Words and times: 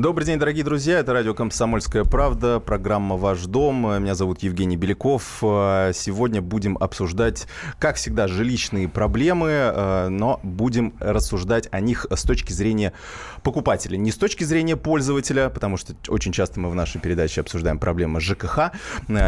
Добрый 0.00 0.24
день, 0.24 0.38
дорогие 0.38 0.64
друзья. 0.64 1.00
Это 1.00 1.12
радио 1.12 1.34
«Комсомольская 1.34 2.04
правда», 2.04 2.58
программа 2.58 3.18
«Ваш 3.18 3.44
дом». 3.44 4.02
Меня 4.02 4.14
зовут 4.14 4.42
Евгений 4.42 4.78
Беляков. 4.78 5.40
Сегодня 5.42 6.40
будем 6.40 6.78
обсуждать, 6.78 7.46
как 7.78 7.96
всегда, 7.96 8.26
жилищные 8.26 8.88
проблемы, 8.88 10.08
но 10.08 10.40
будем 10.42 10.94
рассуждать 11.00 11.68
о 11.70 11.80
них 11.80 12.06
с 12.10 12.22
точки 12.22 12.54
зрения 12.54 12.94
покупателя. 13.42 13.98
Не 13.98 14.10
с 14.10 14.16
точки 14.16 14.42
зрения 14.42 14.74
пользователя, 14.74 15.50
потому 15.50 15.76
что 15.76 15.92
очень 16.08 16.32
часто 16.32 16.60
мы 16.60 16.70
в 16.70 16.74
нашей 16.74 16.98
передаче 16.98 17.42
обсуждаем 17.42 17.78
проблемы 17.78 18.20
ЖКХ. 18.20 18.70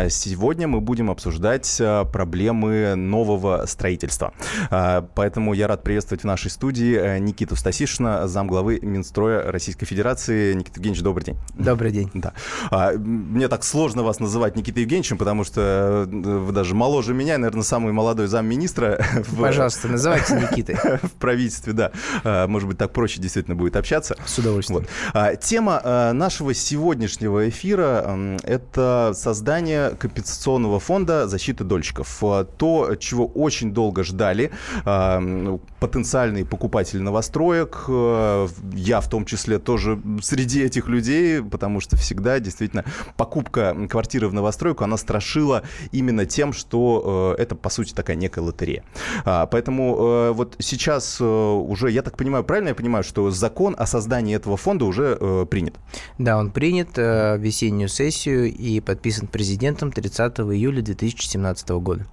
Сегодня 0.09 0.69
мы 0.69 0.81
будем 0.81 1.11
обсуждать 1.11 1.83
проблемы 2.15 2.95
нового 2.95 3.67
строительства. 3.67 4.33
Поэтому 4.71 5.53
я 5.53 5.69
рад 5.69 5.83
приветствовать 5.83 6.23
в 6.23 6.27
нашей 6.27 6.51
студии 6.51 7.19
Никиту 7.19 7.57
Стасишина, 7.57 8.27
замглавы 8.27 8.79
Минстроя 8.81 9.53
Российской 9.53 9.85
Федерации. 9.85 10.62
Никита 10.63 10.79
Евгеньевич, 10.79 11.03
добрый 11.03 11.25
день. 11.25 11.37
Добрый 11.55 11.91
день. 11.93 12.11
Да. 12.23 12.35
А, 12.71 12.93
мне 12.93 13.49
так 13.49 13.65
сложно 13.65 14.05
вас 14.05 14.21
называть 14.21 14.55
Никитой 14.55 14.85
Евгеньевичем, 14.85 15.19
потому 15.19 15.43
что 15.43 16.07
вы 16.09 16.53
даже 16.53 16.75
моложе 16.75 17.15
меня, 17.15 17.37
наверное, 17.37 17.65
самый 17.65 17.93
молодой 17.93 18.29
замминистра. 18.29 19.05
Пожалуйста, 19.39 19.89
в, 19.89 19.93
называйте 19.93 20.35
Никитой. 20.35 20.77
В 21.03 21.11
правительстве, 21.19 21.73
да. 21.73 22.47
Может 22.47 22.69
быть, 22.69 22.79
так 22.79 22.93
проще 22.93 23.21
действительно 23.21 23.57
будет 23.57 23.75
общаться. 23.75 24.17
С 24.25 24.39
удовольствием. 24.39 24.83
Вот. 24.83 24.89
А, 25.15 25.35
тема 25.35 25.81
а, 25.83 26.13
нашего 26.13 26.55
сегодняшнего 26.55 27.49
эфира– 27.49 28.17
это 28.45 29.13
создание 29.17 29.91
компенсационного 29.91 30.79
фонда 30.79 31.27
защиты 31.27 31.65
дольщиков. 31.65 32.23
То, 32.57 32.95
чего 33.01 33.27
очень 33.27 33.73
долго 33.73 34.05
ждали 34.05 34.53
потенциальные 35.83 36.45
покупатели 36.45 37.01
новостроек, 37.01 37.87
я 37.89 39.01
в 39.01 39.09
том 39.09 39.25
числе 39.25 39.59
тоже 39.59 40.01
среди 40.23 40.63
этих 40.63 40.87
людей, 40.87 41.43
потому 41.43 41.81
что 41.81 41.97
всегда 41.97 42.39
действительно 42.39 42.85
покупка 43.17 43.77
квартиры 43.89 44.29
в 44.29 44.33
новостройку, 44.33 44.85
она 44.85 44.97
страшила 44.97 45.63
именно 45.91 46.25
тем, 46.25 46.53
что 46.53 47.35
э, 47.37 47.43
это, 47.43 47.57
по 47.57 47.69
сути, 47.69 47.93
такая 47.93 48.17
некая 48.17 48.43
лотерея. 48.43 48.85
А, 49.25 49.47
поэтому 49.47 49.97
э, 49.99 50.31
вот 50.33 50.57
сейчас 50.61 51.19
э, 51.21 51.25
уже, 51.25 51.91
я 51.91 52.03
так 52.03 52.17
понимаю, 52.17 52.45
правильно 52.45 52.69
я 52.69 52.75
понимаю, 52.75 53.05
что 53.05 53.31
закон 53.31 53.75
о 53.79 53.87
создании 53.87 54.37
этого 54.37 54.57
фонда 54.57 54.85
уже 54.85 55.17
э, 55.21 55.47
принят? 55.51 55.75
Да, 56.19 56.39
он 56.39 56.51
принят 56.51 56.97
э, 56.97 57.37
в 57.37 57.41
весеннюю 57.41 57.89
сессию 57.89 58.53
и 58.53 58.81
подписан 58.81 59.27
президентом 59.27 59.93
30 59.93 60.41
июля 60.41 60.83
2017 60.83 61.69
года. 61.71 62.07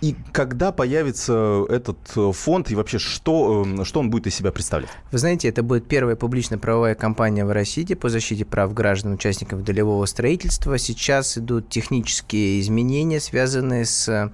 И 0.00 0.16
когда 0.32 0.72
появится 0.72 1.66
этот 1.68 1.98
э, 2.16 2.32
фонд 2.32 2.70
и 2.70 2.74
вообще 2.74 2.98
что, 3.10 3.66
э, 3.66 3.84
что 3.84 4.00
он 4.00 4.10
будет 4.10 4.26
из 4.26 4.34
себя 4.34 4.52
представлять? 4.52 4.90
Вы 5.12 5.18
знаете, 5.18 5.48
это 5.48 5.62
будет 5.62 5.86
первая 5.86 6.16
публично-правовая 6.16 6.94
компания 6.94 7.44
в 7.44 7.52
России, 7.52 7.94
по 7.94 8.08
защите 8.08 8.44
прав 8.44 8.72
граждан, 8.72 9.12
участников 9.12 9.62
долевого 9.64 10.06
строительства. 10.06 10.78
Сейчас 10.78 11.36
идут 11.36 11.68
технические 11.68 12.60
изменения, 12.60 13.20
связанные 13.20 13.84
с 13.84 14.32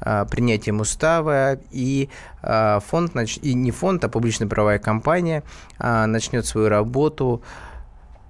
а, 0.00 0.24
принятием 0.24 0.80
устава, 0.80 1.58
и 1.70 2.08
а, 2.42 2.80
фонд, 2.80 3.12
и 3.42 3.54
не 3.54 3.70
фонд, 3.70 4.04
а 4.04 4.08
публично-правовая 4.08 4.78
компания 4.78 5.42
а, 5.78 6.06
начнет 6.06 6.46
свою 6.46 6.68
работу 6.68 7.42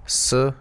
с 0.05 0.55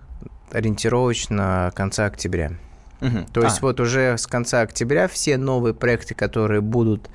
ориентировочно 0.51 1.73
конца 1.75 2.07
октября. 2.07 2.53
Угу. 3.01 3.27
То 3.33 3.43
есть 3.43 3.59
а. 3.59 3.63
вот 3.63 3.81
уже 3.81 4.17
с 4.17 4.27
конца 4.27 4.63
октября 4.63 5.09
все 5.09 5.37
новые 5.37 5.75
проекты, 5.75 6.15
которые 6.15 6.61
будут 6.61 7.11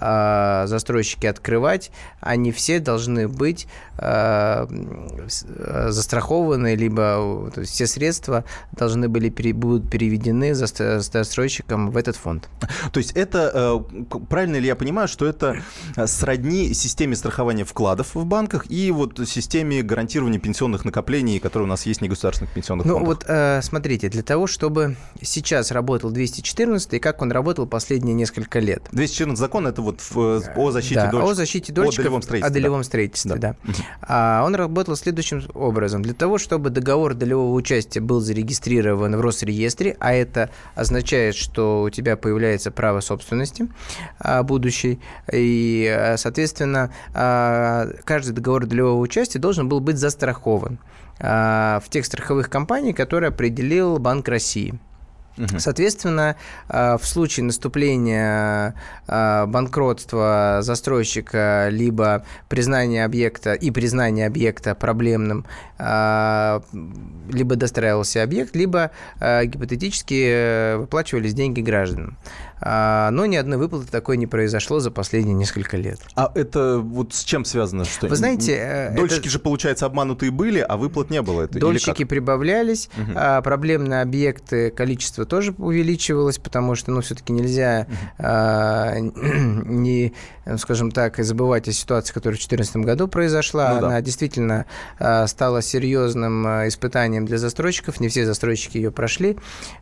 э, 0.00 0.64
застройщики 0.66 1.26
открывать, 1.26 1.90
они 2.20 2.52
все 2.52 2.80
должны 2.80 3.28
быть 3.28 3.66
э, 3.98 4.66
застрахованы, 5.88 6.74
либо 6.74 7.50
то 7.54 7.60
есть 7.60 7.72
все 7.72 7.86
средства 7.86 8.44
должны 8.72 9.08
были 9.08 9.28
пере, 9.28 9.52
будут 9.52 9.90
переведены 9.90 10.54
застройщиком 10.54 11.90
в 11.90 11.96
этот 11.96 12.16
фонд. 12.16 12.48
То 12.92 12.98
есть 12.98 13.12
это, 13.12 13.50
э, 13.54 14.16
правильно 14.28 14.56
ли 14.56 14.66
я 14.66 14.76
понимаю, 14.76 15.08
что 15.08 15.26
это 15.26 15.56
сродни 16.06 16.74
системе 16.74 17.16
страхования 17.16 17.64
вкладов 17.64 18.14
в 18.14 18.24
банках 18.24 18.70
и 18.70 18.90
вот 18.90 19.18
системе 19.28 19.82
гарантирования 19.82 20.38
пенсионных 20.38 20.84
накоплений, 20.84 21.38
которые 21.38 21.66
у 21.66 21.70
нас 21.70 21.86
есть 21.86 22.00
негосударственных 22.00 22.52
пенсионных 22.52 22.86
ну, 22.86 22.94
фондов? 22.94 23.08
Ну 23.08 23.14
вот 23.14 23.24
э, 23.28 23.60
смотрите, 23.62 24.08
для 24.08 24.22
того, 24.22 24.46
чтобы 24.46 24.96
сейчас 25.20 25.70
работал 25.70 26.10
214 26.10 26.94
и 26.94 26.98
как 26.98 27.22
он 27.22 27.32
работал 27.32 27.66
последние 27.66 28.14
несколько 28.14 28.58
лет. 28.58 28.82
214 28.92 29.38
закон 29.38 29.66
это 29.66 29.82
вот 29.86 30.00
в, 30.00 30.42
о 30.56 30.70
защите 30.72 30.96
да, 30.96 31.10
дольщиков. 31.10 31.30
о 31.30 31.34
защите 31.34 31.72
дольщиков. 31.72 31.98
О 31.98 32.02
долевом 32.02 32.22
строительстве. 32.22 32.50
О 32.50 32.54
долевом 32.54 32.80
да. 32.80 32.84
строительстве, 32.84 33.34
да. 33.36 33.56
да. 33.64 33.74
А 34.02 34.44
он 34.44 34.54
работал 34.54 34.96
следующим 34.96 35.42
образом. 35.54 36.02
Для 36.02 36.12
того, 36.14 36.38
чтобы 36.38 36.70
договор 36.70 37.14
долевого 37.14 37.54
участия 37.54 38.00
был 38.00 38.20
зарегистрирован 38.20 39.16
в 39.16 39.20
Росреестре, 39.20 39.96
а 40.00 40.12
это 40.12 40.50
означает, 40.74 41.36
что 41.36 41.82
у 41.82 41.90
тебя 41.90 42.16
появляется 42.16 42.70
право 42.70 43.00
собственности 43.00 43.68
а, 44.18 44.42
будущей, 44.42 45.00
и, 45.32 45.86
а, 45.88 46.16
соответственно, 46.16 46.92
а, 47.14 47.88
каждый 48.04 48.32
договор 48.32 48.66
долевого 48.66 48.98
участия 48.98 49.38
должен 49.38 49.68
был 49.68 49.80
быть 49.80 49.98
застрахован 49.98 50.78
в 51.18 51.84
тех 51.88 52.04
страховых 52.04 52.50
компаний, 52.50 52.92
которые 52.92 53.28
определил 53.28 53.98
Банк 53.98 54.28
России. 54.28 54.78
Соответственно, 55.58 56.36
а, 56.68 56.96
в 56.98 57.06
случае 57.06 57.44
наступления 57.44 58.74
а, 59.06 59.46
банкротства 59.46 60.58
застройщика 60.60 61.68
либо 61.70 62.24
признания 62.48 63.04
объекта 63.04 63.52
и 63.52 63.70
признания 63.70 64.26
объекта 64.26 64.74
проблемным, 64.74 65.44
а, 65.78 66.62
либо 67.30 67.56
достраивался 67.56 68.22
объект, 68.22 68.56
либо 68.56 68.90
гипотетически 69.20 70.26
э, 70.28 70.76
выплачивались 70.76 71.34
деньги 71.34 71.60
гражданам. 71.60 72.16
А, 72.60 73.10
но 73.10 73.26
ни 73.26 73.36
одной 73.36 73.58
выплаты 73.58 73.86
такой 73.90 74.16
не 74.16 74.26
произошло 74.26 74.80
за 74.80 74.90
последние 74.90 75.34
несколько 75.34 75.76
лет. 75.76 76.00
А 76.14 76.32
это 76.34 76.78
вот 76.78 77.12
с 77.12 77.24
чем 77.24 77.44
связано? 77.44 77.84
Что 77.84 78.08
Вы 78.08 78.16
знаете... 78.16 78.56
Э, 78.56 78.94
дольщики 78.94 79.20
это... 79.20 79.30
же, 79.30 79.38
получается, 79.38 79.86
обманутые 79.86 80.30
были, 80.30 80.60
а 80.60 80.76
выплат 80.76 81.10
не 81.10 81.20
было. 81.22 81.42
Это, 81.42 81.58
Дольщики 81.58 82.04
прибавлялись, 82.04 82.88
угу. 82.96 83.12
а 83.14 83.42
проблемные 83.42 84.02
объекты, 84.02 84.70
количество 84.70 85.26
тоже 85.26 85.54
увеличивалось, 85.58 86.38
потому 86.38 86.74
что, 86.74 86.90
ну, 86.90 87.00
все-таки 87.02 87.32
нельзя 87.32 87.86
угу. 87.88 87.96
а, 88.18 88.94
не, 89.00 90.14
скажем 90.56 90.90
так, 90.90 91.18
забывать 91.18 91.68
о 91.68 91.72
ситуации, 91.72 92.12
которая 92.14 92.36
в 92.36 92.40
2014 92.40 92.76
году 92.76 93.08
произошла. 93.08 93.74
Ну, 93.74 93.80
да. 93.80 93.86
Она 93.88 94.00
действительно 94.00 94.64
а, 94.98 95.26
стала 95.26 95.60
серьезным 95.60 96.46
а, 96.46 96.68
испытанием 96.68 97.26
для 97.26 97.38
застройщиков. 97.38 98.00
Не 98.00 98.08
все 98.08 98.24
застройщики 98.24 98.78
ее 98.78 98.90
прошли, 98.90 99.36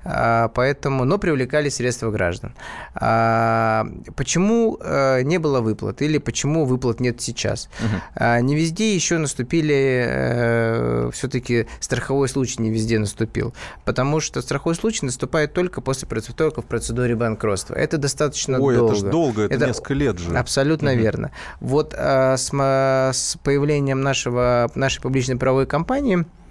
а, 0.05 0.49
поэтому, 0.49 1.05
но 1.05 1.19
привлекали 1.19 1.69
средства 1.69 2.11
граждан. 2.11 2.55
А, 2.94 3.86
почему 4.16 4.78
а, 4.80 5.20
не 5.22 5.38
было 5.38 5.60
выплат 5.60 6.02
или 6.02 6.19
почему 6.19 6.64
выплат 6.64 7.00
нет 7.00 7.20
сейчас? 7.20 7.69
Угу. 7.80 8.02
А, 8.16 8.41
не 8.41 8.54
везде 8.54 8.94
еще 8.94 9.19
наступили, 9.19 10.04
а, 10.06 11.08
э, 11.08 11.10
все-таки 11.12 11.66
страховой 11.80 12.28
случай 12.28 12.62
не 12.62 12.70
везде 12.70 12.98
наступил, 12.98 13.54
потому 13.84 14.20
что 14.20 14.41
страховой 14.42 14.75
случай 14.75 15.04
наступает 15.04 15.52
только 15.52 15.80
после 15.80 16.08
только 16.36 16.62
в 16.62 16.66
процедуре 16.66 17.16
банкротства. 17.16 17.75
Это 17.75 17.98
достаточно 17.98 18.60
Ой, 18.60 18.76
долго. 18.76 18.92
это 18.92 19.00
же 19.00 19.10
долго, 19.10 19.42
это, 19.42 19.54
это 19.54 19.66
несколько 19.66 19.94
лет 19.94 20.19
же. 20.19 20.36
Абсолютно 20.36 20.92
угу. 20.92 21.00
верно. 21.00 21.31
Вот 21.60 21.94
а, 21.96 22.36
с, 22.36 22.50
с 22.52 23.36
появлением 23.42 24.00
нашего, 24.00 24.70
нашей 24.75 25.00
публичной 25.02 25.36
правовой 25.36 25.66
компании 25.66 26.25
Э, 26.25 26.44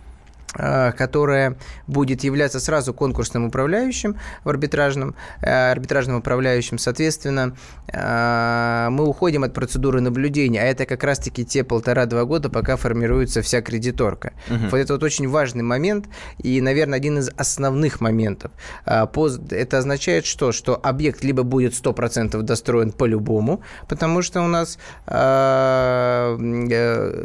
которая 0.54 1.58
будет 1.88 2.24
являться 2.24 2.60
сразу 2.60 2.94
конкурсным 2.94 3.46
управляющим 3.46 4.18
в 4.44 4.50
арбитражном, 4.50 5.16
э, 5.42 5.72
арбитражным 5.72 6.18
управляющим. 6.18 6.78
Соответственно, 6.78 7.56
э, 7.92 8.88
мы 8.90 9.08
уходим 9.08 9.44
от 9.44 9.54
процедуры 9.54 10.02
наблюдения, 10.02 10.62
а 10.62 10.66
это 10.66 10.86
как 10.86 11.04
раз-таки 11.04 11.46
те 11.46 11.64
полтора-два 11.64 12.26
года, 12.26 12.50
пока 12.50 12.76
формируется 12.76 13.42
вся 13.42 13.62
кредиторка. 13.62 14.34
Угу. 14.50 14.70
Вот 14.72 14.78
это 14.78 14.94
вот 14.94 15.04
очень 15.04 15.28
важный 15.28 15.64
момент 15.64 16.08
и, 16.38 16.62
наверное, 16.62 16.98
один 16.98 17.20
из 17.20 17.30
основных 17.38 18.02
моментов. 18.02 18.52
Это 18.86 19.78
означает 19.78 20.26
что? 20.26 20.52
Что 20.52 20.80
объект 20.82 21.24
либо 21.24 21.44
будет 21.44 21.74
100% 21.74 22.42
достроен 22.42 22.92
по-любому, 22.92 23.62
потому 23.88 24.22
что 24.22 24.42
у 24.42 24.48
нас 24.48 24.78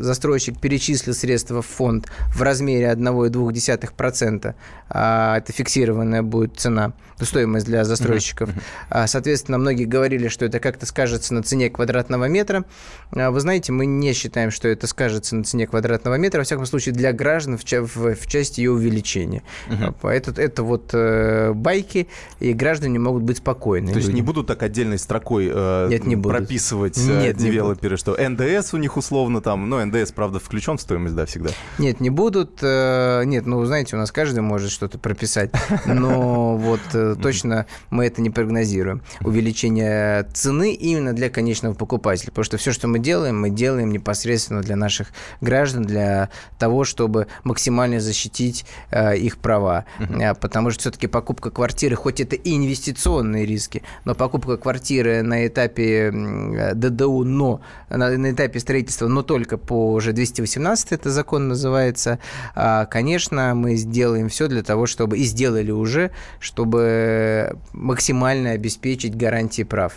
застройщик 0.01 0.61
перечислил 0.61 1.15
средства 1.15 1.63
в 1.63 1.67
фонд 1.67 2.09
в 2.35 2.43
размере 2.43 2.91
1 2.91 3.18
1,2%, 3.27 4.55
а 4.91 5.39
это 5.39 5.53
фиксированная 5.53 6.23
будет 6.23 6.59
цена, 6.59 6.93
стоимость 7.25 7.67
для 7.67 7.85
застройщиков. 7.85 8.51
Uh-huh. 8.91 9.07
Соответственно, 9.07 9.59
многие 9.59 9.85
говорили, 9.85 10.29
что 10.29 10.45
это 10.45 10.61
как-то 10.61 10.87
скажется 10.87 11.35
на 11.35 11.43
цене 11.43 11.71
квадратного 11.71 12.27
метра. 12.27 12.65
А 13.13 13.31
вы 13.31 13.41
знаете, 13.41 13.73
мы 13.73 13.87
не 13.87 14.13
считаем, 14.13 14.51
что 14.51 14.69
это 14.69 14.87
скажется 14.87 15.37
на 15.37 15.45
цене 15.45 15.67
квадратного 15.67 16.15
метра, 16.17 16.39
во 16.39 16.45
всяком 16.45 16.67
случае, 16.67 16.95
для 16.95 17.13
граждан 17.13 17.59
в, 17.59 17.65
в, 17.65 18.15
в 18.15 18.27
части 18.27 18.61
ее 18.61 18.73
увеличения. 18.73 19.43
Uh-huh. 19.69 20.11
Это, 20.11 20.41
это 20.41 20.63
вот 20.63 20.91
э, 20.93 21.53
байки, 21.55 22.09
и 22.41 22.53
граждане 22.53 22.99
могут 22.99 23.23
быть 23.23 23.39
спокойны. 23.39 23.89
То 23.89 23.95
люди. 23.95 24.07
есть 24.07 24.15
не 24.15 24.23
будут 24.23 24.47
так 24.47 24.63
отдельной 24.63 24.99
строкой 24.99 25.51
э, 25.53 25.89
Нет, 25.91 26.05
не 26.05 26.17
прописывать 26.17 26.99
э, 26.99 27.23
Нет, 27.23 27.37
девелоперы, 27.37 27.97
что 27.97 28.17
НДС 28.17 28.75
у 28.75 28.77
них 28.77 28.97
условно 28.97 29.41
там, 29.41 29.69
ну, 29.69 29.85
НДС, 29.85 30.13
правда, 30.13 30.39
включен 30.39 30.77
в 30.77 30.81
стоимость, 30.81 31.15
да, 31.15 31.27
всегда? 31.27 31.51
Нет, 31.79 32.01
не 32.01 32.11
будут. 32.11 32.59
Э, 32.63 33.08
нет, 33.25 33.47
ну, 33.47 33.65
знаете, 33.65 33.97
у 33.97 33.99
нас 33.99 34.13
каждый 34.13 34.41
может 34.41 34.71
что-то 34.71 34.99
прописать, 34.99 35.51
но 35.87 36.57
вот 36.59 36.81
э, 36.95 37.17
точно 37.21 37.67
мы 37.91 38.07
это 38.07 38.21
не 38.23 38.31
прогнозируем. 38.31 39.03
Увеличение 39.21 40.25
цены 40.33 40.73
именно 40.73 41.13
для 41.13 41.31
конечного 41.31 41.75
покупателя, 41.75 42.31
потому 42.31 42.45
что 42.45 42.57
все, 42.57 42.73
что 42.73 42.89
мы 42.89 42.99
делаем, 42.99 43.41
мы 43.41 43.51
делаем 43.51 43.91
непосредственно 43.91 44.63
для 44.63 44.77
наших 44.77 45.09
граждан, 45.41 45.85
для 45.85 46.31
того, 46.59 46.85
чтобы 46.85 47.27
максимально 47.45 48.01
защитить 48.01 48.65
э, 48.91 49.17
их 49.17 49.39
права. 49.39 49.85
Потому 50.41 50.71
что 50.71 50.81
все-таки 50.81 51.07
покупка 51.07 51.51
квартиры, 51.51 51.97
хоть 51.97 52.21
это 52.21 52.37
и 52.37 52.57
инвестиционные 52.57 53.47
риски, 53.47 53.83
но 54.05 54.15
покупка 54.15 54.57
квартиры 54.57 55.23
на 55.23 55.47
этапе 55.47 56.11
ДДУ, 56.75 57.25
но 57.25 57.61
на, 57.89 58.11
на 58.11 58.31
этапе 58.31 58.61
строительства, 58.61 59.09
но 59.09 59.23
только 59.23 59.57
по 59.57 59.93
уже 59.93 60.13
218 60.13 60.93
это 60.93 61.11
закон 61.11 61.49
называется, 61.49 62.19
а, 62.55 62.87
конечно, 62.99 63.55
мы 63.55 63.77
сделаем 63.77 64.29
все 64.29 64.49
для 64.49 64.65
того, 64.65 64.87
чтобы, 64.87 65.19
и 65.19 65.23
сделали 65.23 65.71
уже, 65.71 66.11
чтобы 66.41 67.57
максимально 67.73 68.51
обеспечить 68.51 69.17
гарантии 69.17 69.63
прав. 69.63 69.93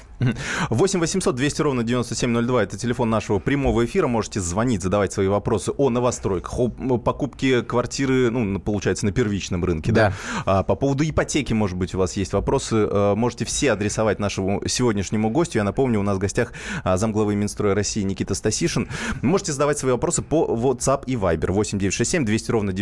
8 0.69 0.99
800 0.99 1.35
200 1.35 1.61
ровно 1.63 1.83
9702– 1.83 2.63
это 2.63 2.77
телефон 2.77 3.09
нашего 3.09 3.39
прямого 3.39 3.83
эфира. 3.85 4.05
Можете 4.05 4.39
звонить, 4.39 4.83
задавать 4.83 5.11
свои 5.11 5.27
вопросы 5.27 5.71
о 5.77 5.89
новостройках, 5.89 6.59
о 6.59 6.69
покупке 6.69 7.63
квартиры, 7.63 8.29
ну, 8.29 8.59
получается, 8.59 9.05
на 9.05 9.11
первичном 9.11 9.65
рынке. 9.65 9.91
Да. 9.91 10.09
да? 10.09 10.13
А, 10.45 10.63
по 10.63 10.75
поводу 10.75 11.03
ипотеки, 11.03 11.53
может 11.53 11.77
быть, 11.77 11.95
у 11.95 11.97
вас 11.97 12.13
есть 12.17 12.33
вопросы. 12.33 12.87
А, 12.87 13.15
можете 13.15 13.45
все 13.45 13.71
адресовать 13.71 14.19
нашему 14.19 14.61
сегодняшнему 14.67 15.31
гостю. 15.31 15.57
Я 15.57 15.63
напомню, 15.63 15.99
у 15.99 16.03
нас 16.03 16.17
в 16.17 16.19
гостях 16.19 16.53
а, 16.83 16.97
замглавы 16.97 17.33
Минстроя 17.35 17.73
России 17.73 18.03
Никита 18.03 18.35
Стасишин. 18.35 18.87
Можете 19.23 19.53
задавать 19.53 19.79
свои 19.79 19.91
вопросы 19.91 20.21
по 20.21 20.45
WhatsApp 20.45 21.05
и 21.07 21.15
Viber 21.15 21.51
8967 21.51 22.25
200 22.25 22.51
ровно 22.51 22.73
9702. 22.73 22.80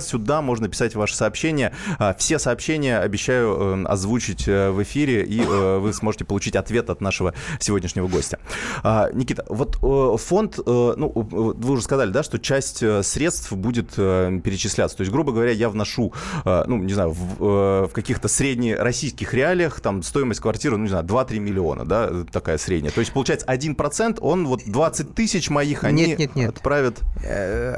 Сюда 0.00 0.42
можно 0.42 0.68
писать 0.68 0.94
ваши 0.94 1.14
сообщения. 1.14 1.72
А, 1.98 2.14
все 2.14 2.38
сообщения 2.38 2.98
обещаю 2.98 3.84
э, 3.84 3.84
озвучить 3.84 4.48
э, 4.48 4.70
в 4.70 4.82
эфире, 4.82 5.24
и 5.24 5.40
э, 5.40 5.78
вы 5.78 5.92
сможете 5.92 6.24
получить 6.24 6.56
ответ 6.56 6.90
от 6.90 7.00
нашего 7.00 7.34
сегодняшнего 7.58 8.08
гостя. 8.08 8.38
А, 8.82 9.10
Никита, 9.12 9.44
вот 9.48 9.76
фонд, 10.20 10.58
ну, 10.66 11.12
вы 11.14 11.72
уже 11.72 11.82
сказали, 11.82 12.10
да, 12.10 12.22
что 12.22 12.38
часть 12.38 12.82
средств 13.04 13.52
будет 13.52 13.92
перечисляться. 13.92 14.96
То 14.96 15.02
есть, 15.02 15.12
грубо 15.12 15.32
говоря, 15.32 15.52
я 15.52 15.68
вношу, 15.68 16.12
ну, 16.44 16.78
не 16.78 16.92
знаю, 16.92 17.10
в, 17.10 17.88
в 17.88 17.90
каких-то 17.92 18.28
среднероссийских 18.28 19.34
реалиях 19.34 19.80
там 19.80 20.02
стоимость 20.02 20.40
квартиры, 20.40 20.76
ну, 20.76 20.84
не 20.84 20.90
знаю, 20.90 21.04
2-3 21.04 21.38
миллиона, 21.38 21.84
да, 21.84 22.10
такая 22.30 22.58
средняя. 22.58 22.92
То 22.92 23.00
есть, 23.00 23.12
получается, 23.12 23.46
1%, 23.46 24.18
он 24.20 24.46
вот 24.46 24.62
20 24.66 25.14
тысяч 25.14 25.50
моих, 25.50 25.84
они 25.84 26.06
нет, 26.06 26.18
нет, 26.18 26.36
нет. 26.36 26.50
отправят... 26.50 27.00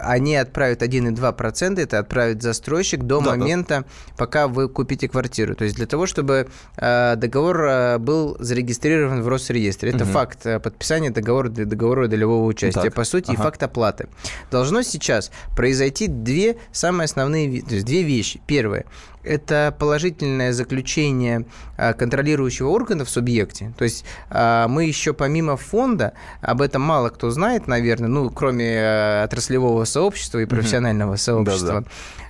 Они 0.03 0.37
отправят 0.37 0.83
1,2%, 0.83 1.40
это 1.83 1.99
отправит 1.99 2.43
застройщик 2.43 3.03
до 3.03 3.21
да, 3.21 3.31
момента, 3.31 3.81
да. 3.81 4.15
пока 4.17 4.49
вы 4.49 4.69
купите 4.69 5.09
квартиру. 5.09 5.55
То 5.55 5.65
есть 5.65 5.77
для 5.77 5.87
того, 5.87 6.07
чтобы 6.07 6.49
договор 6.77 7.99
был 7.99 8.37
зарегистрирован 8.39 9.23
в 9.23 9.29
Росреестре. 9.29 9.91
Это 9.91 10.05
угу. 10.05 10.13
факт 10.13 10.47
э, 10.47 10.59
подписания 10.61 11.11
договора, 11.11 11.49
договора 11.49 12.09
долевого 12.09 12.47
участия, 12.47 12.83
так. 12.83 12.95
по 12.95 13.05
сути, 13.05 13.31
ага. 13.31 13.35
и 13.35 13.37
факт 13.37 13.63
оплаты. 13.63 14.09
Должно 14.51 14.83
сейчас 14.83 15.31
произойти 15.57 16.07
две 16.09 16.57
самые 16.73 17.05
основные, 17.05 17.63
то 17.63 17.75
есть 17.75 17.87
две 17.87 18.03
вещи. 18.03 18.41
Первое– 18.47 18.85
это 19.23 19.75
положительное 19.79 20.53
заключение 20.53 21.45
э, 21.77 21.93
контролирующего 21.95 22.69
органа 22.69 23.05
в 23.05 23.11
субъекте. 23.11 23.73
То 23.77 23.85
есть 23.85 24.05
э, 24.31 24.67
мы 24.69 24.85
еще 24.85 25.13
помимо 25.13 25.57
фонда, 25.57 26.15
об 26.41 26.63
этом 26.63 26.83
мало 26.83 27.09
кто 27.11 27.31
знает, 27.31 27.67
наверное, 27.67 28.09
ну, 28.09 28.31
кроме 28.31 29.23
отраслевого 29.25 29.85
сообщества 29.85 30.39
и 30.39 30.47
профессионального 30.47 31.13
угу. 31.13 31.19
сообщества, 31.19 31.85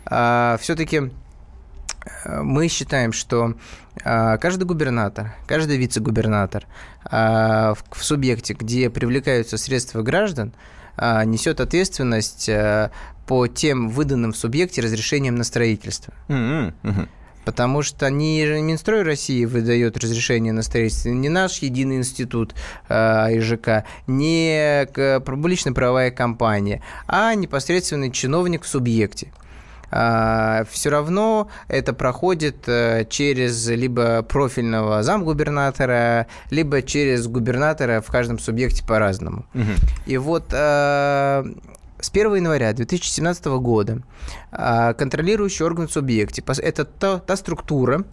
да, 0.04 0.56
да. 0.56 0.58
все-таки 0.60 1.10
мы 2.24 2.68
считаем, 2.68 3.12
что 3.12 3.54
а, 4.04 4.38
каждый 4.38 4.64
губернатор, 4.64 5.34
каждый 5.46 5.76
вице-губернатор 5.76 6.66
а, 7.04 7.74
в 7.90 8.04
субъекте, 8.04 8.54
где 8.54 8.90
привлекаются 8.90 9.58
средства 9.58 10.02
граждан, 10.02 10.52
а, 10.52 10.79
несет 10.96 11.60
ответственность 11.60 12.50
по 13.26 13.46
тем 13.46 13.88
выданным 13.88 14.32
в 14.32 14.36
субъекте 14.36 14.80
разрешениям 14.80 15.36
на 15.36 15.44
строительство. 15.44 16.12
Mm-hmm. 16.28 17.08
Потому 17.44 17.82
что 17.82 18.10
не 18.10 18.44
Минстрой 18.60 19.02
России 19.02 19.44
выдает 19.44 19.96
разрешение 19.96 20.52
на 20.52 20.62
строительство, 20.62 21.08
не 21.08 21.28
наш 21.28 21.58
единый 21.58 21.96
институт 21.96 22.54
э, 22.88 22.94
ИЖК, 23.38 23.84
не 24.06 24.86
публично-правовая 25.24 26.10
компания, 26.10 26.82
а 27.06 27.34
непосредственный 27.34 28.10
чиновник 28.10 28.64
в 28.64 28.68
субъекте. 28.68 29.32
А, 29.90 30.64
все 30.70 30.90
равно 30.90 31.48
это 31.68 31.92
проходит 31.92 32.68
э, 32.68 33.04
через 33.08 33.68
либо 33.68 34.22
профильного 34.22 35.02
замгубернатора, 35.02 36.26
либо 36.50 36.82
через 36.82 37.26
губернатора 37.26 38.00
в 38.00 38.06
каждом 38.06 38.38
субъекте 38.38 38.84
по-разному. 38.84 39.46
Угу. 39.54 39.72
И 40.06 40.16
вот 40.16 40.52
э, 40.52 41.44
с 42.00 42.10
1 42.10 42.34
января 42.36 42.72
2017 42.72 43.44
года 43.46 44.02
э, 44.52 44.94
контролирующий 44.94 45.64
орган 45.64 45.88
в 45.88 45.92
субъекте– 45.92 46.42
это 46.46 46.84
та, 46.84 47.18
та 47.18 47.36
структура, 47.36 48.04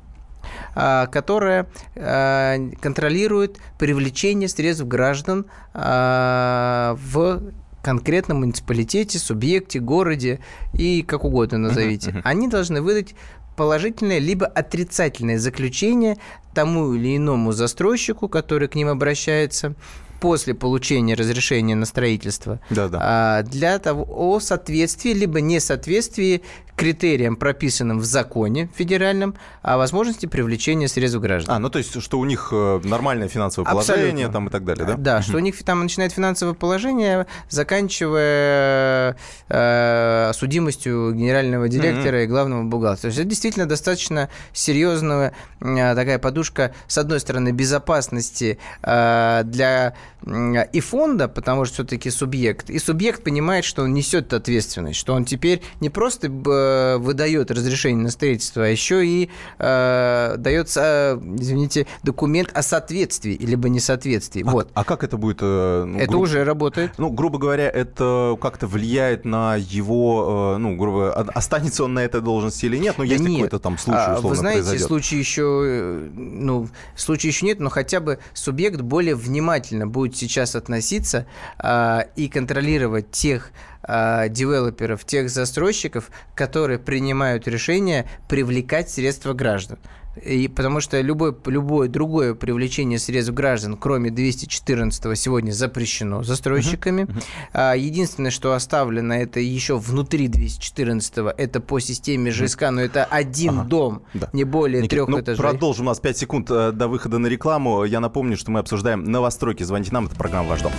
которая 0.74 1.68
контролирует 1.94 3.58
привлечение 3.78 4.48
средств 4.48 4.86
граждан 4.86 5.46
в 5.74 7.42
конкретном 7.88 8.40
муниципалитете, 8.40 9.18
субъекте, 9.18 9.80
городе 9.80 10.42
и 10.74 11.04
как 11.04 11.24
угодно 11.24 11.58
назовите, 11.58 12.10
uh-huh, 12.10 12.16
uh-huh. 12.18 12.22
они 12.26 12.50
должны 12.50 12.82
выдать 12.82 13.16
положительное 13.56 14.20
либо 14.20 14.46
отрицательное 14.46 15.40
заключение 15.40 16.18
тому 16.54 16.94
или 16.94 17.16
иному 17.16 17.54
застройщику, 17.54 18.28
который 18.28 18.68
к 18.68 18.76
ним 18.76 18.90
обращается, 18.90 19.74
после 20.20 20.54
получения 20.54 21.14
разрешения 21.16 21.76
на 21.76 21.86
строительство 21.86 22.60
да, 22.70 22.90
да. 22.90 23.00
А, 23.02 23.44
для 23.44 23.80
того 23.80 24.06
о 24.10 24.42
соответствии 24.42 25.12
либо 25.12 25.40
несоответствии 25.40 26.42
критериям, 26.78 27.36
прописанным 27.36 28.00
в 28.00 28.06
законе 28.06 28.70
федеральном, 28.76 29.36
о 29.64 29.78
возможности 29.78 30.28
привлечения 30.28 30.88
средств 30.88 31.20
граждан. 31.20 31.56
А, 31.56 31.60
ну 31.60 31.70
то 31.70 31.80
есть, 31.80 32.00
что 32.02 32.20
у 32.20 32.26
них 32.26 32.50
э, 32.52 32.80
нормальное 32.84 33.28
финансовое 33.28 33.70
положение 33.70 34.30
там 34.30 34.48
и 34.48 34.52
так 34.52 34.64
далее, 34.64 34.86
да? 34.86 34.96
Да, 34.96 35.22
что 35.22 35.38
у 35.38 35.40
них 35.40 35.62
там 35.64 35.82
начинает 35.82 36.14
финансовое 36.14 36.54
положение, 36.54 37.26
заканчивая 37.50 39.18
э, 39.50 40.32
судимостью 40.34 41.14
генерального 41.14 41.68
директора 41.68 42.24
и 42.24 42.28
главного 42.28 42.64
бухгалтера. 42.64 43.02
То 43.02 43.08
есть 43.08 43.20
это 43.20 43.28
действительно 43.28 43.66
достаточно 43.66 44.30
серьезная 44.54 45.34
э, 45.60 45.96
такая 45.96 46.20
подушка, 46.20 46.76
с 46.88 46.98
одной 47.00 47.20
стороны, 47.20 47.52
безопасности 47.52 48.60
э, 48.84 49.42
для 49.46 49.96
э, 50.22 50.66
и 50.72 50.80
фонда, 50.80 51.28
потому 51.28 51.66
что 51.66 51.74
все-таки 51.76 52.12
субъект, 52.12 52.70
и 52.70 52.78
субъект 52.78 53.24
понимает, 53.24 53.66
что 53.66 53.82
он 53.82 53.94
несет 53.94 54.32
ответственность, 54.34 55.00
что 55.00 55.14
он 55.14 55.26
теперь 55.26 55.64
не 55.80 55.90
просто 55.90 56.30
Э, 56.68 56.98
выдает 56.98 57.52
разрешение 57.52 58.04
на 58.04 58.10
строительство, 58.10 58.64
а 58.66 58.68
еще 58.68 59.06
и 59.06 59.30
э, 59.60 60.36
дается, 60.38 61.20
извините, 61.36 61.88
документ 62.04 62.50
о 62.54 62.62
соответствии 62.62 63.34
либо 63.34 63.70
несоответствии. 63.70 64.44
А, 64.46 64.52
вот. 64.52 64.70
а 64.74 64.84
как 64.84 65.04
это 65.04 65.18
будет? 65.18 65.40
Э, 65.42 65.84
ну, 65.86 65.98
это 65.98 66.12
гру... 66.12 66.22
уже 66.22 66.44
работает. 66.44 66.92
Ну, 66.98 67.10
грубо 67.10 67.38
говоря, 67.38 67.70
это 67.70 68.38
как-то 68.42 68.68
влияет 68.68 69.26
на 69.26 69.56
его, 69.56 70.56
э, 70.56 70.58
ну, 70.58 70.76
грубо 70.76 71.14
останется 71.14 71.84
он 71.84 71.94
на 71.94 72.00
этой 72.00 72.22
должности 72.22 72.66
или 72.66 72.78
нет? 72.78 72.96
Ну, 72.98 73.04
если 73.04 73.24
нет. 73.24 73.44
какой-то 73.44 73.60
там 73.60 73.78
случай, 73.78 74.00
а, 74.00 74.16
условно, 74.16 74.30
Вы 74.30 74.36
знаете, 74.36 74.62
произойдет. 74.62 74.88
случай 74.88 75.18
еще, 75.18 76.10
ну, 76.16 76.70
случай 76.96 77.28
еще 77.28 77.46
нет, 77.46 77.60
но 77.60 77.70
хотя 77.70 78.00
бы 78.00 78.20
субъект 78.34 78.82
более 78.82 79.16
внимательно 79.16 79.88
будет 79.88 80.16
сейчас 80.18 80.56
относиться 80.56 81.26
э, 81.60 82.00
и 82.16 82.28
контролировать 82.28 83.12
тех 83.12 83.52
э, 83.84 84.30
девелоперов, 84.30 85.06
тех 85.06 85.30
застройщиков, 85.30 86.10
которые 86.36 86.80
принимают 86.80 87.48
решение 87.48 88.10
привлекать 88.28 88.90
средства 88.90 89.34
граждан. 89.34 89.80
И 90.24 90.48
потому 90.48 90.80
что 90.82 91.00
любое, 91.02 91.36
любое 91.46 91.88
другое 91.88 92.34
привлечение 92.34 93.00
средств 93.00 93.34
граждан, 93.34 93.78
кроме 93.78 94.10
214 94.10 95.18
сегодня 95.18 95.52
запрещено 95.52 96.24
застройщиками. 96.24 97.04
Uh-huh. 97.04 97.24
Uh-huh. 97.54 97.80
Единственное, 97.80 98.32
что 98.32 98.54
оставлено, 98.54 99.14
это 99.14 99.40
еще 99.40 99.78
внутри 99.78 100.28
214 100.28 101.18
это 101.38 101.60
по 101.60 101.80
системе 101.80 102.32
ЖСК, 102.32 102.70
но 102.72 102.82
это 102.82 103.06
один 103.06 103.60
ага. 103.60 103.68
дом, 103.68 104.04
да. 104.14 104.30
не 104.34 104.44
более 104.44 104.82
Никит, 104.82 104.92
трех 104.92 105.08
ну, 105.08 105.20
этажей. 105.22 105.42
Продолжим. 105.42 105.86
У 105.86 105.90
нас 105.90 106.00
5 106.00 106.18
секунд 106.18 106.52
э, 106.52 106.72
до 106.72 106.88
выхода 106.88 107.18
на 107.18 107.28
рекламу. 107.28 107.84
Я 107.84 108.00
напомню, 108.00 108.38
что 108.38 108.52
мы 108.52 108.60
обсуждаем 108.60 109.04
новостройки. 109.04 109.64
Звоните 109.64 109.92
нам, 109.92 110.08
это 110.08 110.16
программа 110.16 110.50
«Ваш 110.50 110.62
дом». 110.62 110.72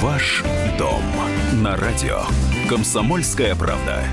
Ваш 0.00 0.42
дом 0.78 1.02
на 1.62 1.76
радио. 1.76 2.22
Комсомольская 2.68 3.54
правда. 3.54 4.04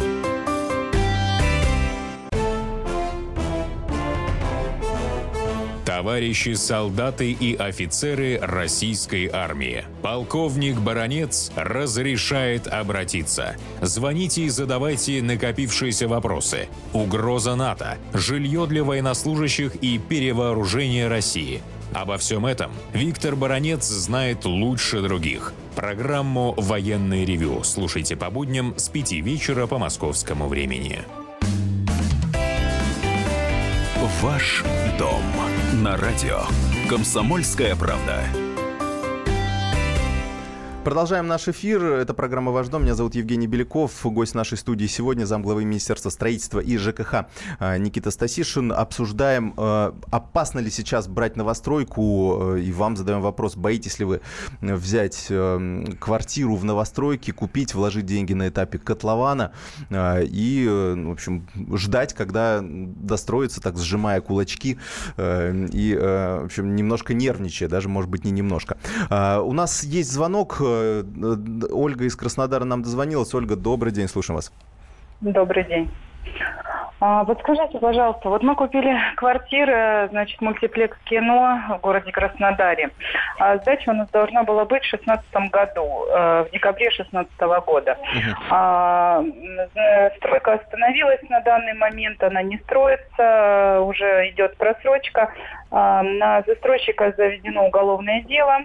Товарищи 5.85 6.53
солдаты 6.53 7.31
и 7.31 7.55
офицеры 7.55 8.39
российской 8.41 9.27
армии. 9.27 9.83
Полковник 10.01 10.79
Баронец 10.79 11.51
разрешает 11.55 12.67
обратиться. 12.67 13.55
Звоните 13.81 14.43
и 14.43 14.49
задавайте 14.49 15.21
накопившиеся 15.21 16.07
вопросы. 16.07 16.69
Угроза 16.93 17.55
НАТО, 17.55 17.97
жилье 18.13 18.65
для 18.67 18.83
военнослужащих 18.83 19.75
и 19.75 19.99
перевооружение 19.99 21.07
России. 21.07 21.61
Обо 21.93 22.17
всем 22.17 22.45
этом 22.45 22.71
Виктор 22.93 23.35
Баранец 23.35 23.85
знает 23.85 24.45
лучше 24.45 25.01
других. 25.01 25.53
Программу 25.75 26.53
«Военный 26.57 27.25
ревю» 27.25 27.63
слушайте 27.63 28.15
по 28.15 28.29
будням 28.29 28.73
с 28.77 28.89
5 28.89 29.11
вечера 29.13 29.67
по 29.67 29.77
московскому 29.77 30.47
времени. 30.47 30.99
Ваш 34.21 34.63
дом 34.99 35.23
на 35.81 35.97
радио. 35.97 36.41
Комсомольская 36.87 37.75
правда. 37.75 38.23
Продолжаем 40.83 41.27
наш 41.27 41.47
эфир. 41.47 41.83
Это 41.83 42.15
программа 42.15 42.51
«Ваш 42.51 42.67
дом». 42.69 42.81
Меня 42.81 42.95
зовут 42.95 43.13
Евгений 43.13 43.45
Беляков. 43.45 44.03
Гость 44.03 44.33
нашей 44.33 44.57
студии 44.57 44.87
сегодня 44.87 45.25
замглавы 45.25 45.63
Министерства 45.63 46.09
строительства 46.09 46.59
и 46.59 46.75
ЖКХ 46.75 47.27
а, 47.59 47.77
Никита 47.77 48.09
Стасишин. 48.09 48.71
Обсуждаем, 48.71 49.53
а, 49.57 49.95
опасно 50.09 50.57
ли 50.57 50.71
сейчас 50.71 51.07
брать 51.07 51.35
новостройку. 51.35 52.55
И 52.55 52.71
вам 52.71 52.97
задаем 52.97 53.21
вопрос, 53.21 53.55
боитесь 53.55 53.99
ли 53.99 54.05
вы 54.05 54.21
взять 54.59 55.27
квартиру 55.99 56.55
в 56.55 56.63
новостройке, 56.65 57.31
купить, 57.31 57.75
вложить 57.75 58.07
деньги 58.07 58.33
на 58.33 58.49
этапе 58.49 58.79
котлована 58.79 59.51
и, 59.91 60.67
в 60.67 61.11
общем, 61.11 61.47
ждать, 61.75 62.15
когда 62.15 62.59
достроится, 62.63 63.61
так 63.61 63.77
сжимая 63.77 64.19
кулачки 64.19 64.79
и, 65.19 65.97
в 66.01 66.45
общем, 66.45 66.75
немножко 66.75 67.13
нервничая, 67.13 67.69
даже, 67.69 67.87
может 67.87 68.09
быть, 68.09 68.25
не 68.25 68.31
немножко. 68.31 68.77
У 69.11 69.53
нас 69.53 69.83
есть 69.83 70.11
звонок. 70.11 70.59
Э, 70.71 71.03
Ольга 71.71 72.05
из 72.05 72.15
Краснодара 72.15 72.63
нам 72.63 72.81
дозвонилась. 72.81 73.33
Ольга, 73.33 73.55
добрый 73.55 73.91
день, 73.91 74.07
слушаем 74.07 74.35
вас. 74.35 74.51
Добрый 75.21 75.63
день. 75.65 75.89
А, 77.03 77.23
вот 77.23 77.39
скажите, 77.39 77.79
пожалуйста, 77.79 78.29
вот 78.29 78.43
мы 78.43 78.53
купили 78.55 78.95
квартиры, 79.15 80.07
значит, 80.11 80.39
мультиплекс 80.39 80.95
кино 81.05 81.59
в 81.69 81.81
городе 81.81 82.11
Краснодаре. 82.11 82.91
А 83.39 83.57
сдача 83.57 83.89
у 83.89 83.93
нас 83.93 84.07
должна 84.09 84.43
была 84.43 84.65
быть 84.65 84.83
в 84.83 84.91
2016 84.91 85.49
году, 85.49 86.05
э, 86.05 86.45
в 86.47 86.51
декабре 86.51 86.89
2016 86.89 87.59
года. 87.65 87.97
А, 88.51 89.23
стройка 90.17 90.53
остановилась 90.53 91.21
на 91.27 91.41
данный 91.41 91.73
момент, 91.73 92.21
она 92.21 92.43
не 92.43 92.59
строится, 92.59 93.81
уже 93.81 94.29
идет 94.29 94.55
просрочка. 94.57 95.33
А, 95.71 96.03
на 96.03 96.43
застройщика 96.45 97.15
заведено 97.17 97.65
уголовное 97.65 98.21
дело 98.21 98.59
а, 98.59 98.61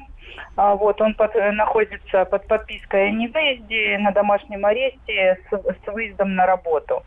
вот, 0.56 1.00
он 1.00 1.14
под, 1.14 1.36
э, 1.36 1.52
находится 1.52 2.24
под 2.24 2.46
подпиской 2.46 3.08
о 3.08 3.10
невыезде 3.10 3.98
на 3.98 4.10
домашнем 4.12 4.64
аресте 4.64 5.38
с, 5.50 5.54
с 5.54 5.92
выездом 5.92 6.34
на 6.34 6.46
работу. 6.46 7.02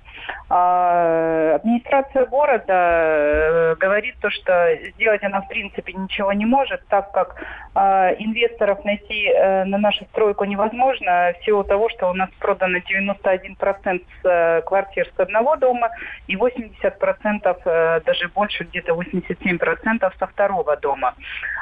А, 0.49 1.55
администрация 1.55 2.25
города 2.25 2.73
э, 2.73 3.75
говорит 3.75 4.15
то, 4.19 4.29
что 4.29 4.75
сделать 4.95 5.23
она 5.23 5.41
в 5.41 5.47
принципе 5.47 5.93
ничего 5.93 6.33
не 6.33 6.45
может, 6.45 6.81
так 6.87 7.11
как 7.11 7.35
а, 7.75 8.09
инвесторов 8.17 8.83
найти 8.83 9.27
э, 9.27 9.63
на 9.65 9.77
нашу 9.77 10.05
стройку 10.05 10.45
невозможно 10.45 11.33
в 11.39 11.45
силу 11.45 11.63
того, 11.63 11.89
что 11.89 12.09
у 12.09 12.13
нас 12.13 12.29
продано 12.39 12.79
91% 12.79 14.01
с, 14.23 14.63
квартир 14.65 15.07
с 15.15 15.19
одного 15.19 15.55
дома 15.55 15.89
и 16.27 16.35
80%, 16.35 18.03
даже 18.03 18.27
больше, 18.29 18.63
где-то 18.63 18.93
87% 18.93 20.11
со 20.17 20.27
второго 20.27 20.77
дома. 20.77 21.13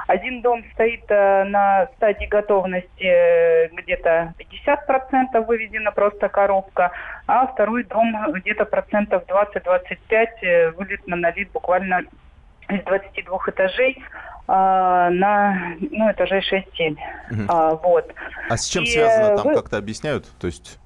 Один 0.08 0.42
дом 0.42 0.64
стоит 0.74 1.06
на 1.48 1.88
стадии 1.96 2.26
готовности 2.26 3.04
э, 3.04 3.70
где-то 3.70 4.34
50% 4.40 5.46
выведена 5.46 5.92
просто 5.92 6.30
коробка, 6.30 6.92
а 7.26 7.48
второй 7.48 7.84
дом 7.84 8.32
где-то 8.34 8.66
процентов 8.66 9.24
20-25 9.28 10.28
э, 10.42 10.72
вылет 10.72 11.08
на 11.08 11.16
налит 11.16 11.52
буквально 11.52 12.04
из 12.70 12.84
22 12.84 13.40
этажей 13.48 14.04
а, 14.48 15.10
на 15.10 15.76
ну, 15.80 16.12
этажей 16.12 16.42
6-7. 16.42 16.92
Угу. 16.92 17.42
А, 17.50 17.76
вот. 17.76 18.14
а 18.50 18.58
с 18.58 18.68
чем 18.68 18.84
И 18.84 18.88
связано 18.88 19.38
там, 19.38 19.48
вы... 19.48 19.56
как-то 19.56 19.78
объясняют? 19.78 20.26
То 20.40 20.48
есть, 20.48 20.80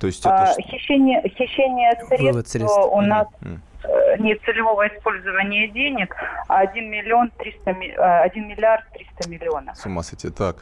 то 0.00 0.06
есть 0.06 0.20
это... 0.20 0.44
а, 0.44 0.54
хищение, 0.60 1.22
хищение 1.28 1.92
средств, 2.08 2.50
средств 2.50 2.78
у 2.78 3.00
нас... 3.00 3.26
Угу 3.40 3.60
Э, 3.84 4.16
не 4.18 4.36
целевого 4.36 4.86
использования 4.86 5.68
денег, 5.68 6.14
а 6.48 6.60
1 6.60 6.90
миллион 6.90 7.30
300, 7.30 7.70
1 7.70 7.82
э, 7.82 8.46
миллиард 8.46 8.84
300 8.92 9.28
миллионов. 9.28 9.76
С 9.76 9.86
ума 9.86 10.02
сойти. 10.02 10.30
Так. 10.30 10.56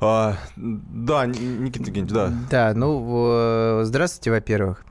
А, 0.00 0.34
да, 0.56 1.26
Никита 1.26 1.84
Евгеньевич, 1.86 2.12
да. 2.12 2.30
Да, 2.50 2.72
ну, 2.74 3.80
здравствуйте, 3.82 4.30
во-первых. 4.30 4.84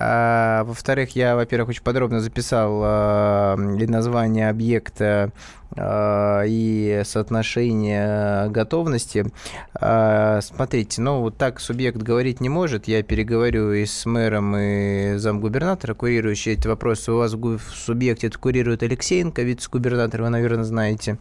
А, 0.00 0.62
во-вторых, 0.62 1.16
я, 1.16 1.34
во-первых, 1.34 1.70
очень 1.70 1.82
подробно 1.82 2.20
записал 2.20 2.80
а, 2.84 3.56
название 3.56 4.48
объекта 4.48 5.32
а, 5.76 6.44
и 6.46 7.02
соотношение 7.04 8.48
готовности. 8.48 9.26
А, 9.74 10.40
смотрите, 10.40 11.02
ну 11.02 11.20
вот 11.20 11.36
так 11.36 11.58
субъект 11.58 11.96
говорить 11.96 12.40
не 12.40 12.48
может. 12.48 12.86
Я 12.86 13.02
переговорю 13.02 13.72
и 13.72 13.86
с 13.86 14.06
мэром, 14.06 14.56
и 14.56 15.16
замгубернатора, 15.16 15.94
курирующий 15.94 16.52
эти 16.52 16.68
вопросы. 16.68 17.10
У 17.10 17.16
вас 17.16 17.32
в 17.32 17.58
субъекте 17.58 18.28
это 18.28 18.38
курирует 18.38 18.84
Алексеенко, 18.84 19.42
вице-губернатор, 19.42 20.22
вы, 20.22 20.28
наверное, 20.28 20.62
знаете. 20.62 21.18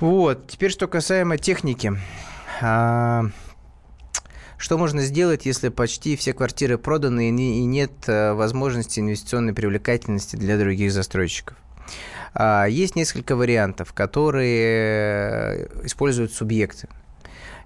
Вот. 0.00 0.48
Теперь, 0.48 0.70
что 0.70 0.86
касаемо 0.86 1.38
техники. 1.38 1.94
А, 2.60 3.24
что 4.64 4.78
можно 4.78 5.02
сделать, 5.02 5.44
если 5.44 5.68
почти 5.68 6.16
все 6.16 6.32
квартиры 6.32 6.78
проданы 6.78 7.28
и 7.28 7.64
нет 7.66 7.90
э, 8.06 8.32
возможности 8.32 8.98
инвестиционной 8.98 9.52
привлекательности 9.52 10.36
для 10.36 10.56
других 10.56 10.90
застройщиков? 10.90 11.54
А, 12.32 12.64
есть 12.64 12.96
несколько 12.96 13.36
вариантов, 13.36 13.92
которые 13.92 15.66
э, 15.66 15.84
используют 15.84 16.32
субъекты. 16.32 16.88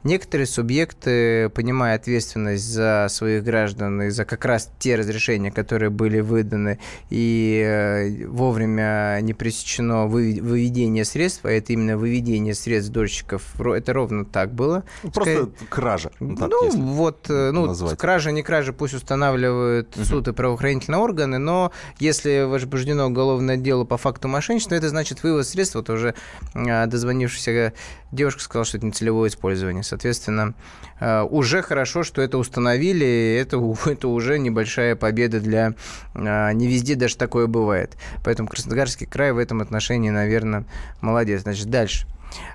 Некоторые 0.05 0.47
субъекты, 0.47 1.49
понимая 1.51 1.97
ответственность 1.97 2.65
за 2.65 3.07
своих 3.11 3.43
граждан 3.45 4.03
и 4.03 4.11
за 4.11 4.25
как 4.25 4.45
раз 4.45 4.71
те 4.79 4.97
разрешения, 4.97 5.51
которые 5.51 5.91
были 5.91 6.21
выданы, 6.21 6.79
и 7.11 7.63
э, 7.65 8.27
вовремя 8.27 9.19
не 9.21 9.35
пресечено 9.35 10.07
выведение 10.07 11.05
средств, 11.05 11.45
а 11.45 11.51
это 11.51 11.73
именно 11.73 11.97
выведение 11.97 12.55
средств 12.55 12.93
дольщиков, 12.93 13.61
это 13.61 13.93
ровно 13.93 14.25
так 14.25 14.53
было. 14.53 14.85
Ну, 15.03 15.11
просто 15.11 15.33
Скорее, 15.33 15.53
кража. 15.69 16.11
Ну, 16.21 16.37
так, 16.37 16.51
ну 16.51 16.71
вот, 16.71 17.27
э, 17.29 17.51
ну, 17.51 17.67
назвать. 17.67 17.99
кража, 17.99 18.31
не 18.31 18.43
кража, 18.43 18.73
пусть 18.73 18.95
устанавливают 18.95 19.97
угу. 19.97 20.05
суд 20.05 20.29
и 20.29 20.33
правоохранительные 20.33 21.01
органы, 21.01 21.39
но 21.39 21.73
если 21.99 22.45
возбуждено 22.45 23.07
уголовное 23.07 23.57
дело 23.57 23.85
по 23.85 23.97
факту 23.97 24.29
мошенничества, 24.29 24.75
это 24.75 24.89
значит 24.89 25.23
вывод 25.23 25.47
средств, 25.47 25.75
вот 25.75 25.91
уже 25.91 26.15
э, 26.55 26.87
дозвонившийся 26.87 27.73
девушка 28.13 28.43
сказала, 28.43 28.65
что 28.65 28.79
это 28.79 28.87
нецелевое 28.87 29.29
использование. 29.29 29.83
Соответственно, 29.89 30.55
э, 31.01 31.23
уже 31.23 31.63
хорошо, 31.63 32.05
что 32.05 32.23
это 32.23 32.39
установили, 32.39 33.37
это, 33.41 33.57
это 33.91 34.09
уже 34.09 34.39
небольшая 34.39 34.97
победа 34.97 35.41
для... 35.41 35.75
Э, 36.15 36.53
не 36.53 36.67
везде 36.67 36.95
даже 36.95 37.17
такое 37.17 37.47
бывает. 37.47 37.97
Поэтому 38.25 38.49
Краснодарский 38.49 39.07
край 39.07 39.33
в 39.33 39.39
этом 39.39 39.61
отношении, 39.61 40.11
наверное, 40.11 40.65
молодец. 41.01 41.43
Значит, 41.43 41.67
дальше. 41.71 42.07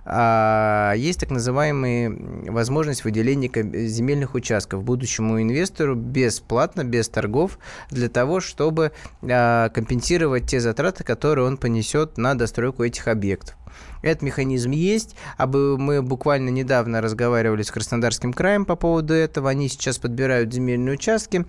А, 0.05 0.93
есть 0.95 1.19
так 1.19 1.29
называемая 1.29 2.13
возможность 2.47 3.03
выделения 3.03 3.49
земельных 3.87 4.35
участков 4.35 4.83
будущему 4.83 5.41
инвестору 5.41 5.95
бесплатно, 5.95 6.83
без 6.83 7.09
торгов, 7.09 7.57
для 7.89 8.09
того, 8.09 8.39
чтобы 8.39 8.91
а, 9.21 9.69
компенсировать 9.69 10.45
те 10.45 10.59
затраты, 10.59 11.03
которые 11.03 11.47
он 11.47 11.57
понесет 11.57 12.17
на 12.17 12.35
достройку 12.35 12.83
этих 12.83 13.07
объектов. 13.07 13.55
Этот 14.03 14.21
механизм 14.21 14.71
есть. 14.71 15.15
А 15.37 15.47
мы 15.47 16.01
буквально 16.03 16.49
недавно 16.49 17.01
разговаривали 17.01 17.63
с 17.63 17.71
Краснодарским 17.71 18.33
краем 18.33 18.65
по 18.65 18.75
поводу 18.75 19.13
этого. 19.13 19.49
Они 19.49 19.69
сейчас 19.69 19.97
подбирают 19.97 20.53
земельные 20.53 20.93
участки. 20.93 21.45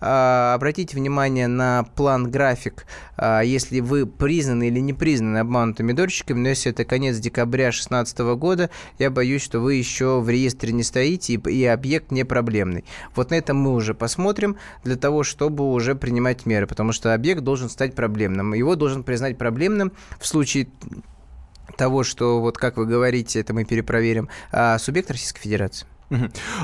А, 0.00 0.54
обратите 0.54 0.96
внимание 0.96 1.46
на 1.46 1.84
план-график, 1.94 2.86
а, 3.16 3.42
если 3.42 3.80
вы 3.80 4.06
признаны 4.06 4.68
или 4.68 4.80
не 4.80 4.94
признаны 4.94 5.38
обманутыми 5.38 5.92
дольщиками, 5.92 6.40
но 6.40 6.48
если 6.48 6.72
это 6.72 6.84
конец 6.84 7.18
декабря 7.18 7.66
2016 7.66 8.36
года, 8.36 8.70
я 8.98 9.10
боюсь, 9.10 9.42
что 9.42 9.60
вы 9.60 9.74
еще 9.74 10.20
в 10.20 10.28
реестре 10.28 10.72
не 10.72 10.82
стоите 10.82 11.34
и, 11.34 11.64
объект 11.66 12.10
не 12.10 12.24
проблемный. 12.24 12.84
Вот 13.14 13.30
на 13.30 13.34
этом 13.34 13.58
мы 13.58 13.74
уже 13.74 13.92
посмотрим 13.94 14.56
для 14.82 14.96
того, 14.96 15.22
чтобы 15.22 15.70
уже 15.70 15.94
принимать 15.94 16.46
меры, 16.46 16.66
потому 16.66 16.92
что 16.92 17.12
объект 17.12 17.42
должен 17.42 17.68
стать 17.68 17.94
проблемным. 17.94 18.54
Его 18.54 18.76
должен 18.76 19.02
признать 19.02 19.36
проблемным 19.36 19.92
в 20.18 20.26
случае 20.26 20.68
того, 21.78 22.04
что, 22.04 22.40
вот 22.40 22.58
как 22.58 22.76
вы 22.76 22.84
говорите, 22.84 23.40
это 23.40 23.54
мы 23.54 23.64
перепроверим, 23.64 24.28
а 24.52 24.78
субъект 24.78 25.10
Российской 25.10 25.40
Федерации. 25.40 25.86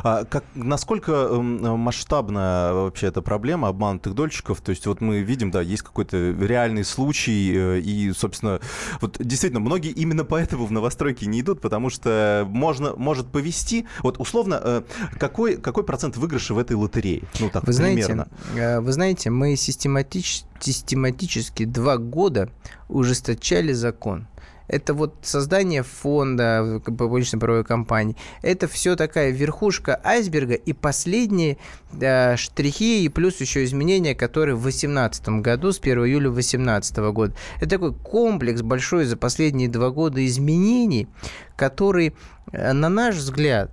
А 0.03 0.25
как, 0.25 0.45
насколько 0.55 1.13
эм, 1.13 1.79
масштабна 1.79 2.71
вообще 2.73 3.09
эта 3.09 3.21
проблема 3.21 3.69
обманутых 3.69 4.15
дольщиков? 4.15 4.61
То 4.61 4.71
есть 4.71 4.87
вот 4.87 5.01
мы 5.01 5.21
видим, 5.21 5.51
да, 5.51 5.61
есть 5.61 5.83
какой-то 5.83 6.17
реальный 6.17 6.85
случай, 6.85 7.53
э, 7.55 7.81
и, 7.81 8.13
собственно, 8.13 8.61
вот 9.01 9.17
действительно, 9.21 9.61
многие 9.61 9.91
именно 9.91 10.25
поэтому 10.25 10.65
в 10.67 10.73
новостройки 10.73 11.27
не 11.27 11.43
идут, 11.43 11.61
потому 11.61 11.91
что 11.91 12.47
можно, 12.49 12.95
может 12.97 13.27
повести. 13.27 13.87
Вот 14.03 14.19
условно, 14.19 14.61
э, 14.63 14.83
какой, 15.19 15.57
какой 15.57 15.85
процент 15.85 16.17
выигрыша 16.17 16.55
в 16.55 16.59
этой 16.59 16.75
лотерее? 16.75 17.25
Ну, 17.39 17.51
так, 17.51 17.67
вы 17.67 17.75
примерно. 17.75 18.29
Знаете, 18.53 18.61
э, 18.61 18.81
вы 18.81 18.93
знаете, 18.93 19.31
мы 19.31 19.57
систематич, 19.57 20.45
систематически 20.59 21.67
два 21.67 21.99
года 21.99 22.49
ужесточали 22.89 23.73
закон 23.73 24.27
это 24.69 24.95
вот 24.95 25.15
создание 25.23 25.83
фонда 25.83 26.81
публично-правовой 26.85 27.65
компании. 27.65 28.17
Это 28.43 28.69
все 28.69 28.97
такая 28.97 29.31
верхушка 29.31 30.01
айсберга 30.03 30.55
и 30.55 30.73
последние 30.73 31.59
э, 32.01 32.37
штрихи 32.37 33.05
и 33.05 33.09
плюс 33.09 33.41
еще 33.41 33.65
изменения, 33.65 34.15
которые 34.15 34.55
в 34.55 34.63
2018 34.63 35.29
году, 35.41 35.73
с 35.73 35.79
1 35.79 35.99
июля 36.05 36.31
2018 36.31 36.97
года. 37.13 37.35
Это 37.57 37.71
такой 37.71 37.95
комплекс 37.95 38.63
большой 38.63 39.05
за 39.05 39.17
последние 39.17 39.69
два 39.69 39.91
года 39.91 40.25
изменений, 40.25 41.09
который, 41.57 42.15
э, 42.53 42.73
на 42.73 42.89
наш 42.89 43.17
взгляд, 43.17 43.71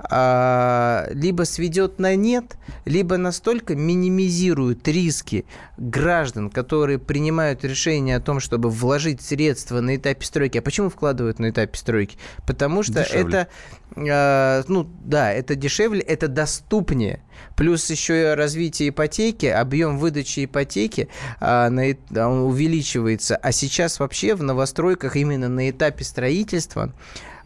либо 0.00 1.42
сведет 1.44 1.98
на 1.98 2.14
нет, 2.14 2.56
либо 2.84 3.16
настолько 3.16 3.74
минимизирует 3.74 4.86
риски 4.86 5.44
граждан, 5.76 6.50
которые 6.50 6.98
принимают 6.98 7.64
решение 7.64 8.16
о 8.16 8.20
том, 8.20 8.40
чтобы 8.40 8.70
вложить 8.70 9.20
средства 9.20 9.80
на 9.80 9.96
этапе 9.96 10.24
стройки. 10.24 10.58
А 10.58 10.62
почему 10.62 10.88
вкладывают 10.88 11.38
на 11.38 11.50
этапе 11.50 11.76
стройки? 11.76 12.16
Потому 12.46 12.82
что 12.82 13.04
дешевле. 13.04 13.48
это, 13.96 14.64
ну 14.68 14.88
да, 15.04 15.32
это 15.32 15.54
дешевле, 15.54 16.00
это 16.00 16.28
доступнее. 16.28 17.22
Плюс 17.56 17.88
еще 17.90 18.32
и 18.32 18.34
развитие 18.34 18.90
ипотеки, 18.90 19.46
объем 19.46 19.98
выдачи 19.98 20.44
ипотеки 20.44 21.08
а, 21.40 21.68
увеличивается. 21.68 23.36
А 23.36 23.52
сейчас 23.52 24.00
вообще 24.00 24.34
в 24.34 24.42
новостройках 24.42 25.16
именно 25.16 25.48
на 25.48 25.70
этапе 25.70 26.04
строительства 26.04 26.92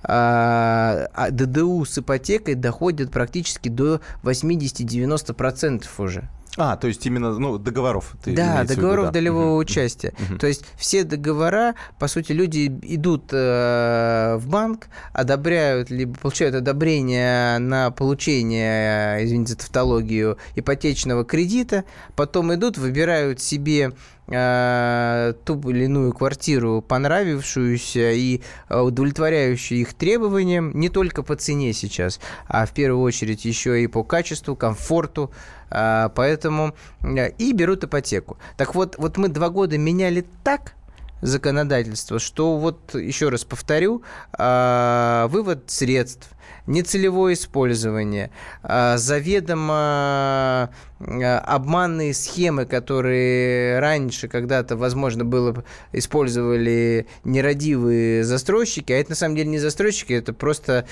а, 0.04 1.09
а 1.14 1.30
ДДУ 1.30 1.85
с 1.85 1.99
ипотекой 1.99 2.54
доходит 2.54 3.11
практически 3.11 3.68
до 3.68 4.00
80-90% 4.23 5.87
уже. 5.99 6.28
А, 6.59 6.76
то 6.76 6.87
есть 6.87 7.04
именно 7.06 7.38
ну, 7.38 7.56
договоров. 7.56 8.14
Ты 8.23 8.35
да, 8.35 8.64
договоров 8.64 9.04
виду, 9.04 9.06
да. 9.06 9.11
долевого 9.12 9.52
угу. 9.52 9.61
участия. 9.61 10.12
Угу. 10.28 10.38
То 10.38 10.47
есть 10.47 10.64
все 10.76 11.02
договора, 11.02 11.75
по 11.99 12.09
сути, 12.09 12.32
люди 12.32 12.66
идут 12.82 13.32
э, 13.32 14.37
в 14.38 14.49
банк, 14.49 14.88
одобряют, 15.14 15.88
либо 15.88 16.14
получают 16.18 16.54
одобрение 16.54 17.59
на 17.59 17.90
получение, 17.90 19.25
извините 19.25 19.52
за 19.52 19.59
тавтологию, 19.61 20.37
ипотечного 20.54 21.25
кредита, 21.25 21.85
потом 22.16 22.52
идут, 22.52 22.76
выбирают 22.76 23.40
себе 23.40 23.85
э, 23.85 23.92
ту 24.26 25.61
или 25.69 25.85
иную 25.85 26.12
квартиру, 26.12 26.81
понравившуюся 26.81 28.12
и 28.12 28.41
э, 28.69 28.81
удовлетворяющую 28.81 29.81
их 29.81 29.95
требованиям, 29.95 30.73
не 30.79 30.88
только 30.88 31.23
по 31.23 31.37
цене 31.37 31.73
сейчас, 31.73 32.21
а 32.47 32.64
в 32.64 32.73
первую 32.73 33.02
очередь 33.02 33.45
еще 33.45 33.83
и 33.83 33.87
по 33.88 34.05
качеству, 34.05 34.55
комфорту, 34.55 35.33
э, 35.71 36.09
поэтому 36.14 36.75
э, 37.02 37.31
и 37.33 37.52
берут 37.52 37.85
ипотеку. 37.85 38.38
Так 38.57 38.75
вот, 38.75 38.97
вот 38.97 39.17
мы 39.19 39.29
два 39.29 39.50
года 39.50 39.76
меняли 39.76 40.25
так, 40.45 40.75
законодательство, 41.23 42.19
что 42.19 42.59
вот, 42.59 42.95
еще 42.95 43.31
раз 43.31 43.45
повторю, 43.45 44.02
вывод 44.38 45.64
средств– 45.69 46.29
нецелевое 46.67 47.35
использование, 47.35 48.31
а, 48.62 48.97
заведомо 48.97 50.71
а, 51.00 51.38
обманные 51.45 52.14
схемы, 52.14 52.67
которые 52.67 53.79
раньше 53.81 54.29
когда-то, 54.29 54.76
возможно, 54.76 55.25
было 55.25 55.64
использовали 55.93 57.07
нерадивые 57.25 58.25
застройщики, 58.25 58.93
а 58.93 58.97
это 58.97 59.11
на 59.11 59.17
самом 59.17 59.37
деле 59.37 59.50
не 59.50 59.59
застройщики, 59.59 60.12
это 60.12 60.33
просто 60.33 60.87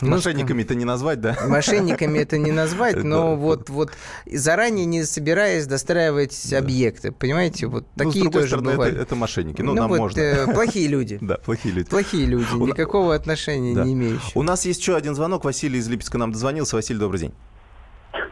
Мошенниками 0.00 0.62
это 0.62 0.74
не 0.74 0.84
назвать, 0.84 1.20
да? 1.20 1.36
Мошенниками 1.46 2.18
это 2.18 2.38
не 2.38 2.52
назвать, 2.52 3.02
но 3.02 3.36
вот, 3.36 3.68
вот 3.68 3.92
заранее 4.26 4.86
не 4.86 5.04
собираясь 5.04 5.66
достраивать 5.66 6.52
объекты, 6.52 7.12
понимаете, 7.12 7.66
вот 7.66 7.84
ну, 7.96 8.04
такие 8.04 8.30
тоже 8.30 8.58
бывают. 8.58 8.96
Это, 8.96 9.14
мошенники, 9.14 9.62
ну, 9.62 9.74
нам 9.74 9.88
вот, 9.88 9.98
можно. 9.98 10.20
Э, 10.20 10.52
плохие 10.52 10.88
люди. 10.88 11.18
Да, 11.30 11.36
плохие 11.36 11.72
люди. 11.72 11.88
Плохие 11.88 12.26
люди, 12.26 12.52
никакого 12.54 13.14
отношения 13.14 13.74
не 13.74 13.92
имеющие. 13.92 14.32
У 14.34 14.42
нас 14.42 14.64
есть 14.64 14.80
еще 14.80 14.96
один 14.96 15.14
звонок, 15.14 15.44
Василий 15.44 15.78
из 15.78 15.88
Липецка 15.88 16.18
нам 16.18 16.32
дозвонился. 16.32 16.76
Василий, 16.76 16.98
добрый 16.98 17.20
день. 17.20 17.34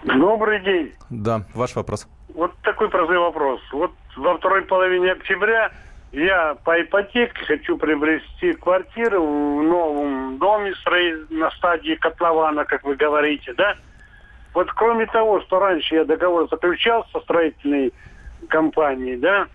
Добрый 0.05 0.63
день. 0.65 0.93
Да, 1.11 1.45
ваш 1.55 1.77
вопрос. 1.77 2.09
Вот 2.35 2.53
такой 2.63 2.89
простой 2.89 3.19
вопрос. 3.19 3.61
Вот 3.73 3.93
во 4.17 4.37
второй 4.39 4.63
половине 4.63 5.13
октября 5.13 5.71
я 6.13 6.57
по 6.65 6.81
ипотеке 6.81 7.45
хочу 7.47 7.77
приобрести 7.77 8.53
квартиру 8.55 9.23
в 9.23 9.63
новом 9.63 10.39
доме 10.39 10.73
на 11.31 11.51
стадии 11.51 11.95
котлована, 11.95 12.65
как 12.65 12.85
вы 12.85 12.97
говорите, 12.97 13.53
да? 13.55 13.77
Вот 14.55 14.73
кроме 14.73 15.07
того, 15.07 15.41
что 15.43 15.59
раньше 15.59 15.95
я 15.95 16.05
договор 16.05 16.49
заключал 16.49 17.07
со 17.13 17.21
строительной 17.21 17.93
компанией, 18.49 19.17
да, 19.17 19.47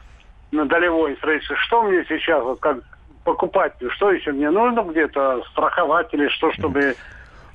на 0.51 0.65
долевой 0.65 1.15
строительство, 1.17 1.57
что 1.57 1.83
мне 1.83 2.05
сейчас, 2.07 2.43
вот 2.43 2.59
как 2.59 2.77
покупателю, 3.23 3.89
что 3.91 4.11
еще 4.11 4.31
мне 4.31 4.49
нужно 4.51 4.81
где-то 4.81 5.43
страховать 5.51 6.13
или 6.13 6.27
что, 6.27 6.51
чтобы 6.53 6.95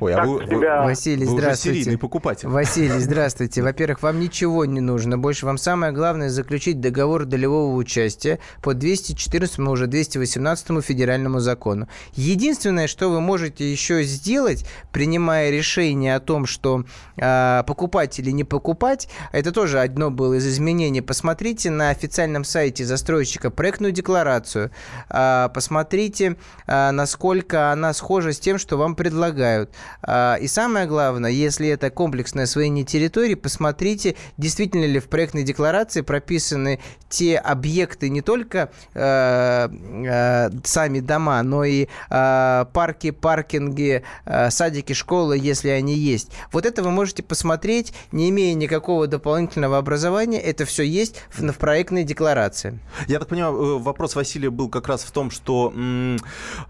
Ой, 0.01 0.15
а 0.15 0.25
вы, 0.25 0.47
тебя... 0.47 0.83
Василий, 0.83 1.27
вы 1.27 1.39
здравствуйте. 1.39 1.81
серийный 1.81 1.99
покупатель. 1.99 2.49
Василий, 2.49 2.99
здравствуйте. 3.01 3.63
Во-первых, 3.63 4.01
вам 4.03 4.21
ничего 4.21 4.65
не 4.65 4.81
нужно. 4.81 5.19
Больше 5.19 5.45
вам 5.45 5.59
самое 5.59 5.93
главное 5.93 6.31
заключить 6.31 6.81
договор 6.81 7.25
долевого 7.25 7.75
участия 7.75 8.39
по 8.63 8.75
214, 8.75 9.59
уже 9.59 9.89
218 9.89 10.85
федеральному 10.85 11.41
закону. 11.41 11.89
Единственное, 12.15 12.87
что 12.87 13.09
вы 13.09 13.21
можете 13.21 13.71
еще 13.71 14.05
сделать, 14.05 14.65
принимая 14.93 15.51
решение 15.51 16.15
о 16.15 16.21
том, 16.21 16.47
что 16.47 16.85
э, 17.17 17.65
покупать 17.67 18.21
или 18.21 18.31
не 18.31 18.45
покупать, 18.45 19.09
это 19.33 19.51
тоже 19.51 19.81
одно 19.81 20.13
было 20.13 20.35
из 20.35 20.47
изменений. 20.47 21.01
Посмотрите 21.01 21.71
на 21.71 21.91
официальном 21.91 22.45
сайте 22.45 22.85
застройщика 22.85 23.51
проектную 23.51 23.91
декларацию. 23.93 24.71
Э, 25.11 25.49
посмотрите, 25.53 26.37
э, 26.69 26.91
насколько 26.93 27.73
она 27.73 27.93
схожа 27.95 28.33
с 28.33 28.39
тем, 28.39 28.59
что 28.59 28.77
вам 28.77 28.95
предлагают. 28.95 29.73
А, 30.03 30.37
и 30.37 30.47
самое 30.47 30.87
главное, 30.87 31.31
если 31.31 31.69
это 31.69 31.91
комплексное 31.91 32.45
освоение 32.45 32.85
территории, 32.85 33.35
посмотрите, 33.35 34.17
действительно 34.37 34.85
ли 34.85 35.01
в 35.01 35.09
проектной 35.09 35.43
декларации 35.43 36.03
прописаны 36.03 36.81
те 37.09 37.37
объекты, 37.37 38.09
не 38.09 38.21
только 38.21 38.71
э, 38.95 39.69
э, 39.69 40.51
сами 40.65 41.01
дома, 41.01 41.43
но 41.43 41.65
и 41.65 41.89
э, 42.11 42.65
парки, 42.73 43.11
паркинги, 43.11 44.03
садики, 44.51 44.93
школы, 44.93 45.39
если 45.39 45.71
они 45.71 45.95
есть. 45.95 46.31
Вот 46.53 46.67
это 46.67 46.83
вы 46.83 46.91
можете 46.91 47.23
посмотреть, 47.23 47.93
не 48.13 48.31
имея 48.31 48.55
никакого 48.55 49.07
дополнительного 49.07 49.79
образования, 49.79 50.41
это 50.41 50.65
все 50.65 50.83
есть 50.83 51.23
в, 51.31 51.41
в 51.41 51.59
проектной 51.59 52.05
декларации. 52.05 52.79
Я 53.07 53.19
так 53.19 53.29
понимаю, 53.29 53.79
вопрос 53.79 54.15
Василия 54.15 54.51
был 54.51 54.69
как 54.69 54.89
раз 54.89 55.03
в 55.03 55.11
том, 55.11 55.31
что, 55.31 55.73
э, 55.75 56.17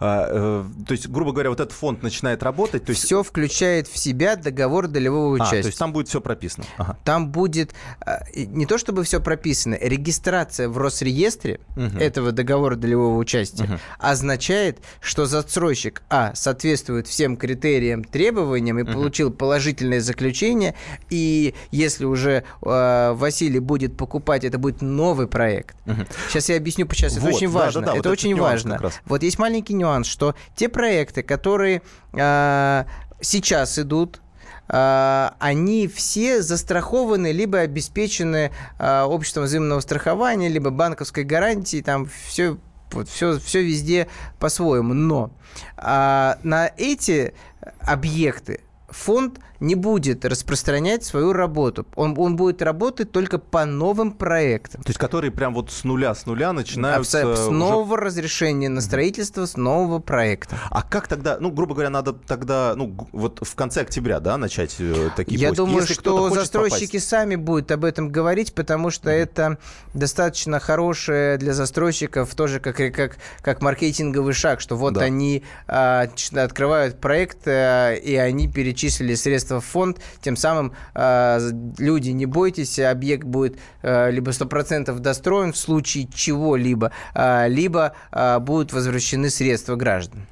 то 0.00 0.92
есть, 0.92 1.08
грубо 1.08 1.32
говоря, 1.32 1.50
вот 1.50 1.60
этот 1.60 1.72
фонд 1.72 2.02
начинает 2.02 2.42
работать, 2.42 2.84
то 2.84 2.90
есть 2.90 3.07
все 3.08 3.22
включает 3.22 3.88
в 3.88 3.96
себя 3.96 4.36
договор 4.36 4.86
долевого 4.86 5.32
участия. 5.32 5.60
А, 5.60 5.62
то 5.62 5.68
есть 5.68 5.78
там 5.78 5.94
будет 5.94 6.08
все 6.08 6.20
прописано? 6.20 6.66
Ага. 6.76 6.98
Там 7.04 7.30
будет 7.30 7.72
а, 8.02 8.20
не 8.36 8.66
то 8.66 8.76
чтобы 8.76 9.02
все 9.02 9.18
прописано, 9.18 9.78
регистрация 9.80 10.68
в 10.68 10.76
Росреестре 10.76 11.60
угу. 11.74 11.96
этого 11.98 12.32
договора 12.32 12.76
долевого 12.76 13.16
участия 13.16 13.64
угу. 13.64 13.78
означает, 13.98 14.80
что 15.00 15.24
застройщик, 15.24 16.02
а, 16.10 16.34
соответствует 16.34 17.06
всем 17.06 17.38
критериям, 17.38 18.04
требованиям 18.04 18.78
и 18.78 18.82
угу. 18.82 18.92
получил 18.92 19.32
положительное 19.32 20.02
заключение, 20.02 20.74
и 21.08 21.54
если 21.70 22.04
уже 22.04 22.44
э, 22.60 23.12
Василий 23.14 23.58
будет 23.58 23.96
покупать, 23.96 24.44
это 24.44 24.58
будет 24.58 24.82
новый 24.82 25.28
проект. 25.28 25.76
Угу. 25.86 26.02
Сейчас 26.28 26.50
я 26.50 26.56
объясню, 26.56 26.86
сейчас 26.90 27.16
вот, 27.16 27.26
это 27.26 27.34
очень 27.34 27.48
важно. 27.48 27.80
Да, 27.80 27.86
да, 27.86 27.92
да, 27.92 27.98
это 28.00 28.08
вот 28.10 28.12
очень 28.12 28.36
важно. 28.36 28.92
Вот 29.06 29.22
есть 29.22 29.38
маленький 29.38 29.72
нюанс, 29.72 30.06
что 30.06 30.34
те 30.54 30.68
проекты, 30.68 31.22
которые 31.22 31.80
э, 32.12 32.84
сейчас 33.20 33.78
идут, 33.78 34.20
э, 34.68 35.30
они 35.38 35.88
все 35.88 36.42
застрахованы, 36.42 37.32
либо 37.32 37.58
обеспечены 37.60 38.52
э, 38.78 39.02
обществом 39.02 39.44
взаимного 39.44 39.80
страхования, 39.80 40.48
либо 40.48 40.70
банковской 40.70 41.24
гарантией, 41.24 41.82
там 41.82 42.08
все 42.26 42.58
вот 42.92 43.08
все, 43.08 43.38
все 43.38 43.62
везде 43.62 44.08
по-своему. 44.38 44.94
Но 44.94 45.30
а, 45.76 46.38
на 46.42 46.70
эти 46.76 47.34
объекты 47.80 48.60
фонд 48.88 49.40
не 49.60 49.74
будет 49.74 50.24
распространять 50.24 51.04
свою 51.04 51.32
работу. 51.32 51.86
Он, 51.96 52.14
он 52.18 52.36
будет 52.36 52.62
работать 52.62 53.10
только 53.10 53.38
по 53.38 53.64
новым 53.64 54.12
проектам. 54.12 54.82
То 54.82 54.90
есть, 54.90 54.98
которые 54.98 55.30
прям 55.30 55.54
вот 55.54 55.70
с 55.70 55.84
нуля, 55.84 56.14
с 56.14 56.26
нуля 56.26 56.52
начинаются... 56.52 57.18
Абсолютно. 57.18 57.44
С 57.44 57.48
нового 57.48 57.94
уже... 57.94 58.04
разрешения 58.04 58.68
на 58.68 58.80
строительство, 58.80 59.46
с 59.46 59.56
нового 59.56 59.98
проекта. 59.98 60.56
А 60.70 60.82
как 60.82 61.08
тогда, 61.08 61.38
ну, 61.40 61.50
грубо 61.50 61.74
говоря, 61.74 61.90
надо 61.90 62.12
тогда, 62.12 62.74
ну, 62.76 62.94
вот 63.12 63.40
в 63.42 63.54
конце 63.54 63.80
октября, 63.82 64.20
да, 64.20 64.36
начать 64.36 64.76
э, 64.78 65.10
такие 65.16 65.40
Я 65.40 65.48
поиски? 65.48 65.56
думаю, 65.56 65.80
Если 65.80 65.94
что 65.94 66.30
застройщики 66.30 66.92
попасть... 66.92 67.08
сами 67.08 67.34
будут 67.36 67.70
об 67.72 67.84
этом 67.84 68.10
говорить, 68.10 68.54
потому 68.54 68.90
что 68.90 69.10
mm-hmm. 69.10 69.22
это 69.22 69.58
достаточно 69.94 70.60
хорошее 70.60 71.36
для 71.38 71.52
застройщиков 71.52 72.34
тоже 72.34 72.60
как, 72.60 72.76
как, 72.76 73.16
как 73.40 73.62
маркетинговый 73.62 74.34
шаг, 74.34 74.60
что 74.60 74.76
вот 74.76 74.94
да. 74.94 75.00
они 75.00 75.42
а, 75.66 76.06
открывают 76.34 77.00
проект, 77.00 77.38
а, 77.46 77.94
и 77.94 78.14
они 78.14 78.48
перечислили 78.48 79.14
средства 79.14 79.47
средства 79.48 79.60
в 79.60 79.64
фонд, 79.64 79.98
тем 80.20 80.36
самым 80.36 80.72
э, 80.94 81.50
люди, 81.78 82.10
не 82.10 82.26
бойтесь, 82.26 82.78
объект 82.78 83.24
будет 83.24 83.58
э, 83.82 84.10
либо 84.10 84.30
100% 84.30 84.98
достроен 84.98 85.52
в 85.52 85.56
случае 85.56 86.08
чего-либо, 86.14 86.92
э, 87.14 87.48
либо 87.48 87.92
будут 88.40 88.72
возвращены 88.72 89.30
средства 89.30 89.76
граждан. 89.76 90.26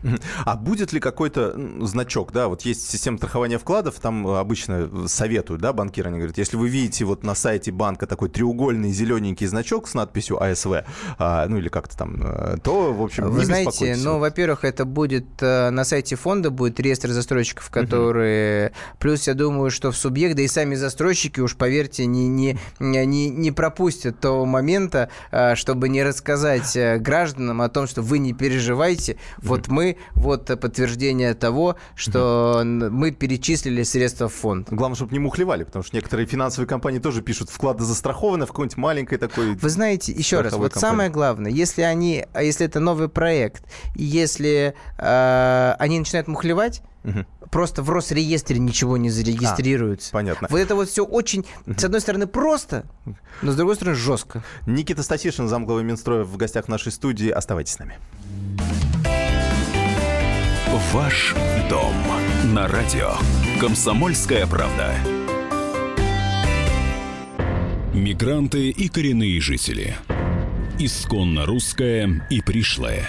А 0.44 0.56
будет 0.56 0.92
ли 0.92 1.00
какой-то 1.00 1.54
значок, 1.80 2.32
да, 2.32 2.48
вот 2.48 2.62
есть 2.62 2.90
система 2.90 3.18
страхования 3.18 3.58
вкладов, 3.58 3.98
там 4.00 4.26
обычно 4.26 5.08
советуют, 5.08 5.60
да, 5.60 5.72
банкиры, 5.72 6.08
они 6.08 6.18
говорят, 6.18 6.38
если 6.38 6.56
вы 6.56 6.68
видите 6.68 7.04
вот 7.04 7.24
на 7.24 7.34
сайте 7.34 7.72
банка 7.72 8.06
такой 8.06 8.28
треугольный 8.28 8.92
зелененький 8.92 9.46
значок 9.46 9.88
с 9.88 9.94
надписью 9.94 10.42
АСВ, 10.42 10.84
а, 11.18 11.46
ну 11.48 11.58
или 11.58 11.68
как-то 11.68 11.96
там, 11.96 12.58
то, 12.62 12.92
в 12.92 13.02
общем, 13.02 13.30
Вы 13.30 13.40
не 13.40 13.44
знаете, 13.44 13.96
ну, 13.98 14.18
во-первых, 14.18 14.64
это 14.64 14.84
будет 14.84 15.40
на 15.40 15.84
сайте 15.84 16.16
фонда 16.16 16.50
будет 16.50 16.80
реестр 16.80 17.10
застройщиков, 17.10 17.70
которые 17.70 18.72
Плюс 19.06 19.28
я 19.28 19.34
думаю, 19.34 19.70
что 19.70 19.92
в 19.92 19.96
субъект, 19.96 20.34
да 20.34 20.42
и 20.42 20.48
сами 20.48 20.74
застройщики, 20.74 21.38
уж 21.38 21.54
поверьте, 21.54 22.06
не, 22.06 22.26
не, 22.26 22.58
не, 22.80 23.30
не 23.30 23.52
пропустят 23.52 24.18
того 24.18 24.46
момента, 24.46 25.10
а, 25.30 25.54
чтобы 25.54 25.88
не 25.88 26.02
рассказать 26.02 26.74
э, 26.74 26.98
гражданам 26.98 27.62
о 27.62 27.68
том, 27.68 27.86
что 27.86 28.02
вы 28.02 28.18
не 28.18 28.32
переживайте. 28.32 29.16
Вот 29.38 29.68
мы, 29.68 29.98
вот 30.14 30.46
подтверждение 30.46 31.34
того, 31.34 31.76
что 31.94 32.62
мы 32.64 33.12
перечислили 33.12 33.84
средства 33.84 34.28
в 34.28 34.34
фонд. 34.34 34.72
Главное, 34.72 34.96
чтобы 34.96 35.12
не 35.12 35.20
мухлевали, 35.20 35.62
потому 35.62 35.84
что 35.84 35.94
некоторые 35.94 36.26
финансовые 36.26 36.66
компании 36.66 36.98
тоже 36.98 37.22
пишут, 37.22 37.48
вклады 37.48 37.84
застрахованы 37.84 38.44
в 38.44 38.48
какой-нибудь 38.48 38.76
маленькой 38.76 39.18
такой... 39.18 39.54
Вы 39.54 39.68
знаете, 39.68 40.10
еще 40.10 40.40
раз, 40.40 40.52
вот 40.54 40.72
компании. 40.72 40.80
самое 40.80 41.10
главное, 41.10 41.52
если 41.52 41.82
они, 41.82 42.26
а 42.32 42.42
если 42.42 42.66
это 42.66 42.80
новый 42.80 43.08
проект, 43.08 43.62
если 43.94 44.74
э, 44.98 45.74
они 45.78 46.00
начинают 46.00 46.26
мухлевать, 46.26 46.82
Угу. 47.06 47.48
Просто 47.50 47.82
в 47.82 47.90
Росреестре 47.90 48.58
ничего 48.58 48.96
не 48.96 49.10
зарегистрируется. 49.10 50.10
А, 50.10 50.12
понятно. 50.12 50.48
Вот 50.50 50.58
это 50.58 50.74
вот 50.74 50.88
все 50.88 51.04
очень, 51.04 51.46
с 51.64 51.84
одной 51.84 52.00
стороны, 52.00 52.26
просто, 52.26 52.84
но 53.42 53.52
с 53.52 53.56
другой 53.56 53.76
стороны, 53.76 53.96
жестко. 53.96 54.42
Никита 54.66 55.02
Стасишин, 55.02 55.48
замглавы 55.48 55.84
Минстроя, 55.84 56.24
в 56.24 56.36
гостях 56.36 56.68
нашей 56.68 56.92
студии. 56.92 57.30
Оставайтесь 57.30 57.74
с 57.74 57.78
нами. 57.78 57.98
Ваш 60.92 61.34
дом 61.70 61.94
на 62.52 62.68
радио. 62.68 63.12
Комсомольская 63.60 64.46
правда. 64.46 64.94
Мигранты 67.94 68.70
и 68.70 68.88
коренные 68.88 69.40
жители. 69.40 69.96
Исконно 70.78 71.46
русская 71.46 72.26
и 72.28 72.42
пришлая. 72.42 73.08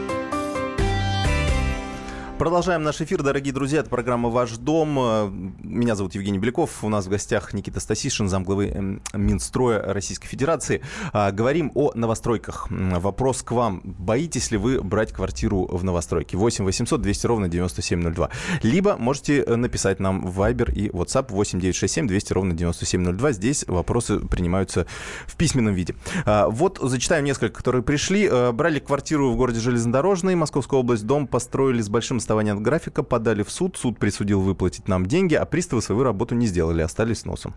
Продолжаем 2.41 2.81
наш 2.81 2.99
эфир, 2.99 3.21
дорогие 3.21 3.53
друзья. 3.53 3.81
Это 3.81 3.89
программа 3.91 4.29
«Ваш 4.29 4.57
дом». 4.57 5.55
Меня 5.59 5.93
зовут 5.93 6.15
Евгений 6.15 6.39
Беляков. 6.39 6.83
У 6.83 6.89
нас 6.89 7.05
в 7.05 7.09
гостях 7.09 7.53
Никита 7.53 7.79
Стасишин, 7.79 8.29
замглавы 8.29 8.69
эм, 8.69 9.01
Минстроя 9.13 9.93
Российской 9.93 10.27
Федерации. 10.27 10.81
А, 11.13 11.31
говорим 11.31 11.71
о 11.75 11.91
новостройках. 11.93 12.65
Вопрос 12.71 13.43
к 13.43 13.51
вам. 13.51 13.81
Боитесь 13.83 14.49
ли 14.49 14.57
вы 14.57 14.81
брать 14.81 15.13
квартиру 15.13 15.67
в 15.67 15.83
новостройке? 15.83 16.35
8 16.35 16.65
800 16.65 16.99
200 16.99 17.27
ровно 17.27 17.47
9702. 17.47 18.31
Либо 18.63 18.97
можете 18.97 19.43
э, 19.43 19.55
написать 19.55 19.99
нам 19.99 20.25
в 20.25 20.41
Viber 20.41 20.73
и 20.73 20.89
WhatsApp 20.89 21.27
8 21.29 21.59
967 21.59 22.07
200 22.07 22.33
ровно 22.33 22.53
9702. 22.55 23.33
Здесь 23.33 23.65
вопросы 23.67 24.19
принимаются 24.19 24.87
в 25.27 25.35
письменном 25.35 25.75
виде. 25.75 25.93
А, 26.25 26.47
вот 26.49 26.79
зачитаем 26.81 27.23
несколько, 27.23 27.53
которые 27.53 27.83
пришли. 27.83 28.27
Э, 28.27 28.51
брали 28.51 28.79
квартиру 28.79 29.29
в 29.29 29.35
городе 29.35 29.59
Железнодорожный, 29.59 30.33
Московская 30.33 30.79
область. 30.79 31.05
Дом 31.05 31.27
построили 31.27 31.83
с 31.83 31.87
большим 31.87 32.19
отставания 32.31 32.53
от 32.53 32.61
графика, 32.61 33.03
подали 33.03 33.43
в 33.43 33.51
суд, 33.51 33.77
суд 33.77 33.99
присудил 33.99 34.39
выплатить 34.41 34.87
нам 34.87 35.05
деньги, 35.05 35.35
а 35.35 35.45
приставы 35.45 35.81
свою 35.81 36.03
работу 36.03 36.35
не 36.35 36.47
сделали, 36.47 36.81
остались 36.81 37.25
носом. 37.25 37.53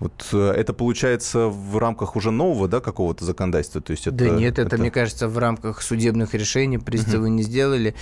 Вот 0.00 0.28
э, 0.32 0.50
это 0.50 0.72
получается 0.72 1.46
в 1.46 1.78
рамках 1.78 2.16
уже 2.16 2.30
нового, 2.30 2.68
да, 2.68 2.80
какого-то 2.80 3.24
законодательства? 3.24 3.80
То 3.80 3.92
есть 3.92 4.06
это, 4.06 4.16
да 4.16 4.28
нет, 4.30 4.58
это, 4.58 4.62
это, 4.62 4.78
мне 4.78 4.90
кажется, 4.90 5.28
в 5.28 5.38
рамках 5.38 5.82
судебных 5.82 6.34
решений 6.34 6.78
приставы 6.78 7.28
uh-huh. 7.28 7.30
не 7.30 7.42
сделали. 7.42 7.94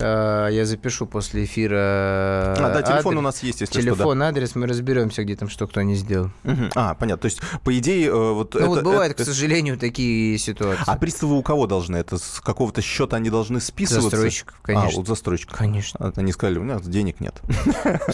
А, 0.00 0.48
я 0.48 0.64
запишу 0.64 1.06
после 1.06 1.44
эфира 1.44 2.54
А, 2.58 2.70
да, 2.74 2.82
телефон 2.82 3.12
адрес, 3.12 3.18
у 3.18 3.22
нас 3.22 3.42
есть, 3.42 3.60
если 3.60 3.80
телефон, 3.80 3.98
что, 3.98 4.14
да. 4.14 4.28
адрес, 4.28 4.54
мы 4.54 4.66
разберемся, 4.66 5.24
где 5.24 5.36
там 5.36 5.48
что 5.48 5.66
кто 5.66 5.82
не 5.82 5.94
сделал. 5.94 6.30
Uh-huh. 6.44 6.72
А, 6.74 6.94
понятно. 6.94 7.22
То 7.22 7.26
есть, 7.26 7.40
по 7.64 7.76
идее, 7.76 8.08
э, 8.08 8.32
вот 8.32 8.54
Ну, 8.54 8.60
это, 8.60 8.68
вот 8.68 8.82
бывают, 8.82 9.14
это, 9.14 9.22
к 9.22 9.26
сожалению, 9.26 9.78
такие 9.78 10.38
ситуации. 10.38 10.84
А 10.86 10.96
приставы 10.96 11.36
у 11.36 11.42
кого 11.42 11.66
должны? 11.66 11.96
Это 11.96 12.18
с 12.18 12.40
какого-то 12.40 12.82
счета 12.82 13.16
они 13.16 13.30
должны 13.30 13.60
списываться? 13.60 14.10
Застройщиков, 14.10 14.60
конечно. 14.62 14.90
А, 14.90 14.96
вот 14.96 15.06
застройщиков. 15.06 15.56
Конечно. 15.56 15.98
А, 16.00 16.12
они 16.16 16.32
сказали, 16.32 16.58
у 16.58 16.62
меня 16.62 16.78
денег 16.80 17.20
нет. 17.20 17.40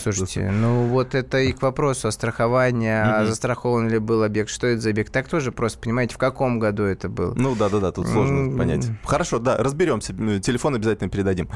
Слушайте, 0.01 0.51
ну 0.51 0.87
вот 0.89 1.15
это 1.15 1.39
и 1.39 1.53
к 1.53 1.63
вопросу 1.63 2.09
о 2.09 2.13
страховании, 2.13 2.91
а 3.19 3.27
застрахован 3.27 3.89
ли 3.89 3.99
был 3.99 4.23
объект, 4.23 4.51
что 4.51 4.67
это 4.67 4.81
за 4.81 4.91
объект. 4.91 5.13
Так 5.13 5.29
тоже 5.29 5.53
просто, 5.53 5.79
понимаете, 5.79 6.15
в 6.15 6.19
каком 6.19 6.59
году 6.59 6.85
это 6.85 7.09
было. 7.09 7.35
Ну 7.37 7.55
да, 7.55 7.69
да, 7.69 7.81
да, 7.81 7.93
тут 7.93 8.07
сложно 8.09 8.57
понять. 8.57 8.87
Хорошо, 9.05 9.39
да, 9.39 9.57
разберемся. 9.57 10.13
Телефон 10.41 10.77
обязательно 10.77 11.11
передадим. 11.11 11.49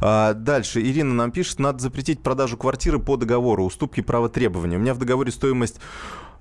А, 0.00 0.34
дальше. 0.34 0.80
Ирина 0.80 1.14
нам 1.14 1.30
пишет, 1.30 1.58
надо 1.58 1.82
запретить 1.82 2.22
продажу 2.22 2.56
квартиры 2.56 2.98
по 2.98 3.16
договору, 3.16 3.64
уступки 3.64 4.00
права 4.00 4.28
требования. 4.28 4.76
У 4.76 4.80
меня 4.80 4.94
в 4.94 4.98
договоре 4.98 5.32
стоимость 5.32 5.80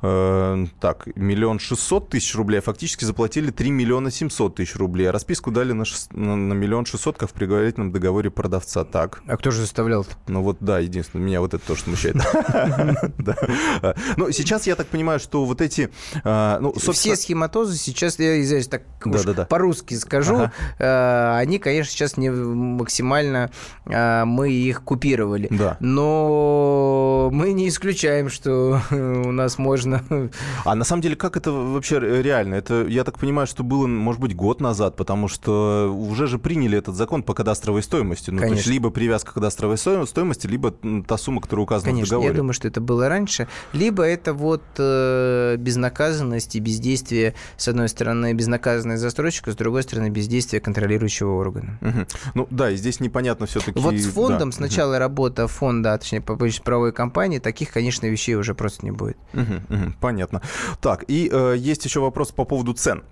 Э, 0.02 0.66
так, 0.80 1.08
миллион 1.16 1.60
шестьсот 1.60 2.10
тысяч 2.10 2.36
рублей, 2.36 2.60
а 2.60 2.62
фактически 2.62 3.06
заплатили 3.06 3.52
3 3.52 3.72
миллиона 3.72 4.12
семьсот 4.12 4.56
тысяч 4.56 4.76
рублей. 4.76 5.10
А 5.10 5.12
расписку 5.12 5.52
дали 5.52 5.72
на, 5.72 5.86
шест... 5.86 6.14
на, 6.14 6.36
на 6.36 6.54
миллион 6.54 6.86
шестьсот, 6.86 7.18
как 7.18 7.30
в 7.30 7.34
предварительном 7.34 7.92
договоре 7.92 8.30
продавца. 8.30 8.84
Так. 8.84 9.22
А 9.28 9.38
кто 9.38 9.52
же 9.52 9.62
заставлял 9.62 10.02
-то? 10.02 10.14
Ну 10.28 10.42
вот, 10.42 10.58
да, 10.60 10.80
единственное, 10.80 11.26
меня 11.26 11.42
вот 11.42 11.54
это 11.54 11.66
тоже 11.66 11.82
смущает. 11.84 12.16
Ну, 14.18 14.32
сейчас 14.32 14.68
я 14.68 14.76
так 14.76 14.88
понимаю, 14.88 15.20
что 15.20 15.46
вот 15.46 15.62
эти... 15.62 15.90
А, 16.24 16.60
ну, 16.60 16.74
Все 16.74 17.16
схематозы 17.16 17.78
сейчас, 17.78 18.20
я 18.20 18.42
извиняюсь, 18.42 18.68
так 18.68 18.84
по-русски 19.50 19.96
скажу, 19.96 20.50
э, 20.80 21.36
они, 21.38 21.60
конечно, 21.60 21.92
сейчас 21.92 22.18
не 22.18 22.30
максимально 22.30 23.52
а, 23.86 24.26
мы 24.26 24.52
их 24.52 24.84
купировали. 24.84 25.50
Но 25.80 27.30
мы 27.32 27.54
не 27.54 27.68
исключаем, 27.68 28.30
что 28.30 28.82
у 28.92 29.32
нас 29.32 29.58
можно 29.58 29.85
можно. 29.86 30.30
А 30.64 30.76
на 30.76 30.84
самом 30.84 31.02
деле, 31.02 31.16
как 31.16 31.38
это 31.38 31.52
вообще 31.52 32.00
реально? 32.00 32.56
Это, 32.56 32.86
я 32.88 33.04
так 33.04 33.20
понимаю, 33.20 33.48
что 33.48 33.64
было, 33.64 33.88
может 33.88 34.22
быть, 34.22 34.36
год 34.36 34.62
назад, 34.62 34.96
потому 34.96 35.28
что 35.28 35.94
уже 35.94 36.28
же 36.28 36.40
приняли 36.40 36.78
этот 36.78 36.96
закон 36.96 37.24
по 37.24 37.34
кадастровой 37.34 37.84
стоимости. 37.84 38.32
Ну, 38.32 38.38
Конечно. 38.38 38.56
то 38.56 38.58
есть 38.58 38.68
либо 38.68 38.90
привязка 38.90 39.32
к 39.32 39.34
кадастровой 39.36 39.78
стоимости, 39.78 40.48
либо 40.48 40.74
та 41.08 41.18
сумма, 41.18 41.42
которая 41.42 41.64
указана 41.64 41.92
Конечно, 41.92 42.08
в 42.08 42.10
договоре. 42.10 42.30
я 42.30 42.38
думаю, 42.38 42.54
что 42.54 42.68
это 42.68 42.82
было 42.82 43.10
раньше. 43.10 43.48
Либо 43.74 44.04
это 44.04 44.34
вот 44.34 44.64
э, 44.78 45.56
безнаказанность 45.58 46.56
и 46.56 46.60
бездействие, 46.60 47.36
с 47.58 47.68
одной 47.68 47.90
стороны, 47.90 48.34
безнаказанность 48.34 49.02
застройщика, 49.02 49.52
с 49.52 49.56
другой 49.56 49.84
стороны, 49.84 50.10
бездействие 50.10 50.62
контролирующего 50.62 51.32
органа. 51.32 51.78
Угу. 51.82 52.06
Ну 52.34 52.48
да, 52.50 52.72
и 52.72 52.76
здесь 52.76 53.00
непонятно 53.00 53.46
все-таки... 53.46 53.80
Вот 53.80 53.96
с 53.96 54.08
фондом, 54.08 54.50
да. 54.50 54.56
сначала 54.56 54.94
угу. 54.94 55.00
работа 55.00 55.48
фонда, 55.48 55.94
а 55.94 55.98
точнее, 55.98 56.22
по 56.22 56.36
правовой 56.36 56.92
компании, 56.92 57.40
таких, 57.40 57.72
конечно, 57.72 58.06
вещей 58.08 58.36
уже 58.36 58.54
просто 58.54 58.86
не 58.86 58.92
будет. 58.92 59.18
Угу, 59.34 59.42
угу, 59.42 59.75
понятно. 60.00 60.42
Так, 60.82 61.06
и 61.08 61.30
э, 61.32 61.56
есть 61.58 61.86
еще 61.86 62.00
вопрос 62.00 62.32
по 62.32 62.46
поводу 62.46 62.74
цен 62.74 63.04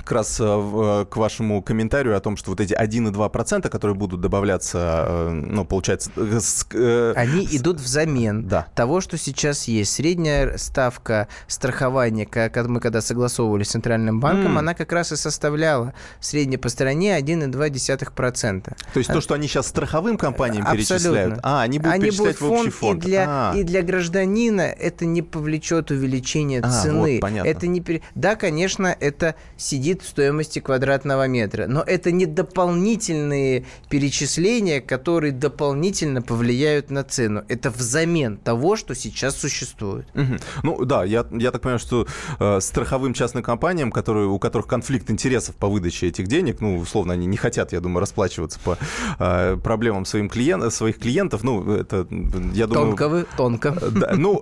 как 0.00 0.12
раз 0.12 0.40
э, 0.40 0.44
э, 0.44 1.06
к 1.08 1.16
вашему 1.16 1.62
комментарию 1.62 2.16
о 2.16 2.20
том, 2.20 2.36
что 2.36 2.50
вот 2.50 2.60
эти 2.60 2.74
1,2%, 2.74 3.68
которые 3.68 3.96
будут 3.96 4.20
добавляться, 4.20 5.04
э, 5.06 5.30
ну, 5.30 5.64
получается... 5.64 6.10
Они 6.16 7.48
идут 7.52 7.80
взамен 7.80 8.48
да. 8.48 8.66
того, 8.74 9.00
что 9.00 9.16
сейчас 9.16 9.68
есть. 9.68 9.92
Средняя 9.92 10.56
ставка 10.56 11.28
страхования, 11.46 12.26
как 12.26 12.56
мы 12.66 12.80
когда 12.80 13.00
согласовывали 13.00 13.64
с 13.64 13.70
Центральным 13.70 14.20
банком, 14.20 14.56
mm. 14.56 14.58
она 14.58 14.74
как 14.74 14.92
раз 14.92 15.12
и 15.12 15.16
составляла 15.16 15.94
средне 16.20 16.58
по 16.58 16.68
стране 16.68 17.18
1,2%. 17.18 18.62
То 18.62 18.98
есть 18.98 19.12
то, 19.12 19.20
что 19.20 19.34
они 19.34 19.48
сейчас 19.48 19.68
страховым 19.68 20.16
компаниям 20.16 20.66
Абсолютно. 20.66 20.86
перечисляют, 20.86 21.40
а, 21.42 21.62
они 21.62 21.78
будут 21.78 21.94
они 21.94 22.04
перечислять 22.04 22.38
будут 22.38 22.40
в 22.40 22.52
общий 22.52 22.70
фонд. 22.70 23.04
И 23.04 23.06
для, 23.06 23.24
а. 23.28 23.56
и 23.56 23.62
для 23.62 23.82
гражданина 23.82 24.62
это 24.62 25.06
не 25.06 25.22
повлечет 25.22 25.90
увеличение 25.90 26.60
а, 26.60 26.70
цены. 26.70 27.14
Вот, 27.14 27.20
понятно. 27.20 27.48
Это 27.48 27.66
не... 27.66 28.02
Да, 28.14 28.36
конечно, 28.36 28.96
это 28.98 29.34
сидит 29.56 29.89
сидит 29.90 30.02
в 30.02 30.08
стоимости 30.08 30.60
квадратного 30.60 31.26
метра. 31.26 31.66
Но 31.66 31.82
это 31.82 32.12
не 32.12 32.26
дополнительные 32.26 33.64
перечисления, 33.88 34.80
которые 34.80 35.32
дополнительно 35.32 36.22
повлияют 36.22 36.90
на 36.90 37.02
цену. 37.02 37.42
Это 37.48 37.70
взамен 37.70 38.36
того, 38.36 38.76
что 38.76 38.94
сейчас 38.94 39.36
существует. 39.36 40.06
Угу. 40.14 40.36
Ну 40.62 40.84
да, 40.84 41.04
я, 41.04 41.26
я 41.32 41.50
так 41.50 41.62
понимаю, 41.62 41.78
что 41.78 42.06
э, 42.38 42.60
страховым 42.60 43.14
частным 43.14 43.42
компаниям, 43.42 43.90
которые, 43.90 44.28
у 44.28 44.38
которых 44.38 44.66
конфликт 44.66 45.10
интересов 45.10 45.56
по 45.56 45.68
выдаче 45.68 46.06
этих 46.06 46.28
денег, 46.28 46.60
ну, 46.60 46.78
условно, 46.78 47.14
они 47.14 47.26
не 47.26 47.36
хотят, 47.36 47.72
я 47.72 47.80
думаю, 47.80 48.00
расплачиваться 48.00 48.60
по 48.64 48.78
э, 49.18 49.56
проблемам 49.56 50.04
своим 50.04 50.28
клиент, 50.28 50.72
своих 50.72 50.98
клиентов, 50.98 51.42
ну, 51.42 51.72
это, 51.72 52.06
я 52.54 52.66
думаю... 52.66 52.86
Тонко 52.86 53.08
вы, 53.08 53.26
тонко. 53.36 53.76
Да, 53.90 54.12
ну, 54.16 54.40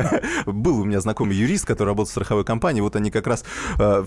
был 0.46 0.80
у 0.80 0.84
меня 0.84 1.00
знакомый 1.00 1.36
юрист, 1.36 1.66
который 1.66 1.88
работал 1.88 2.08
в 2.08 2.10
страховой 2.10 2.44
компании, 2.44 2.80
вот 2.80 2.96
они 2.96 3.10
как 3.10 3.26
раз 3.26 3.44
э, 3.78 4.04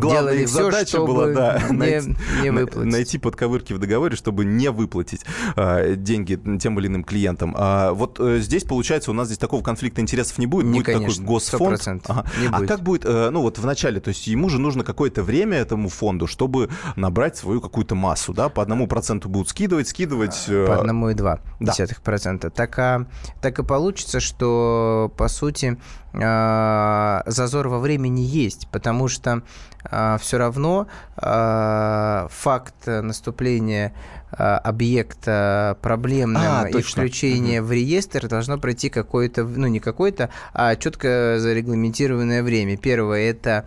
главная 0.00 0.34
их 0.34 0.48
все, 0.48 0.64
задача 0.64 0.98
была 1.00 1.28
да, 1.28 1.62
не, 1.70 1.76
найти, 1.76 2.16
не 2.42 2.50
выплатить. 2.50 2.92
найти 2.92 3.18
подковырки 3.18 3.72
в 3.72 3.78
договоре, 3.78 4.16
чтобы 4.16 4.44
не 4.44 4.70
выплатить 4.70 5.24
а, 5.56 5.94
деньги 5.94 6.40
тем 6.58 6.78
или 6.78 6.88
иным 6.88 7.04
клиентам. 7.04 7.54
А, 7.56 7.92
вот 7.92 8.18
а, 8.18 8.38
здесь, 8.38 8.64
получается, 8.64 9.10
у 9.10 9.14
нас 9.14 9.26
здесь 9.26 9.38
такого 9.38 9.62
конфликта 9.62 10.00
интересов 10.00 10.38
не 10.38 10.46
будет. 10.46 10.66
Не, 10.66 10.80
будет 10.80 10.86
конечно, 10.86 11.22
такой 11.22 11.26
госфонд. 11.26 12.04
Ага. 12.08 12.26
Не 12.40 12.46
а 12.48 12.58
будет. 12.58 12.68
как 12.68 12.80
будет, 12.82 13.02
а, 13.04 13.30
ну 13.30 13.42
вот 13.42 13.58
в 13.58 13.66
начале, 13.66 14.00
то 14.00 14.08
есть 14.08 14.26
ему 14.26 14.48
же 14.48 14.58
нужно 14.58 14.84
какое-то 14.84 15.22
время 15.22 15.58
этому 15.58 15.88
фонду, 15.88 16.26
чтобы 16.26 16.70
набрать 16.96 17.36
свою 17.36 17.60
какую-то 17.60 17.94
массу, 17.94 18.32
да, 18.32 18.48
по 18.48 18.62
одному 18.62 18.86
проценту 18.86 19.28
будут 19.28 19.48
скидывать, 19.48 19.88
скидывать. 19.88 20.44
Э, 20.48 20.66
по 20.66 20.78
одному 20.78 21.10
и 21.10 21.14
два 21.14 21.40
десятых 21.60 22.02
процента. 22.02 22.50
Так, 22.50 22.78
а, 22.78 23.06
так 23.40 23.58
и 23.58 23.62
получится, 23.62 24.20
что, 24.20 25.12
по 25.16 25.28
сути, 25.28 25.78
а, 26.12 27.22
зазор 27.26 27.68
во 27.68 27.78
времени 27.78 28.20
есть, 28.20 28.68
потому 28.72 29.08
что 29.08 29.42
а, 29.84 29.89
все 30.20 30.38
равно 30.38 30.86
а, 31.16 32.28
факт 32.30 32.86
наступления 32.86 33.92
объекта 34.32 35.76
проблемным 35.82 36.42
а, 36.42 36.68
и 36.68 36.82
включения 36.82 37.60
угу. 37.60 37.68
в 37.68 37.72
реестр 37.72 38.28
должно 38.28 38.58
пройти 38.58 38.88
какое-то, 38.88 39.44
ну 39.44 39.66
не 39.66 39.80
какое-то, 39.80 40.30
а 40.52 40.76
четко 40.76 41.36
зарегламентированное 41.38 42.42
время. 42.42 42.76
Первое 42.76 43.30
это 43.30 43.66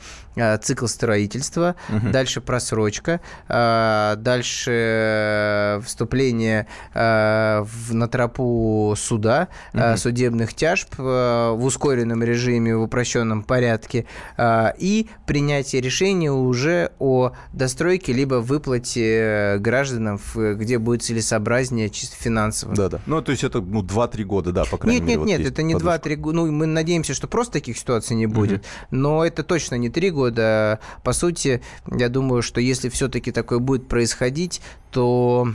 цикл 0.62 0.88
строительства, 0.88 1.76
угу. 1.90 2.10
дальше 2.10 2.42
просрочка, 2.42 3.20
дальше 3.48 4.72
э, 4.72 5.82
вступление 5.86 6.68
на 6.94 8.08
тропу 8.12 8.96
суда, 8.98 9.50
угу. 9.74 9.98
судебных 9.98 10.54
тяжб 10.54 10.90
в 10.98 11.60
ускоренном 11.62 12.24
режиме 12.24 12.76
в 12.76 12.82
упрощенном 12.82 13.44
порядке, 13.44 14.06
и 14.40 15.08
принятие 15.28 15.82
решения 15.82 16.32
уже 16.32 16.92
о 17.00 17.34
достройке 17.52 18.14
либо 18.14 18.36
выплате 18.36 19.58
гражданам, 19.60 20.20
где 20.56 20.78
будет 20.80 21.04
целесообразнее 21.04 21.90
чисто 21.90 22.16
финансово. 22.16 22.76
Да-да. 22.76 23.02
Ну, 23.06 23.22
то 23.22 23.32
есть 23.32 23.44
это 23.44 23.62
ну, 23.62 23.82
2-3 23.82 24.24
года, 24.24 24.52
да, 24.52 24.66
по 24.66 24.78
крайней 24.78 25.00
нет, 25.00 25.08
мере. 25.08 25.20
Нет, 25.20 25.28
нет, 25.28 25.40
нет, 25.40 25.52
это 25.52 25.64
не 25.64 25.76
2-3 25.76 26.16
года. 26.16 26.36
Ну, 26.38 26.52
мы 26.52 26.66
надеемся, 26.66 27.14
что 27.14 27.28
просто 27.28 27.54
таких 27.54 27.78
ситуаций 27.78 28.16
не 28.16 28.28
будет. 28.28 28.62
Угу. 28.62 28.68
Но 28.92 29.26
это 29.26 29.44
точно 29.44 29.76
не 29.76 29.90
3 29.90 30.12
года. 30.12 30.80
По 31.04 31.14
сути, 31.14 31.62
я 31.92 32.10
думаю, 32.10 32.42
что 32.42 32.62
если 32.62 32.90
все-таки 32.90 33.32
такое 33.32 33.60
будет 33.60 33.88
происходить, 33.88 34.62
то 34.92 35.48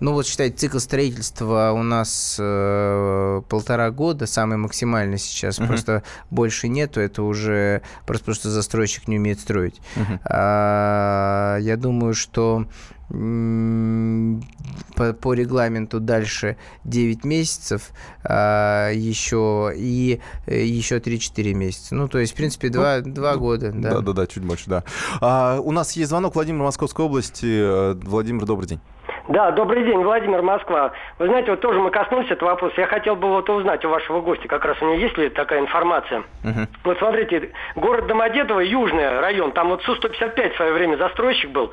ну 0.00 0.14
вот 0.14 0.26
считайте, 0.26 0.56
цикл 0.56 0.78
строительства 0.78 1.72
у 1.72 1.82
нас 1.82 2.36
э, 2.38 3.42
полтора 3.48 3.90
года, 3.90 4.26
самый 4.26 4.56
максимальный 4.56 5.18
сейчас, 5.18 5.58
uh-huh. 5.58 5.66
просто 5.66 6.02
больше 6.30 6.68
нету, 6.68 7.00
это 7.00 7.22
уже 7.22 7.82
просто 8.06 8.24
потому 8.24 8.34
что 8.34 8.50
застройщик 8.50 9.08
не 9.08 9.18
умеет 9.18 9.40
строить. 9.40 9.80
Uh-huh. 9.96 10.18
А, 10.24 11.58
я 11.58 11.76
думаю, 11.76 12.14
что 12.14 12.66
по, 13.10 15.12
по 15.12 15.34
регламенту 15.34 16.00
дальше 16.00 16.56
9 16.84 17.24
месяцев, 17.24 17.90
а, 18.24 18.90
еще 18.90 19.72
и 19.74 20.20
еще 20.46 20.98
3-4 20.98 21.54
месяца. 21.54 21.94
Ну, 21.94 22.08
то 22.08 22.18
есть, 22.18 22.32
в 22.32 22.36
принципе, 22.36 22.68
2, 22.68 23.02
ну, 23.04 23.14
2 23.14 23.36
года. 23.36 23.72
Да. 23.72 23.94
да, 23.94 24.00
да, 24.00 24.12
да, 24.12 24.26
чуть 24.26 24.44
больше, 24.44 24.70
да. 24.70 24.84
А, 25.20 25.58
у 25.60 25.72
нас 25.72 25.96
есть 25.96 26.10
звонок 26.10 26.34
Владимир 26.34 26.62
Московской 26.62 27.04
области. 27.04 27.46
Э, 27.46 27.94
Владимир, 27.94 28.44
добрый 28.44 28.68
день. 28.68 28.80
Да, 29.28 29.50
добрый 29.52 29.84
день, 29.84 30.02
Владимир 30.02 30.42
Москва. 30.42 30.92
Вы 31.18 31.26
знаете, 31.26 31.52
вот 31.52 31.60
тоже 31.60 31.78
мы 31.78 31.90
коснулись 31.90 32.30
этого 32.30 32.50
вопроса. 32.50 32.74
Я 32.78 32.86
хотел 32.86 33.16
бы 33.16 33.28
вот 33.28 33.48
узнать 33.48 33.84
у 33.84 33.88
вашего 33.88 34.20
гостя, 34.20 34.48
как 34.48 34.64
раз 34.64 34.76
у 34.80 34.86
него 34.86 34.94
есть 34.94 35.16
ли 35.18 35.28
такая 35.28 35.60
информация. 35.60 36.24
Uh-huh. 36.42 36.66
Вот 36.84 36.98
смотрите, 36.98 37.50
город 37.76 38.06
Домодедово, 38.08 38.60
южный 38.60 39.20
район, 39.20 39.52
там 39.52 39.68
вот 39.68 39.82
Су-155 39.82 40.52
в 40.52 40.56
свое 40.56 40.72
время 40.72 40.96
застройщик 40.96 41.50
был. 41.50 41.70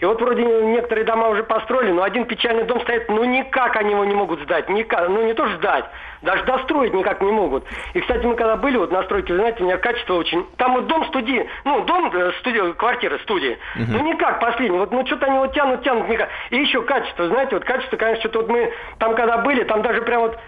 И 0.00 0.04
вот 0.04 0.20
вроде 0.20 0.44
некоторые 0.44 1.04
дома 1.04 1.28
уже 1.28 1.42
построили, 1.42 1.90
но 1.90 2.02
один 2.02 2.24
печальный 2.26 2.64
дом 2.64 2.80
стоит, 2.82 3.08
ну 3.08 3.24
никак 3.24 3.76
они 3.76 3.92
его 3.92 4.04
не 4.04 4.14
могут 4.14 4.40
сдать, 4.42 4.68
никак, 4.68 5.08
ну 5.08 5.24
не 5.24 5.34
то 5.34 5.48
сдать, 5.56 5.86
даже 6.22 6.44
достроить 6.44 6.94
никак 6.94 7.20
не 7.20 7.32
могут. 7.32 7.64
И, 7.94 8.00
кстати, 8.00 8.24
мы 8.24 8.36
когда 8.36 8.56
были 8.56 8.76
вот 8.76 8.92
на 8.92 9.02
стройке, 9.04 9.32
вы 9.32 9.40
знаете, 9.40 9.62
у 9.62 9.66
меня 9.66 9.76
качество 9.78 10.14
очень... 10.14 10.46
Там 10.56 10.74
вот 10.74 10.86
дом 10.86 11.04
студии, 11.06 11.48
ну, 11.64 11.84
дом, 11.84 12.10
э, 12.14 12.32
студия, 12.40 12.72
квартира, 12.72 13.18
студии. 13.18 13.58
Uh-huh. 13.76 13.86
Ну, 13.88 14.02
никак 14.04 14.40
последний. 14.40 14.78
Вот, 14.78 14.92
ну, 14.92 15.04
что-то 15.06 15.26
они 15.26 15.38
вот 15.38 15.52
тянут, 15.52 15.82
тянут, 15.82 16.08
никак. 16.08 16.28
И 16.50 16.56
еще 16.56 16.82
качество, 16.82 17.26
знаете, 17.28 17.54
вот 17.56 17.64
качество, 17.64 17.96
конечно, 17.96 18.20
что-то 18.20 18.40
вот 18.40 18.48
мы 18.48 18.72
там 18.98 19.14
когда 19.14 19.38
были, 19.38 19.64
там 19.64 19.82
даже 19.82 20.02
прям 20.02 20.22
вот 20.22 20.38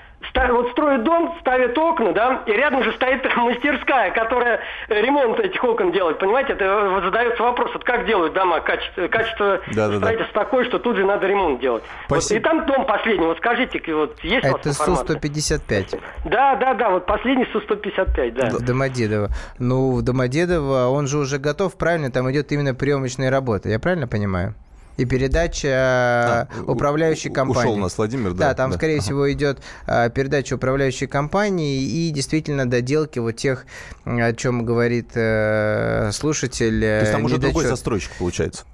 вот 0.53 0.71
строят 0.73 1.05
дом, 1.05 1.35
ставят 1.41 1.77
окна, 1.77 2.13
да, 2.13 2.43
и 2.47 2.53
рядом 2.53 2.83
же 2.83 2.93
стоит 2.93 3.25
мастерская, 3.37 4.11
которая 4.13 4.61
ремонт 4.89 5.39
этих 5.41 5.63
окон 5.63 5.93
делает, 5.93 6.19
понимаете, 6.19 6.53
это 6.53 6.65
э, 6.65 7.01
задается 7.05 7.43
вопрос, 7.43 7.71
вот 7.73 7.85
как 7.85 8.07
делают 8.07 8.35
дома, 8.35 8.61
качество, 8.61 9.09
качество 9.09 9.61
да, 9.75 9.89
да, 9.89 9.97
строительства 9.97 10.35
да. 10.35 10.45
такое, 10.45 10.65
что 10.65 10.79
тут 10.79 10.97
же 10.97 11.05
надо 11.05 11.27
ремонт 11.27 11.61
делать. 11.61 11.83
Вот, 12.09 12.31
и 12.31 12.39
там 12.39 12.67
дом 12.67 12.87
последний, 12.87 13.27
вот 13.27 13.39
скажите, 13.39 13.81
вот 13.95 14.19
есть 14.23 14.45
это 14.45 14.57
у 14.57 14.73
вас 14.73 14.77
Су-155. 14.77 16.01
Да, 16.27 16.57
да, 16.57 16.75
да, 16.75 16.91
вот 16.91 17.07
последний 17.07 17.47
Су-155, 17.53 18.31
да. 18.33 18.59
Домодедово. 18.59 19.29
Ну, 19.59 19.93
в 19.93 20.03
Домодедово 20.03 20.89
он 20.89 21.07
же 21.07 21.19
уже 21.19 21.39
готов, 21.39 21.77
правильно, 21.77 22.11
там 22.11 22.31
идет 22.31 22.53
именно 22.53 22.75
приемочная 22.75 23.31
работа, 23.31 23.69
я 23.69 23.79
правильно 23.79 24.07
понимаю? 24.07 24.55
И 24.97 25.05
передача 25.05 25.69
а, 25.69 26.49
управляющей 26.67 27.31
компании. 27.31 27.69
Ушел 27.69 27.73
у 27.75 27.83
нас 27.83 27.97
Владимир, 27.97 28.33
да. 28.33 28.49
Да, 28.49 28.55
там, 28.55 28.71
да. 28.71 28.77
скорее 28.77 28.97
ага. 28.97 29.03
всего, 29.03 29.33
идет 29.33 29.61
а, 29.87 30.09
передача 30.09 30.55
управляющей 30.55 31.07
компании 31.07 31.83
и 31.83 32.11
действительно 32.11 32.69
доделки 32.69 33.19
вот 33.19 33.33
тех, 33.33 33.67
о 34.05 34.33
чем 34.33 34.65
говорит 34.65 35.11
э, 35.15 36.11
слушатель. 36.13 36.81
То 36.81 37.01
есть 37.01 37.13
там 37.13 37.25
уже 37.25 37.37
недочет. 37.37 37.55
другой 37.55 37.71
застройщик 37.71 38.13
получается? 38.19 38.65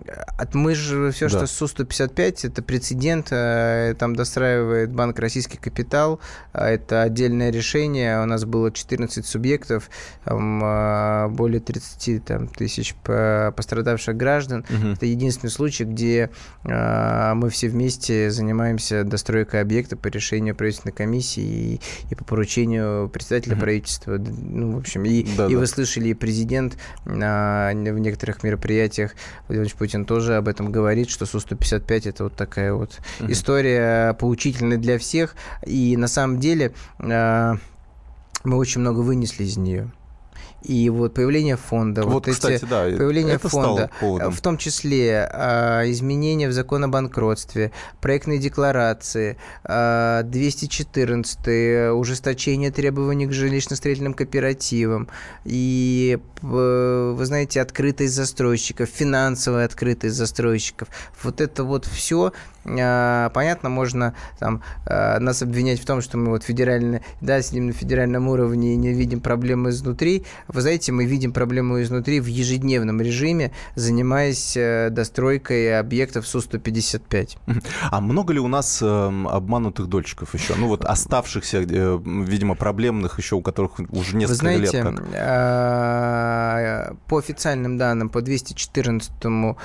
Мы 0.52 0.74
же 0.74 1.10
все, 1.12 1.28
да. 1.28 1.46
что 1.46 1.46
Су-155, 1.46 2.48
это 2.48 2.62
прецедент, 2.62 3.28
э, 3.30 3.94
там 3.98 4.16
достраивает 4.16 4.92
Банк 4.92 5.18
Российский 5.18 5.58
Капитал, 5.58 6.20
это 6.52 7.02
отдельное 7.02 7.50
решение, 7.50 8.22
у 8.22 8.26
нас 8.26 8.44
было 8.44 8.70
14 8.70 9.24
субъектов, 9.26 9.90
там, 10.24 10.62
э, 10.64 11.28
более 11.28 11.60
30 11.60 12.24
там, 12.24 12.48
тысяч 12.48 12.94
пострадавших 13.04 14.16
граждан. 14.16 14.64
Угу. 14.68 14.88
Это 14.94 15.06
единственный 15.06 15.50
случай, 15.50 15.84
где 15.84 16.05
э, 16.64 17.34
мы 17.34 17.50
все 17.50 17.68
вместе 17.68 18.30
занимаемся 18.30 19.04
достройкой 19.04 19.60
объекта 19.60 19.96
по 19.96 20.08
решению 20.08 20.54
правительственной 20.54 20.94
комиссии 20.94 21.42
и, 21.42 21.80
и 22.10 22.14
по 22.14 22.24
поручению 22.24 23.08
председателя 23.08 23.54
mm-hmm. 23.54 23.60
правительства. 23.60 24.18
Ну, 24.18 24.72
в 24.72 24.78
общем, 24.78 25.04
и, 25.04 25.22
да, 25.36 25.46
и 25.46 25.52
да. 25.52 25.58
вы 25.58 25.66
слышали, 25.66 26.08
и 26.08 26.14
президент 26.14 26.76
э, 27.04 27.10
в 27.10 27.98
некоторых 27.98 28.42
мероприятиях, 28.42 29.14
Владимир 29.48 29.72
Путин 29.74 30.04
тоже 30.04 30.36
об 30.36 30.48
этом 30.48 30.72
говорит, 30.72 31.10
что 31.10 31.26
Су-155 31.26 32.08
это 32.08 32.24
вот 32.24 32.34
такая 32.34 32.72
вот 32.72 32.98
mm-hmm. 33.20 33.32
история 33.32 34.14
поучительная 34.14 34.78
для 34.78 34.98
всех. 34.98 35.34
И 35.66 35.96
на 35.96 36.08
самом 36.08 36.38
деле 36.40 36.72
э, 36.98 37.54
мы 38.44 38.56
очень 38.56 38.80
много 38.80 39.00
вынесли 39.00 39.44
из 39.44 39.56
нее. 39.56 39.90
И 40.62 40.90
вот 40.90 41.14
появление 41.14 41.56
фонда, 41.56 42.02
вот, 42.02 42.26
вот 42.26 42.26
кстати, 42.26 42.54
эти, 42.54 42.64
да, 42.64 42.82
появление 42.84 43.38
фонда, 43.38 43.90
в 44.00 44.40
том 44.40 44.58
числе 44.58 45.28
а, 45.32 45.82
изменения 45.90 46.48
в 46.48 46.52
закон 46.52 46.84
о 46.84 46.88
банкротстве, 46.88 47.72
проектные 48.00 48.38
декларации, 48.38 49.36
а, 49.64 50.22
214 50.24 51.92
ужесточение 51.92 52.70
требований 52.70 53.26
к 53.26 53.30
жилищно-строительным 53.30 54.14
кооперативам 54.14 55.08
и, 55.44 56.18
вы 56.42 57.24
знаете, 57.24 57.60
открытость 57.60 58.14
застройщиков, 58.14 58.88
финансовая 58.88 59.66
открытость 59.66 60.16
застройщиков. 60.16 60.88
Вот 61.22 61.40
это 61.40 61.64
вот 61.64 61.86
все 61.86 62.32
понятно, 62.66 63.68
можно 63.68 64.14
там, 64.38 64.62
а, 64.86 65.18
нас 65.20 65.42
обвинять 65.42 65.80
в 65.80 65.86
том, 65.86 66.00
что 66.00 66.18
мы 66.18 66.30
вот 66.30 66.42
федерально, 66.42 67.00
да, 67.20 67.40
сидим 67.42 67.68
на 67.68 67.72
федеральном 67.72 68.28
уровне 68.28 68.74
и 68.74 68.76
не 68.76 68.92
видим 68.92 69.20
проблемы 69.20 69.70
изнутри. 69.70 70.24
Вы 70.48 70.60
знаете, 70.60 70.92
мы 70.92 71.04
видим 71.04 71.32
проблему 71.32 71.80
изнутри 71.82 72.20
в 72.20 72.26
ежедневном 72.26 73.00
режиме, 73.00 73.52
занимаясь 73.74 74.56
э, 74.56 74.90
достройкой 74.90 75.78
объектов 75.78 76.26
Су-155. 76.26 77.38
А 77.90 78.00
много 78.00 78.32
ли 78.32 78.40
у 78.40 78.48
нас 78.48 78.80
эм, 78.82 79.28
обманутых 79.28 79.86
дольщиков 79.86 80.34
еще? 80.34 80.54
Ну 80.56 80.66
вот 80.68 80.84
оставшихся, 80.84 81.58
э, 81.58 82.00
видимо, 82.04 82.54
проблемных 82.54 83.18
еще, 83.18 83.36
у 83.36 83.42
которых 83.42 83.78
уже 83.90 84.16
несколько 84.16 84.28
Вы 84.28 84.34
знаете, 84.34 84.82
лет 84.82 84.82
как? 84.82 85.04
А, 85.14 86.94
по 87.06 87.18
официальным 87.18 87.78
данным, 87.78 88.08
по 88.08 88.18
214-му 88.18 89.56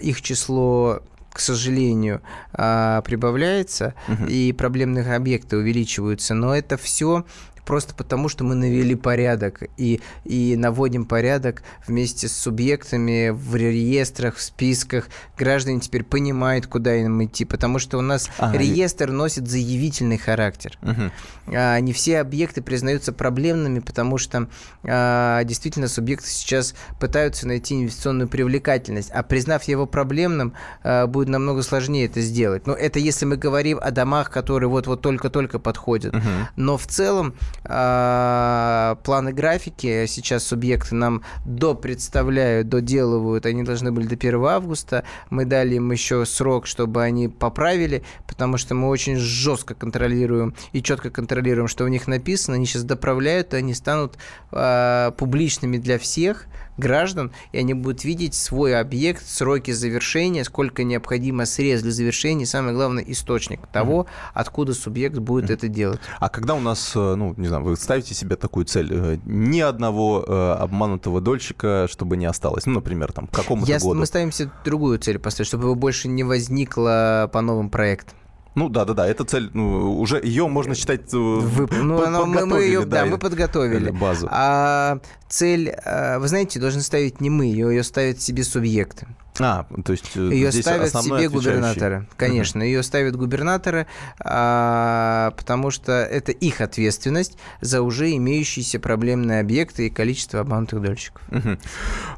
их 0.00 0.22
число 0.22 1.02
к 1.32 1.40
сожалению, 1.40 2.20
а, 2.52 3.02
прибавляется, 3.02 3.94
угу. 4.08 4.24
и 4.26 4.52
проблемных 4.52 5.08
объекты 5.08 5.56
увеличиваются, 5.56 6.34
но 6.34 6.54
это 6.54 6.76
все 6.76 7.24
просто 7.70 7.94
потому, 7.94 8.28
что 8.28 8.42
мы 8.42 8.56
навели 8.56 8.96
порядок 8.96 9.62
и, 9.76 10.00
и 10.24 10.56
наводим 10.56 11.04
порядок 11.04 11.62
вместе 11.86 12.26
с 12.26 12.32
субъектами 12.32 13.28
в 13.28 13.54
реестрах, 13.54 14.34
в 14.34 14.42
списках. 14.42 15.06
Граждане 15.38 15.78
теперь 15.78 16.02
понимают, 16.02 16.66
куда 16.66 16.96
им 16.96 17.24
идти, 17.24 17.44
потому 17.44 17.78
что 17.78 17.98
у 17.98 18.00
нас 18.00 18.28
ага. 18.38 18.58
реестр 18.58 19.12
носит 19.12 19.46
заявительный 19.46 20.18
характер. 20.18 20.76
Угу. 20.82 21.54
А, 21.54 21.78
не 21.78 21.92
все 21.92 22.18
объекты 22.18 22.60
признаются 22.60 23.12
проблемными, 23.12 23.78
потому 23.78 24.18
что 24.18 24.48
а, 24.82 25.44
действительно 25.44 25.86
субъекты 25.86 26.26
сейчас 26.26 26.74
пытаются 26.98 27.46
найти 27.46 27.76
инвестиционную 27.76 28.28
привлекательность, 28.28 29.12
а 29.12 29.22
признав 29.22 29.62
его 29.62 29.86
проблемным, 29.86 30.54
а, 30.82 31.06
будет 31.06 31.28
намного 31.28 31.62
сложнее 31.62 32.06
это 32.06 32.20
сделать. 32.20 32.66
Но 32.66 32.72
это 32.72 32.98
если 32.98 33.26
мы 33.26 33.36
говорим 33.36 33.78
о 33.80 33.92
домах, 33.92 34.28
которые 34.28 34.68
вот-вот 34.68 35.02
только-только 35.02 35.60
подходят. 35.60 36.16
Угу. 36.16 36.24
Но 36.56 36.76
в 36.76 36.88
целом 36.88 37.34
э, 37.64 38.96
планы 39.02 39.32
графики. 39.32 40.06
Сейчас 40.06 40.44
субъекты 40.44 40.94
нам 40.94 41.22
допредставляют, 41.44 42.68
доделывают. 42.68 43.46
Они 43.46 43.62
должны 43.62 43.92
были 43.92 44.06
до 44.06 44.14
1 44.14 44.44
августа. 44.44 45.04
Мы 45.30 45.44
дали 45.44 45.76
им 45.76 45.90
еще 45.90 46.24
срок, 46.26 46.66
чтобы 46.66 47.02
они 47.02 47.28
поправили, 47.28 48.02
потому 48.26 48.56
что 48.56 48.74
мы 48.74 48.88
очень 48.88 49.16
жестко 49.16 49.74
контролируем 49.74 50.54
и 50.72 50.82
четко 50.82 51.10
контролируем, 51.10 51.68
что 51.68 51.84
у 51.84 51.88
них 51.88 52.06
написано. 52.06 52.56
Они 52.56 52.66
сейчас 52.66 52.84
доправляют, 52.84 53.54
и 53.54 53.56
они 53.56 53.74
станут 53.74 54.16
э, 54.52 55.12
публичными 55.16 55.78
для 55.78 55.98
всех 55.98 56.46
граждан, 56.76 57.32
и 57.52 57.58
они 57.58 57.74
будут 57.74 58.04
видеть 58.04 58.34
свой 58.34 58.78
объект, 58.78 59.26
сроки 59.26 59.70
завершения, 59.70 60.44
сколько 60.44 60.84
необходимо 60.84 61.46
средств 61.46 61.84
для 61.84 61.92
завершения, 61.92 62.44
и 62.44 62.46
самое 62.46 62.74
главное, 62.74 63.04
источник 63.06 63.66
того, 63.66 64.02
mm-hmm. 64.02 64.30
откуда 64.34 64.74
субъект 64.74 65.18
будет 65.18 65.50
mm-hmm. 65.50 65.54
это 65.54 65.68
делать. 65.68 66.00
А 66.18 66.28
когда 66.28 66.54
у 66.54 66.60
нас, 66.60 66.92
э, 66.94 67.14
ну, 67.14 67.34
не 67.36 67.48
знаю, 67.48 67.64
вы 67.64 67.76
ставите 67.76 68.14
себе 68.14 68.36
такую 68.36 68.66
цель, 68.66 68.88
э, 68.90 69.18
ни 69.24 69.60
одного 69.60 70.24
э, 70.26 70.52
обманутого 70.60 71.20
дольщика, 71.20 71.86
чтобы 71.90 72.16
не 72.16 72.26
осталось, 72.26 72.66
ну, 72.66 72.74
например, 72.74 73.12
там, 73.12 73.26
к 73.26 73.32
какому-то 73.32 73.70
году? 73.72 73.94
Мы 73.94 74.06
ставим 74.06 74.32
себе 74.32 74.50
другую 74.64 74.98
цель 74.98 75.18
поставить, 75.18 75.48
чтобы 75.48 75.64
его 75.64 75.74
больше 75.74 76.08
не 76.08 76.24
возникло 76.24 77.30
по 77.32 77.40
новым 77.40 77.70
проектам. 77.70 78.16
Ну 78.54 78.68
да, 78.68 78.84
да, 78.84 78.94
да, 78.94 79.06
эта 79.06 79.24
цель, 79.24 79.50
ну, 79.54 80.00
уже 80.00 80.20
ее 80.20 80.48
можно 80.48 80.74
считать. 80.74 81.12
Вы, 81.12 81.68
ну, 81.82 82.02
она, 82.04 82.24
мы, 82.26 82.46
мы 82.46 82.62
ее, 82.62 82.84
да, 82.84 83.04
да, 83.04 83.06
мы 83.06 83.18
подготовили. 83.18 83.90
Базу. 83.90 84.28
А 84.30 84.98
цель, 85.28 85.74
вы 86.18 86.28
знаете, 86.28 86.58
должны 86.58 86.80
ставить 86.80 87.20
не 87.20 87.30
мы, 87.30 87.46
ее, 87.46 87.68
ее 87.68 87.84
ставят 87.84 88.20
себе 88.20 88.42
субъекты. 88.42 89.06
А, 89.38 89.66
то 89.84 89.92
есть 89.92 90.16
э, 90.16 90.20
ее 90.32 90.52
ставят 90.52 90.90
себе 90.90 91.28
губернаторы, 91.28 92.06
конечно, 92.16 92.62
uh-huh. 92.62 92.66
ее 92.66 92.82
ставят 92.82 93.16
губернаторы, 93.16 93.86
а, 94.18 95.32
потому 95.36 95.70
что 95.70 95.92
это 95.92 96.32
их 96.32 96.60
ответственность 96.60 97.38
за 97.60 97.82
уже 97.82 98.14
имеющиеся 98.16 98.80
проблемные 98.80 99.40
объекты 99.40 99.86
и 99.86 99.90
количество 99.90 100.40
обманутых 100.40 100.82
дольщиков. 100.82 101.22
Uh-huh. 101.28 101.58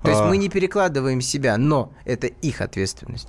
То 0.02 0.08
есть 0.08 0.20
а... 0.20 0.26
мы 0.26 0.36
не 0.36 0.48
перекладываем 0.48 1.20
себя, 1.20 1.56
но 1.58 1.92
это 2.04 2.26
их 2.26 2.60
ответственность. 2.60 3.28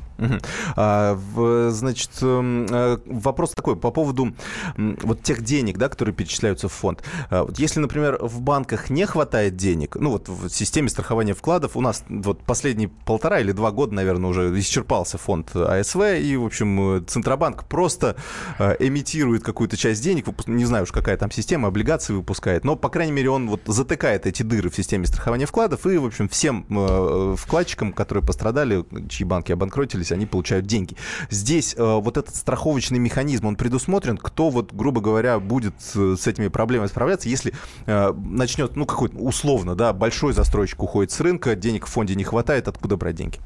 А, 0.75 1.15
в, 1.15 1.71
значит, 1.71 2.11
эм, 2.21 2.65
э, 2.69 2.97
вопрос 3.05 3.51
такой 3.51 3.75
по 3.75 3.91
поводу 3.91 4.33
вот 4.77 5.21
тех 5.21 5.41
денег, 5.41 5.77
да, 5.77 5.89
которые 5.89 6.15
перечисляются 6.15 6.69
в 6.69 6.73
фонд. 6.73 7.03
Вот 7.29 7.59
если, 7.59 7.79
например, 7.79 8.17
в 8.21 8.41
банках 8.41 8.89
не 8.89 9.05
хватает 9.05 9.55
денег, 9.57 9.95
ну 9.95 10.11
вот 10.11 10.29
в 10.29 10.49
системе 10.49 10.89
страхования 10.89 11.33
вкладов 11.33 11.75
у 11.75 11.81
нас 11.81 12.03
вот 12.07 12.41
последние 12.43 12.89
полтора 12.89 13.39
или 13.39 13.51
два 13.51 13.71
года, 13.71 13.82
наверное, 13.91 14.29
уже 14.29 14.59
исчерпался 14.59 15.17
фонд 15.17 15.55
АСВ, 15.55 15.99
и, 16.19 16.35
в 16.37 16.45
общем, 16.45 17.05
Центробанк 17.05 17.65
просто 17.65 18.15
э, 18.59 18.75
эмитирует 18.79 19.43
какую-то 19.43 19.77
часть 19.77 20.03
денег, 20.03 20.27
не 20.47 20.65
знаю 20.65 20.83
уж, 20.83 20.91
какая 20.91 21.17
там 21.17 21.31
система, 21.31 21.67
облигации 21.67 22.13
выпускает, 22.13 22.63
но, 22.63 22.75
по 22.75 22.89
крайней 22.89 23.11
мере, 23.11 23.29
он 23.29 23.49
вот 23.49 23.61
затыкает 23.65 24.25
эти 24.25 24.43
дыры 24.43 24.69
в 24.69 24.75
системе 24.75 25.05
страхования 25.05 25.45
вкладов, 25.45 25.85
и, 25.85 25.97
в 25.97 26.05
общем, 26.05 26.29
всем 26.29 26.65
э, 26.69 27.35
вкладчикам, 27.37 27.93
которые 27.93 28.23
пострадали, 28.23 28.85
чьи 29.09 29.25
банки 29.25 29.51
обанкротились, 29.51 30.11
они 30.11 30.25
получают 30.25 30.65
деньги. 30.65 30.95
Здесь 31.29 31.75
э, 31.77 31.83
вот 31.83 32.17
этот 32.17 32.35
страховочный 32.35 32.99
механизм, 32.99 33.47
он 33.47 33.55
предусмотрен, 33.55 34.17
кто 34.17 34.49
вот, 34.49 34.73
грубо 34.73 35.01
говоря, 35.01 35.39
будет 35.39 35.75
с 35.81 36.27
этими 36.27 36.47
проблемами 36.47 36.87
справляться, 36.87 37.29
если 37.29 37.53
начнет, 37.85 38.75
ну, 38.75 38.85
какой-то 38.85 39.17
условно, 39.17 39.75
да, 39.75 39.93
большой 39.93 40.33
застройщик 40.33 40.81
уходит 40.83 41.11
с 41.11 41.19
рынка, 41.19 41.55
денег 41.55 41.85
в 41.85 41.89
фонде 41.89 42.15
не 42.15 42.23
хватает, 42.23 42.67
откуда 42.67 42.97
брать 42.97 43.15
деньги? 43.15 43.39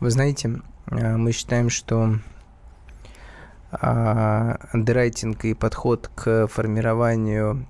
Вы 0.00 0.10
знаете, 0.10 0.60
э, 0.90 1.16
мы 1.16 1.32
считаем, 1.32 1.70
что 1.70 2.18
андеррайтинг 3.70 5.44
и 5.46 5.54
подход 5.54 6.08
к 6.14 6.46
формированию 6.46 7.66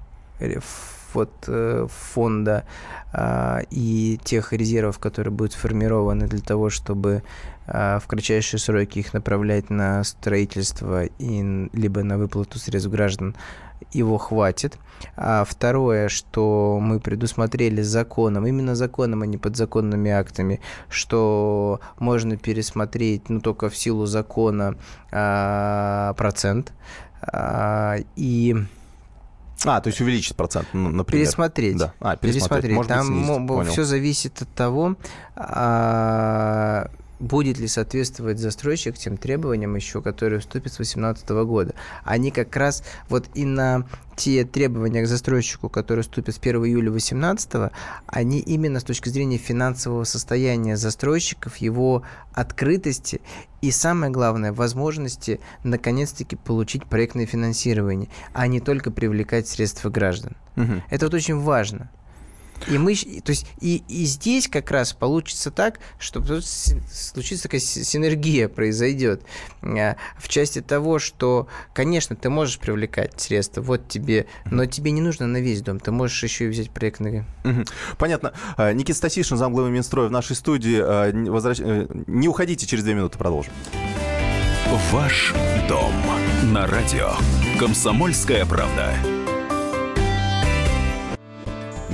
вот 1.15 1.33
э, 1.47 1.87
фонда 1.91 2.65
а, 3.13 3.61
и 3.71 4.19
тех 4.25 4.53
резервов, 4.53 4.99
которые 4.99 5.33
будут 5.33 5.53
сформированы 5.53 6.27
для 6.27 6.41
того, 6.41 6.69
чтобы 6.69 7.23
а, 7.67 8.01
в 8.01 8.07
кратчайшие 8.07 8.59
сроки 8.59 8.99
их 8.99 9.15
направлять 9.15 9.71
на 9.71 10.03
строительство 10.03 11.05
и 11.05 11.69
либо 11.73 12.03
на 12.03 12.19
выплату 12.19 12.59
средств 12.59 12.91
граждан, 12.91 13.37
его 13.93 14.19
хватит. 14.19 14.79
А 15.17 15.45
второе, 15.45 16.09
что 16.09 16.79
мы 16.81 16.99
предусмотрели 16.99 17.83
законом, 17.83 18.47
именно 18.47 18.75
законом, 18.75 19.23
а 19.23 19.27
не 19.27 19.39
подзаконными 19.39 20.11
актами, 20.11 20.61
что 20.89 21.81
можно 21.99 22.37
пересмотреть, 22.37 23.29
ну, 23.29 23.41
только 23.41 23.69
в 23.69 23.77
силу 23.77 24.07
закона 24.07 24.77
а, 25.13 26.15
процент. 26.15 26.73
И 28.17 28.57
а, 29.65 29.81
то 29.81 29.89
есть 29.89 30.01
увеличить 30.01 30.37
процент, 30.37 30.67
например. 30.73 31.25
Пересмотреть. 31.25 31.77
Да. 31.77 31.95
А, 32.01 32.17
пересмотреть. 32.17 32.75
пересмотреть. 32.75 32.89
Там 32.89 33.07
снизить, 33.07 33.73
все 33.73 33.85
зависит 33.85 34.43
от 34.43 34.49
того, 34.51 34.97
а, 35.37 36.91
будет 37.21 37.59
ли 37.59 37.69
соответствовать 37.69 38.39
застройщик 38.39 38.97
тем 38.97 39.17
требованиям 39.17 39.75
еще, 39.77 40.03
которые 40.03 40.41
вступят 40.41 40.73
с 40.73 40.77
2018 40.77 41.29
года. 41.47 41.75
Они 42.05 42.31
как 42.31 42.55
раз 42.57 42.83
вот 43.09 43.29
и 43.35 43.45
на 43.45 43.87
те 44.17 44.45
требования 44.45 45.03
к 45.03 45.07
застройщику, 45.07 45.69
которые 45.69 46.03
вступят 46.03 46.35
с 46.35 46.39
1 46.39 46.65
июля 46.65 46.91
2018, 46.91 47.73
они 48.07 48.39
именно 48.41 48.81
с 48.81 48.85
точки 48.85 49.09
зрения 49.09 49.39
финансового 49.39 50.05
состояния 50.05 50.77
застройщиков, 50.77 51.57
его 51.57 52.03
открытости 52.33 53.21
и, 53.61 53.71
самое 53.71 54.13
главное, 54.13 54.53
возможности 54.53 55.41
наконец-таки 55.63 56.37
получить 56.37 56.85
проектное 56.87 57.27
финансирование, 57.27 58.09
а 58.33 58.47
не 58.47 58.61
только 58.61 58.91
привлекать 58.91 59.49
средства 59.49 59.91
граждан. 59.91 60.37
Угу. 60.57 60.83
Это 60.91 61.07
вот 61.07 61.15
очень 61.15 61.39
важно. 61.39 61.91
И 62.69 62.79
мы, 62.79 62.95
то 62.97 63.31
есть 63.31 63.47
и, 63.61 63.83
и 63.89 64.05
здесь 64.05 64.49
как 64.49 64.71
раз 64.71 64.93
получится 64.93 65.51
так, 65.51 65.81
что 65.99 66.23
случится 66.41 67.45
такая 67.45 67.61
синергия 67.61 68.49
произойдет 68.49 69.23
а, 69.63 69.97
в 70.19 70.29
части 70.29 70.61
того, 70.61 70.99
что, 70.99 71.49
конечно, 71.73 72.17
ты 72.17 72.31
можешь 72.31 72.59
привлекать 72.59 73.21
средства, 73.21 73.61
вот 73.61 73.89
тебе, 73.89 74.27
но 74.47 74.67
тебе 74.67 74.91
не 74.93 75.01
нужно 75.01 75.27
на 75.27 75.39
весь 75.39 75.63
дом, 75.63 75.79
ты 75.81 75.91
можешь 75.91 76.23
еще 76.23 76.47
и 76.47 76.49
взять 76.49 76.71
проектные. 76.71 77.25
Понятно. 77.99 78.33
А, 78.57 78.73
Никита 78.73 78.97
Стасишин, 78.97 79.37
замглавы 79.37 79.71
Минстроя 79.71 80.09
в 80.09 80.13
нашей 80.13 80.37
студии. 80.37 80.81
А, 80.81 81.13
возвращ... 81.31 81.59
Э, 81.61 81.87
не 82.07 82.29
уходите, 82.29 82.67
через 82.67 82.85
две 82.85 82.95
минуты 82.95 83.19
продолжим. 83.19 83.53
Ваш 84.91 85.35
дом 85.69 85.93
на 86.45 86.67
радио. 86.67 87.13
Комсомольская 87.59 88.45
правда. 88.47 88.95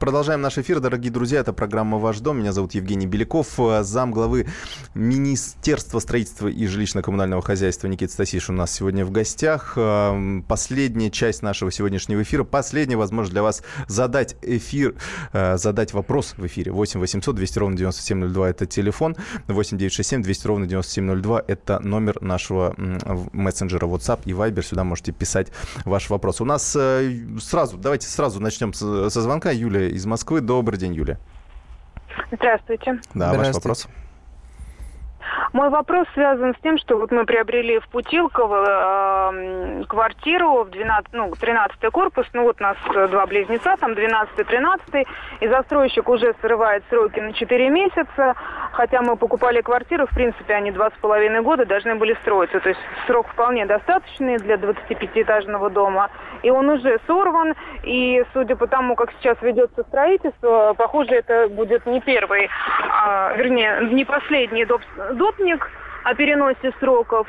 Продолжаем 0.00 0.40
наш 0.40 0.56
эфир, 0.56 0.80
дорогие 0.80 1.12
друзья. 1.12 1.40
Это 1.40 1.52
программа 1.52 1.98
«Ваш 1.98 2.20
дом». 2.20 2.38
Меня 2.38 2.54
зовут 2.54 2.72
Евгений 2.72 3.06
Беляков, 3.06 3.60
э, 3.60 3.82
зам 3.82 4.12
главы 4.12 4.46
Министерства 4.94 5.98
строительства 5.98 6.48
и 6.48 6.66
жилищно-коммунального 6.66 7.42
хозяйства 7.42 7.86
Никита 7.86 8.10
Стасиш 8.10 8.48
у 8.48 8.54
нас 8.54 8.72
сегодня 8.72 9.04
в 9.04 9.10
гостях. 9.10 9.74
Э, 9.76 10.40
последняя 10.48 11.10
часть 11.10 11.42
нашего 11.42 11.70
сегодняшнего 11.70 12.22
эфира. 12.22 12.44
Последняя 12.44 12.96
возможность 12.96 13.34
для 13.34 13.42
вас 13.42 13.62
задать 13.88 14.36
эфир, 14.40 14.94
э, 15.34 15.58
задать 15.58 15.92
вопрос 15.92 16.32
в 16.38 16.46
эфире. 16.46 16.72
8 16.72 16.98
800 16.98 17.36
200 17.36 17.58
ровно 17.58 17.76
9702– 17.76 18.48
это 18.48 18.64
телефон. 18.64 19.16
8 19.48 19.76
967 19.76 20.22
200 20.22 20.46
ровно 20.46 20.66
9702– 20.66 21.44
это 21.46 21.78
номер 21.80 22.22
нашего 22.22 22.74
мессенджера 23.34 23.86
WhatsApp 23.86 24.20
и 24.24 24.32
Viber. 24.32 24.62
Сюда 24.62 24.82
можете 24.82 25.12
писать 25.12 25.48
ваш 25.84 26.08
вопрос. 26.08 26.40
У 26.40 26.46
нас 26.46 26.70
сразу, 26.70 27.76
давайте 27.76 28.08
сразу 28.08 28.40
начнем 28.40 28.72
со 28.72 29.10
звонка. 29.10 29.50
Юлия 29.50 29.89
из 29.90 30.06
Москвы. 30.06 30.40
Добрый 30.40 30.78
день, 30.78 30.94
Юлия. 30.94 31.18
Здравствуйте. 32.32 33.00
Да, 33.14 33.34
ваш 33.34 33.54
вопрос. 33.54 33.88
Мой 35.52 35.70
вопрос 35.70 36.06
связан 36.14 36.54
с 36.54 36.58
тем, 36.62 36.78
что 36.78 36.96
вот 36.96 37.10
мы 37.10 37.24
приобрели 37.24 37.78
в 37.78 37.88
Путилково 37.88 39.32
э, 39.32 39.84
квартиру 39.88 40.64
в 40.64 40.70
12, 40.70 41.12
ну, 41.12 41.32
13 41.38 41.80
корпус, 41.92 42.26
ну 42.32 42.44
вот 42.44 42.60
у 42.60 42.62
нас 42.62 42.76
два 43.10 43.26
близнеца, 43.26 43.76
там 43.78 43.92
12-13, 43.92 45.06
и 45.40 45.48
застройщик 45.48 46.08
уже 46.08 46.34
срывает 46.40 46.84
сроки 46.88 47.20
на 47.20 47.32
4 47.32 47.68
месяца, 47.68 48.34
хотя 48.72 49.02
мы 49.02 49.16
покупали 49.16 49.60
квартиру, 49.60 50.06
в 50.06 50.14
принципе, 50.14 50.54
они 50.54 50.70
два 50.70 50.90
с 50.90 51.00
половиной 51.00 51.42
года 51.42 51.66
должны 51.66 51.94
были 51.96 52.14
строиться, 52.22 52.60
то 52.60 52.68
есть 52.68 52.80
срок 53.06 53.26
вполне 53.28 53.66
достаточный 53.66 54.38
для 54.38 54.56
25-этажного 54.56 55.70
дома, 55.70 56.10
и 56.42 56.50
он 56.50 56.68
уже 56.68 56.98
сорван, 57.06 57.54
и 57.82 58.24
судя 58.32 58.56
по 58.56 58.66
тому, 58.66 58.94
как 58.94 59.10
сейчас 59.18 59.36
ведется 59.42 59.82
строительство, 59.84 60.74
похоже, 60.76 61.16
это 61.16 61.48
будет 61.48 61.86
не 61.86 62.00
первый, 62.00 62.48
а, 62.90 63.34
вернее, 63.36 63.88
не 63.92 64.04
последний 64.04 64.64
доп, 64.64 64.82
доп 65.20 65.40
советник 65.40 65.66
о 66.04 66.14
переносе 66.14 66.72
сроков. 66.80 67.26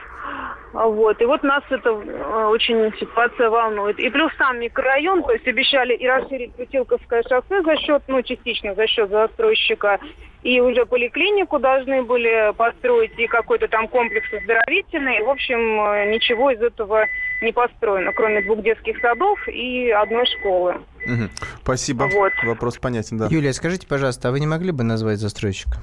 Вот. 0.73 1.21
И 1.21 1.25
вот 1.25 1.43
нас 1.43 1.63
это 1.69 1.89
э, 1.89 2.45
очень 2.45 2.93
ситуация 2.97 3.49
волнует. 3.49 3.99
И 3.99 4.09
плюс 4.09 4.31
сам 4.37 4.59
микрорайон, 4.59 5.23
то 5.23 5.33
есть 5.33 5.45
обещали 5.45 5.93
и 5.93 6.07
расширить 6.07 6.53
Путилковское 6.55 7.23
шоссе 7.23 7.61
за 7.63 7.75
счет, 7.77 8.03
ну, 8.07 8.21
частично 8.21 8.73
за 8.75 8.87
счет 8.87 9.09
застройщика, 9.09 9.99
и 10.43 10.61
уже 10.61 10.85
поликлинику 10.85 11.59
должны 11.59 12.03
были 12.03 12.53
построить, 12.55 13.11
и 13.19 13.27
какой-то 13.27 13.67
там 13.67 13.89
комплекс 13.89 14.27
оздоровительный. 14.31 15.21
В 15.23 15.29
общем, 15.29 15.59
э, 15.59 16.13
ничего 16.13 16.51
из 16.51 16.61
этого 16.61 17.05
не 17.41 17.51
построено, 17.51 18.13
кроме 18.13 18.41
двух 18.41 18.61
детских 18.61 18.97
садов 19.01 19.37
и 19.49 19.89
одной 19.89 20.25
школы. 20.25 20.75
Угу. 21.05 21.29
Спасибо. 21.63 22.03
Вот. 22.13 22.31
Вопрос 22.45 22.77
понятен, 22.77 23.17
да. 23.17 23.27
Юлия, 23.29 23.51
скажите, 23.51 23.85
пожалуйста, 23.85 24.29
а 24.29 24.31
вы 24.31 24.39
не 24.39 24.47
могли 24.47 24.71
бы 24.71 24.85
назвать 24.85 25.17
застройщика? 25.17 25.79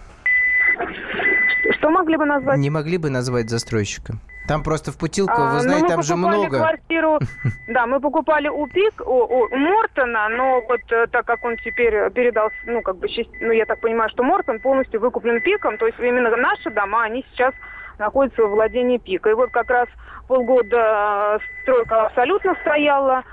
Что 1.78 1.90
могли 1.90 2.16
бы 2.16 2.26
назвать? 2.26 2.58
Не 2.58 2.70
могли 2.70 2.98
бы 2.98 3.10
назвать 3.10 3.48
застройщика. 3.48 4.14
Там 4.48 4.62
просто 4.62 4.92
в 4.92 4.98
Путилково, 4.98 5.44
вы 5.44 5.50
а, 5.50 5.52
ну, 5.54 5.60
знаете, 5.60 5.88
там 5.88 6.02
же 6.02 6.16
много. 6.16 6.56
Квартиру, 6.56 7.18
да, 7.68 7.86
мы 7.86 8.00
покупали 8.00 8.48
у 8.48 8.66
Пик, 8.66 9.02
у, 9.04 9.24
у 9.24 9.56
Мортона, 9.56 10.28
но 10.30 10.62
вот 10.66 10.80
э, 10.90 11.06
так 11.08 11.26
как 11.26 11.44
он 11.44 11.56
теперь 11.58 12.10
передал, 12.12 12.48
ну, 12.64 12.80
как 12.80 12.96
бы, 12.96 13.08
ну, 13.40 13.52
я 13.52 13.66
так 13.66 13.80
понимаю, 13.80 14.08
что 14.08 14.22
Мортон 14.22 14.58
полностью 14.60 15.00
выкуплен 15.00 15.42
Пиком, 15.42 15.76
то 15.76 15.86
есть 15.86 15.98
именно 16.00 16.34
наши 16.34 16.70
дома, 16.70 17.02
они 17.02 17.26
сейчас 17.30 17.52
находятся 17.98 18.44
в 18.44 18.50
владении 18.50 18.96
Пика. 18.96 19.28
И 19.28 19.34
вот 19.34 19.50
как 19.50 19.68
раз 19.68 19.88
полгода 20.26 21.36
э, 21.36 21.62
стройка 21.62 22.06
абсолютно 22.06 22.54
стояла, 22.62 23.24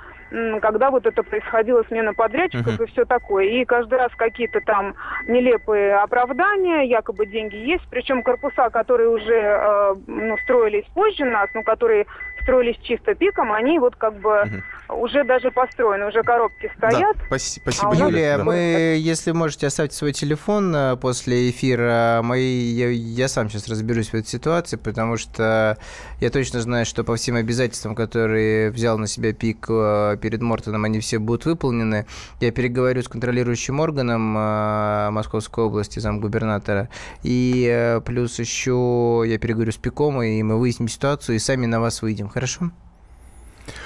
когда 0.61 0.91
вот 0.91 1.05
это 1.05 1.23
происходило, 1.23 1.83
смена 1.83 2.13
подрядчиков 2.13 2.79
uh-huh. 2.79 2.83
и 2.83 2.91
все 2.91 3.05
такое. 3.05 3.45
И 3.45 3.65
каждый 3.65 3.97
раз 3.97 4.11
какие-то 4.15 4.61
там 4.61 4.95
нелепые 5.27 5.95
оправдания, 5.95 6.83
якобы 6.83 7.25
деньги 7.25 7.55
есть. 7.55 7.83
Причем 7.89 8.23
корпуса, 8.23 8.69
которые 8.69 9.09
уже 9.09 9.33
э, 9.33 9.95
ну, 10.07 10.37
строились 10.43 10.85
позже 10.93 11.25
нас, 11.25 11.49
ну, 11.53 11.63
которые 11.63 12.05
строились 12.45 12.77
чисто 12.83 13.15
пиком, 13.15 13.51
они 13.51 13.79
вот 13.79 13.95
как 13.95 14.13
бы 14.21 14.43
угу. 14.87 15.03
уже 15.03 15.23
даже 15.23 15.49
построены, 15.49 16.05
уже 16.05 16.21
коробки 16.21 16.71
стоят. 16.77 17.17
Да, 17.17 17.23
спасибо, 17.25 17.71
а 17.81 17.95
Юлия. 17.95 18.37
Да. 18.37 18.43
Мы, 18.43 18.55
если 18.99 19.31
можете, 19.31 19.67
оставьте 19.67 19.95
свой 19.95 20.13
телефон 20.13 20.73
э, 20.75 20.95
после 20.95 21.49
эфира. 21.49 22.21
Мы, 22.23 22.39
я, 22.39 22.89
я 22.89 23.27
сам 23.27 23.49
сейчас 23.49 23.67
разберусь 23.67 24.09
в 24.09 24.13
этой 24.13 24.27
ситуации, 24.27 24.77
потому 24.77 25.17
что 25.17 25.77
я 26.21 26.29
точно 26.29 26.61
знаю, 26.61 26.85
что 26.85 27.03
по 27.03 27.15
всем 27.15 27.35
обязательствам, 27.35 27.95
которые 27.95 28.69
взял 28.69 28.99
на 28.99 29.07
себя 29.07 29.33
пик 29.33 29.65
э, 29.67 30.17
перед 30.21 30.41
Мортоном, 30.41 30.83
они 30.83 30.99
все 30.99 31.17
будут 31.17 31.45
выполнены. 31.45 32.05
Я 32.41 32.51
переговорю 32.51 33.01
с 33.01 33.07
контролирующим 33.07 33.79
органом 33.79 34.37
э, 34.37 35.09
Московской 35.09 35.63
области, 35.63 35.97
замгубернатора, 35.97 36.89
и 37.23 37.99
плюс 38.05 38.37
еще 38.37 39.23
я 39.25 39.39
переговорю 39.39 39.71
с 39.71 39.77
пиком, 39.77 40.21
и 40.21 40.43
мы 40.43 40.59
выясним 40.59 40.87
ситуацию, 40.87 41.37
и 41.37 41.39
сами 41.39 41.65
на 41.65 41.79
вас 41.79 42.03
выйдем. 42.03 42.29
Хорошо? 42.35 42.69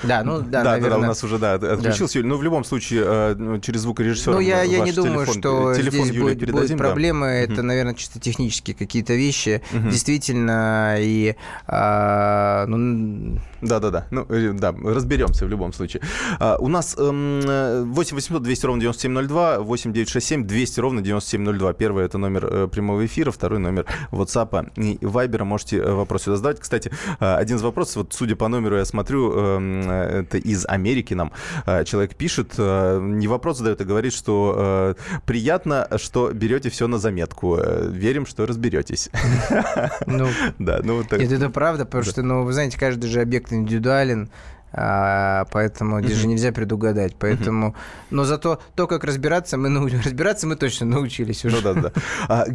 Да, 0.03 0.23
ну 0.23 0.41
да, 0.41 0.63
да, 0.63 0.71
наверное. 0.71 0.89
да, 0.89 0.97
у 0.97 1.07
нас 1.07 1.23
уже 1.23 1.37
да 1.37 1.53
отключился. 1.53 2.19
Да. 2.19 2.27
Но 2.27 2.35
ну, 2.35 2.39
в 2.39 2.43
любом 2.43 2.63
случае 2.63 3.03
э, 3.05 3.35
ну, 3.35 3.59
через 3.59 3.81
звукорежиссера. 3.81 4.33
Ну 4.33 4.39
я, 4.39 4.63
я 4.63 4.79
не 4.79 4.91
думаю, 4.91 5.25
телефон, 5.25 5.41
что 5.41 5.73
телефон 5.75 6.05
здесь 6.05 6.15
Юлии 6.15 6.35
будет, 6.35 6.51
будет 6.51 6.77
проблемы. 6.77 7.27
Да. 7.27 7.53
Это, 7.53 7.63
наверное, 7.63 7.93
чисто 7.93 8.19
технические 8.19 8.75
какие-то 8.75 9.13
вещи. 9.13 9.61
Угу. 9.73 9.89
Действительно 9.89 10.97
и 10.99 11.35
а, 11.67 12.65
ну, 12.67 13.39
да, 13.61 13.79
да, 13.79 13.89
да. 13.89 14.07
Ну, 14.11 14.25
э, 14.29 14.53
да, 14.53 14.73
разберемся 14.83 15.45
в 15.45 15.49
любом 15.49 15.73
случае. 15.73 16.01
А, 16.39 16.57
у 16.59 16.67
нас 16.67 16.95
эм, 16.97 17.41
8 17.91 18.15
800 18.15 18.43
200 18.43 18.65
ровно 18.65 18.81
9702, 18.81 19.59
8 19.59 19.93
967 19.93 20.47
200 20.47 20.79
ровно 20.79 21.01
9702. 21.01 21.73
Первый 21.73 22.05
это 22.05 22.17
номер 22.17 22.45
э, 22.45 22.67
прямого 22.67 23.05
эфира, 23.05 23.31
второй 23.31 23.59
номер 23.59 23.85
WhatsApp 24.11 24.71
и 24.77 24.97
Viber. 24.97 25.43
Можете 25.43 25.77
э, 25.77 25.91
вопрос 25.91 26.23
сюда 26.23 26.37
задавать. 26.37 26.59
Кстати, 26.59 26.91
один 27.19 27.57
из 27.57 27.61
вопросов, 27.61 27.97
вот 27.97 28.13
судя 28.13 28.35
по 28.35 28.47
номеру, 28.47 28.77
я 28.77 28.85
смотрю, 28.85 29.59
это 29.89 30.37
из 30.37 30.65
Америки 30.67 31.13
нам 31.13 31.31
человек 31.85 32.15
пишет, 32.15 32.57
не 32.57 33.27
вопрос 33.27 33.57
задает, 33.57 33.81
а 33.81 33.85
говорит, 33.85 34.13
что 34.13 34.95
приятно, 35.25 35.87
что 35.97 36.31
берете 36.31 36.69
все 36.69 36.87
на 36.87 36.97
заметку. 36.97 37.57
Верим, 37.89 38.25
что 38.25 38.45
разберетесь. 38.45 39.09
Ну, 40.05 40.27
да, 40.59 40.79
ну, 40.83 41.03
так... 41.03 41.19
Нет, 41.19 41.31
это 41.31 41.49
правда, 41.49 41.85
потому 41.85 42.03
что, 42.03 42.23
ну, 42.23 42.43
вы 42.43 42.53
знаете, 42.53 42.77
каждый 42.77 43.09
же 43.09 43.21
объект 43.21 43.51
индивидуален, 43.51 44.29
а, 44.71 45.45
поэтому 45.51 46.01
здесь 46.01 46.17
же 46.17 46.27
нельзя 46.27 46.51
предугадать. 46.51 47.15
Поэтому, 47.17 47.75
но 48.11 48.23
зато 48.23 48.59
то, 48.75 48.87
как 48.87 49.03
разбираться, 49.03 49.57
мы 49.57 49.69
нау... 49.69 49.87
разбираться 50.03 50.47
мы 50.47 50.55
точно 50.55 50.85
научились 50.85 51.43
уже. 51.43 51.55
Ну 51.55 51.61
да, 51.61 51.73
да. 51.73 51.91
А, 52.27 52.45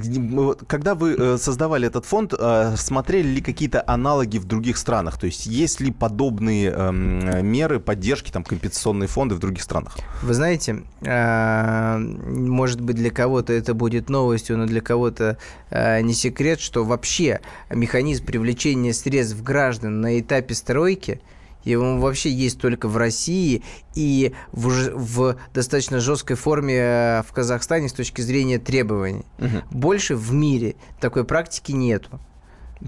когда 0.66 0.94
вы 0.94 1.16
э, 1.18 1.38
создавали 1.38 1.88
этот 1.88 2.06
фонд, 2.06 2.34
а, 2.38 2.74
смотрели 2.76 3.28
ли 3.28 3.40
какие-то 3.40 3.82
аналоги 3.86 4.38
в 4.38 4.44
других 4.44 4.76
странах? 4.76 5.18
То 5.18 5.26
есть 5.26 5.46
есть 5.46 5.80
ли 5.80 5.90
подобные 5.90 6.70
эм, 6.70 7.46
меры 7.46 7.80
поддержки, 7.80 8.30
там 8.30 8.44
компенсационные 8.44 9.08
фонды 9.08 9.34
в 9.34 9.40
других 9.40 9.62
странах? 9.62 9.96
Вы 10.22 10.34
знаете, 10.34 10.84
а, 11.04 11.98
может 11.98 12.80
быть 12.80 12.96
для 12.96 13.10
кого-то 13.10 13.52
это 13.52 13.74
будет 13.74 14.08
новостью, 14.08 14.56
но 14.56 14.66
для 14.66 14.80
кого-то 14.80 15.38
не 15.70 16.14
секрет, 16.14 16.60
что 16.60 16.84
вообще 16.84 17.40
механизм 17.68 18.24
привлечения 18.24 18.92
средств 18.92 19.42
граждан 19.42 20.00
на 20.00 20.20
этапе 20.20 20.54
стройки– 20.54 21.20
он 21.74 22.00
вообще 22.00 22.30
есть 22.30 22.60
только 22.60 22.88
в 22.88 22.96
России 22.96 23.62
и 23.94 24.32
в, 24.52 24.90
в 24.94 25.36
достаточно 25.52 26.00
жесткой 26.00 26.36
форме 26.36 26.76
э, 26.76 27.22
в 27.22 27.32
Казахстане 27.32 27.88
с 27.88 27.92
точки 27.92 28.20
зрения 28.20 28.58
требований. 28.58 29.24
Угу. 29.38 29.78
Больше 29.78 30.14
в 30.16 30.32
мире 30.32 30.76
такой 31.00 31.24
практики 31.24 31.72
нету. 31.72 32.20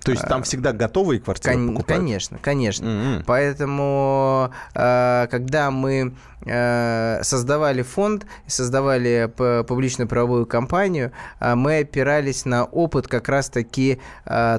То 0.05 0.13
есть 0.13 0.25
там 0.27 0.43
всегда 0.43 0.73
готовые 0.73 1.21
квартиры 1.21 1.55
Кон- 1.55 1.69
покупают? 1.69 2.03
Конечно, 2.03 2.39
конечно. 2.43 2.85
Mm-hmm. 2.85 3.25
Поэтому, 3.27 4.51
э, 4.75 5.27
когда 5.31 5.71
мы 5.71 6.15
э, 6.45 7.21
создавали 7.23 7.83
фонд, 7.83 8.27
создавали 8.47 9.31
публично-правовую 9.37 10.47
компанию, 10.47 11.13
э, 11.41 11.55
мы 11.55 11.79
опирались 11.79 12.45
на 12.45 12.65
опыт 12.65 13.09
как 13.09 13.29
раз-таки 13.29 14.01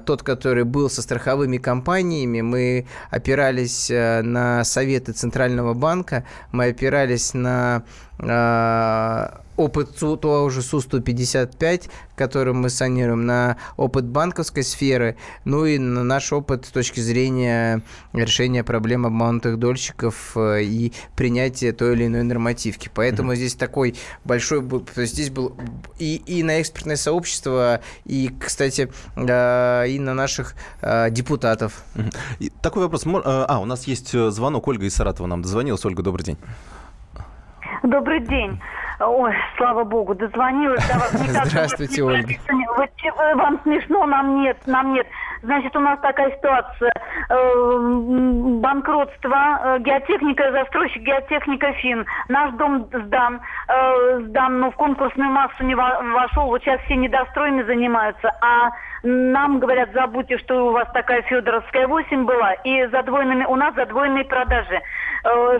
тот, 0.05 0.23
который 0.23 0.63
был 0.63 0.89
со 0.89 1.01
страховыми 1.01 1.57
компаниями. 1.57 2.41
Мы 2.41 2.87
опирались 3.11 3.89
на 3.89 4.63
советы 4.63 5.11
Центрального 5.11 5.73
банка, 5.73 6.23
мы 6.51 6.65
опирались 6.65 7.33
на 7.33 7.83
опыт 9.57 9.95
того 9.97 10.49
же 10.49 10.61
Су-155, 10.61 11.89
который 12.15 12.53
мы 12.53 12.69
санируем, 12.69 13.25
на 13.25 13.57
опыт 13.75 14.05
банковской 14.05 14.63
сферы, 14.63 15.17
ну 15.45 15.65
и 15.65 15.77
на 15.77 16.03
наш 16.03 16.31
опыт 16.31 16.65
с 16.65 16.69
точки 16.69 16.99
зрения 16.99 17.81
решения 18.13 18.63
проблем 18.63 19.05
обманутых 19.05 19.57
дольщиков 19.57 20.37
э, 20.37 20.63
и 20.63 20.93
принятия 21.15 21.73
той 21.73 21.93
или 21.93 22.05
иной 22.05 22.23
нормативки. 22.23 22.89
Поэтому 22.93 23.31
mm-hmm. 23.31 23.35
здесь 23.35 23.55
такой 23.55 23.95
большой... 24.23 24.67
То 24.67 25.01
есть 25.01 25.13
здесь 25.13 25.29
был 25.29 25.55
и, 25.99 26.15
и 26.25 26.43
на 26.43 26.61
экспертное 26.61 26.95
сообщество, 26.95 27.81
и, 28.05 28.31
кстати, 28.39 28.91
э, 29.15 29.89
и 29.89 29.99
на 29.99 30.13
наших 30.13 30.55
э, 30.81 31.09
депутатов. 31.09 31.83
Mm-hmm. 31.95 32.53
такой 32.61 32.83
вопрос. 32.83 33.05
А, 33.05 33.59
у 33.59 33.65
нас 33.65 33.85
есть 33.87 34.11
звонок. 34.11 34.67
Ольга 34.67 34.85
из 34.85 34.93
Саратова 34.93 35.27
нам 35.27 35.41
дозвонилась. 35.41 35.83
Ольга, 35.85 36.03
добрый 36.03 36.25
день. 36.25 36.37
Добрый 37.83 38.19
день. 38.21 38.59
Ой, 38.99 39.33
слава 39.57 39.83
богу, 39.83 40.15
дозвонилась 40.15 40.85
до 40.87 40.93
вас. 40.99 41.11
Здравствуйте, 41.47 42.03
Ольга. 42.03 42.33
Вам 43.35 43.59
смешно, 43.63 44.05
нам 44.05 44.41
нет, 44.41 44.57
нам 44.65 44.93
нет. 44.93 45.07
Значит, 45.43 45.75
у 45.75 45.79
нас 45.79 45.99
такая 45.99 46.31
ситуация. 46.31 46.91
Э, 47.29 47.77
банкротство, 48.59 49.59
э, 49.63 49.79
геотехника, 49.79 50.51
застройщик 50.51 51.03
геотехника 51.03 51.73
ФИН. 51.73 52.05
Наш 52.29 52.53
дом 52.53 52.87
сдан, 52.91 53.39
э, 53.67 54.19
сдан, 54.21 54.59
но 54.59 54.71
в 54.71 54.75
конкурсную 54.75 55.29
массу 55.29 55.63
не 55.63 55.75
вошел. 55.75 56.47
Вот 56.47 56.61
сейчас 56.63 56.81
все 56.81 56.95
недостроенными 56.95 57.63
занимаются. 57.63 58.31
А 58.41 58.69
нам 59.03 59.59
говорят, 59.59 59.89
забудьте, 59.93 60.37
что 60.39 60.67
у 60.67 60.71
вас 60.71 60.87
такая 60.93 61.21
Федоровская 61.23 61.87
8 61.87 62.25
была. 62.25 62.53
И 62.63 62.85
задвоенными, 62.87 63.45
у 63.45 63.55
нас 63.55 63.75
задвоенные 63.75 64.25
продажи. 64.25 64.81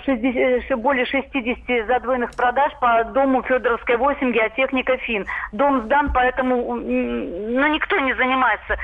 60, 0.06 0.80
более 0.80 1.06
60 1.06 1.88
задвоенных 1.88 2.36
продаж 2.36 2.72
по 2.80 3.04
дому 3.06 3.44
Федоровская 3.44 3.98
8, 3.98 4.32
геотехника 4.32 4.98
ФИН. 4.98 5.26
Дом 5.52 5.84
сдан, 5.86 6.12
поэтому 6.14 6.76
ну, 6.76 7.68
никто 7.68 8.00
не 8.00 8.14
занимается. 8.14 8.78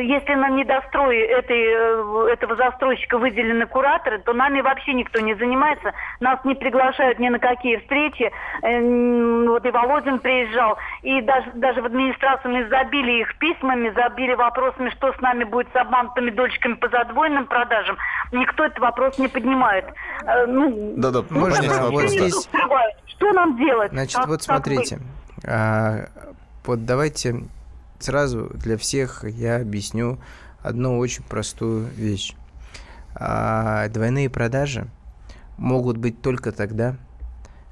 Есть 0.00 0.23
если 0.24 0.40
на 0.40 0.48
недострое 0.50 1.24
этой, 1.26 2.28
э, 2.28 2.32
этого 2.32 2.56
застройщика 2.56 3.18
выделены 3.18 3.66
кураторы, 3.66 4.18
то 4.18 4.32
нами 4.32 4.60
вообще 4.60 4.94
никто 4.94 5.20
не 5.20 5.34
занимается. 5.34 5.92
Нас 6.20 6.38
не 6.44 6.54
приглашают 6.54 7.18
ни 7.18 7.28
на 7.28 7.38
какие 7.38 7.76
встречи. 7.78 8.30
Э, 8.62 9.46
вот 9.46 9.64
и 9.64 9.70
Володин 9.70 10.18
приезжал. 10.18 10.78
И 11.02 11.20
даже, 11.22 11.50
даже 11.54 11.82
в 11.82 11.86
администрацию 11.86 12.52
мы 12.52 12.68
забили 12.68 13.20
их 13.20 13.36
письмами, 13.38 13.92
забили 13.94 14.34
вопросами, 14.34 14.90
что 14.90 15.12
с 15.12 15.20
нами 15.20 15.44
будет 15.44 15.68
с 15.72 15.76
обманутыми 15.76 16.30
дольщиками 16.30 16.74
по 16.74 16.88
задвоенным 16.88 17.46
продажам. 17.46 17.96
Никто 18.32 18.64
этот 18.64 18.78
вопрос 18.78 19.18
не 19.18 19.28
поднимает. 19.28 19.84
Э, 20.26 20.46
ну, 20.46 20.94
да, 20.96 21.10
да, 21.10 21.22
ну, 21.28 21.40
можно 21.40 21.90
вот 21.90 22.08
здесь... 22.08 22.48
Что 23.06 23.32
нам 23.32 23.56
делать? 23.56 23.92
Значит, 23.92 24.16
как, 24.16 24.26
вот 24.26 24.42
смотрите. 24.42 24.98
А, 25.46 26.06
вот 26.64 26.84
давайте 26.84 27.44
сразу 27.98 28.50
для 28.54 28.76
всех 28.76 29.24
я 29.24 29.56
объясню 29.56 30.18
одну 30.62 30.98
очень 30.98 31.22
простую 31.24 31.86
вещь. 31.96 32.34
А, 33.14 33.88
двойные 33.88 34.28
продажи 34.30 34.88
могут 35.56 35.96
быть 35.98 36.20
только 36.20 36.52
тогда, 36.52 36.96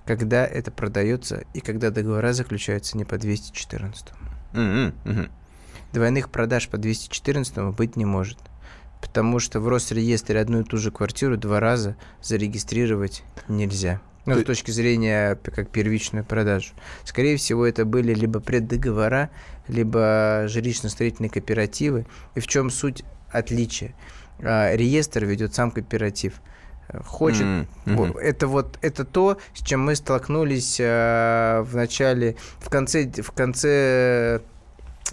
когда 0.07 0.47
это 0.47 0.71
продается 0.71 1.45
и 1.55 1.61
когда 1.61 1.91
договора 1.91 2.33
заключаются 2.33 2.97
не 2.97 3.05
по 3.05 3.19
214. 3.19 4.09
Mm-hmm. 4.53 4.95
Mm-hmm. 5.05 5.31
Двойных 5.93 6.31
продаж 6.31 6.69
по 6.69 6.79
214 6.79 7.75
быть 7.75 7.97
не 7.97 8.05
может. 8.05 8.39
Потому 9.01 9.41
что 9.41 9.59
в 9.61 9.69
Росреестре 9.69 10.41
одну 10.41 10.61
и 10.61 10.65
ту 10.65 10.79
же 10.79 10.91
квартиру 10.93 11.37
два 11.37 11.59
раза 11.59 11.97
зарегистрировать 12.23 13.25
нельзя. 13.49 14.01
Ну, 14.25 14.39
с 14.39 14.45
точки 14.45 14.71
зрения 14.71 15.35
как 15.35 15.69
первичную 15.71 16.25
продажу. 16.25 16.73
Скорее 17.05 17.37
всего, 17.37 17.67
это 17.67 17.85
были 17.85 18.15
либо 18.15 18.41
преддоговора, 18.41 19.31
либо 19.67 20.45
жилищно-строительные 20.47 21.29
кооперативы. 21.29 22.07
И 22.35 22.41
в 22.41 22.47
чем 22.47 22.71
суть 22.71 23.05
отличия? 23.31 23.95
А, 24.41 24.75
реестр 24.75 25.25
ведет 25.25 25.55
сам 25.55 25.71
кооператив. 25.71 26.35
Хочет. 27.05 27.67
Mm-hmm. 27.87 28.19
Это 28.19 28.47
вот 28.47 28.79
это 28.83 29.05
то, 29.05 29.39
с 29.55 29.63
чем 29.63 29.81
мы 29.81 29.97
столкнулись 29.97 30.77
э, 30.79 31.63
в 31.63 31.75
начале, 31.75 32.37
в 32.59 32.69
конце, 32.69 33.11
в 33.11 33.31
конце 33.33 34.43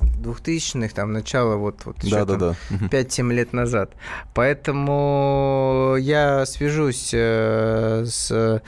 2000-х, 0.01 0.93
там, 0.93 1.13
начало 1.13 1.55
вот, 1.55 1.85
вот 1.85 2.03
еще 2.03 2.25
да, 2.25 2.37
там, 2.37 2.39
да, 2.39 2.55
да. 2.69 2.87
5-7 2.87 3.33
лет 3.33 3.53
назад. 3.53 3.93
Поэтому 4.33 5.95
я 5.99 6.45
свяжусь 6.45 7.11
э, 7.13 8.05
с 8.05 8.61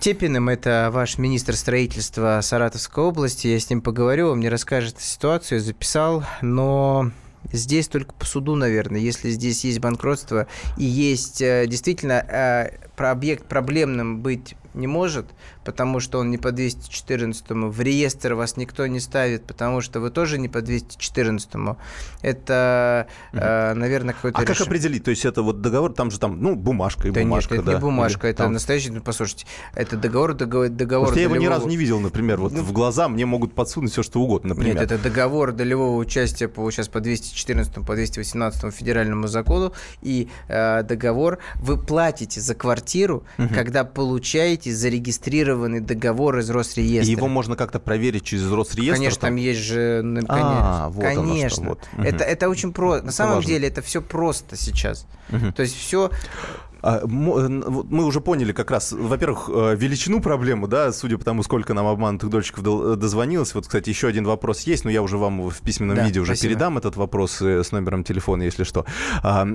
Тепиным, 0.00 0.48
это 0.48 0.88
ваш 0.90 1.18
министр 1.18 1.54
строительства 1.54 2.40
Саратовской 2.42 3.04
области. 3.04 3.48
Я 3.48 3.60
с 3.60 3.68
ним 3.68 3.82
поговорю, 3.82 4.30
он 4.30 4.38
мне 4.38 4.48
расскажет 4.48 4.98
ситуацию, 4.98 5.60
записал, 5.60 6.24
но 6.40 7.10
здесь 7.52 7.86
только 7.86 8.14
по 8.14 8.24
суду, 8.24 8.54
наверное, 8.54 8.98
если 8.98 9.28
здесь 9.28 9.62
есть 9.64 9.78
банкротство 9.78 10.46
и 10.78 10.84
есть 10.84 11.42
э, 11.42 11.66
действительно 11.66 12.14
э, 12.14 12.70
про 12.96 13.10
объект 13.10 13.46
проблемным 13.46 14.22
быть 14.22 14.54
не 14.74 14.86
может, 14.86 15.26
потому 15.64 16.00
что 16.00 16.18
он 16.18 16.30
не 16.30 16.38
по 16.38 16.52
214 16.52 17.50
му 17.50 17.70
в 17.70 17.80
реестр 17.80 18.34
вас 18.34 18.56
никто 18.56 18.86
не 18.86 19.00
ставит, 19.00 19.44
потому 19.44 19.80
что 19.80 20.00
вы 20.00 20.10
тоже 20.10 20.38
не 20.38 20.48
по 20.48 20.60
214 20.62 21.54
му 21.54 21.76
это, 22.22 23.06
угу. 23.32 23.40
э, 23.42 23.74
наверное, 23.74 24.14
какой-то 24.14 24.38
А 24.38 24.44
реш... 24.44 24.58
как 24.58 24.66
определить? 24.66 25.04
То 25.04 25.10
есть 25.10 25.24
это 25.24 25.42
вот 25.42 25.60
договор, 25.60 25.92
там 25.92 26.10
же 26.10 26.18
там, 26.18 26.40
ну, 26.40 26.54
бумажка 26.54 27.08
и 27.08 27.10
да 27.10 27.20
бумажка, 27.20 27.54
нет, 27.54 27.62
это 27.62 27.70
да? 27.72 27.76
не 27.76 27.80
бумажка, 27.80 28.26
Или 28.26 28.34
это 28.34 28.44
там... 28.44 28.52
настоящий, 28.52 28.90
ну, 28.90 29.00
послушайте, 29.00 29.46
это 29.74 29.96
договор, 29.96 30.34
договор, 30.34 30.68
договор 30.68 31.08
долевого... 31.08 31.18
я 31.18 31.22
его 31.24 31.36
ни 31.36 31.46
разу 31.46 31.68
не 31.68 31.76
видел, 31.76 32.00
например, 32.00 32.40
вот 32.40 32.52
ну, 32.52 32.62
в 32.62 32.72
глаза 32.72 33.08
мне 33.08 33.26
могут 33.26 33.54
подсунуть 33.54 33.92
все, 33.92 34.02
что 34.02 34.20
угодно, 34.20 34.50
например. 34.50 34.74
Нет, 34.74 34.84
это 34.84 35.02
договор 35.02 35.52
долевого 35.52 35.96
участия 35.96 36.48
по, 36.48 36.70
сейчас 36.70 36.88
по 36.88 37.00
214 37.00 37.74
по 37.74 37.94
218 37.94 38.74
федеральному 38.74 39.26
закону, 39.26 39.72
и 40.02 40.28
э, 40.48 40.82
договор, 40.82 41.38
вы 41.56 41.76
платите 41.76 42.40
за 42.40 42.54
квартиру, 42.54 43.24
угу. 43.38 43.48
когда 43.54 43.84
получаете 43.84 44.59
зарегистрированный 44.68 45.80
договор 45.80 46.38
из 46.38 46.50
Росреестра. 46.50 47.08
И 47.10 47.16
его 47.16 47.28
можно 47.28 47.56
как-то 47.56 47.80
проверить 47.80 48.24
через 48.24 48.50
Росреестр? 48.50 48.96
Конечно, 48.96 49.20
там, 49.20 49.30
там 49.30 49.36
есть 49.36 49.60
же... 49.60 50.02
Конечно, 50.02 50.26
а, 50.28 50.88
вот 50.90 51.04
конечно. 51.04 51.68
Вот. 51.70 51.88
Это, 51.98 52.24
это 52.24 52.48
очень 52.48 52.72
просто. 52.72 53.06
На 53.06 53.12
самом 53.12 53.36
важно. 53.36 53.48
деле 53.48 53.68
это 53.68 53.82
все 53.82 54.02
просто 54.02 54.56
сейчас. 54.56 55.06
Угу. 55.30 55.52
То 55.52 55.62
есть 55.62 55.76
все 55.76 56.10
А, 56.10 56.69
мы 56.82 58.04
уже 58.04 58.20
поняли 58.20 58.52
как 58.52 58.70
раз, 58.70 58.92
во-первых, 58.92 59.48
величину 59.48 60.20
проблемы, 60.20 60.68
да, 60.68 60.92
судя 60.92 61.18
по 61.18 61.24
тому, 61.24 61.42
сколько 61.42 61.74
нам 61.74 61.86
обманутых 61.86 62.30
дольщиков 62.30 62.62
дозвонилось. 62.98 63.54
Вот, 63.54 63.66
кстати, 63.66 63.88
еще 63.88 64.08
один 64.08 64.24
вопрос 64.24 64.62
есть, 64.62 64.84
но 64.84 64.90
я 64.90 65.02
уже 65.02 65.16
вам 65.18 65.48
в 65.48 65.60
письменном 65.60 65.96
да, 65.96 66.06
виде 66.06 66.20
уже 66.20 66.34
спасибо. 66.34 66.54
передам 66.54 66.78
этот 66.78 66.96
вопрос 66.96 67.40
с 67.40 67.72
номером 67.72 68.04
телефона, 68.04 68.42
если 68.42 68.64
что. 68.64 68.84
А, 69.22 69.46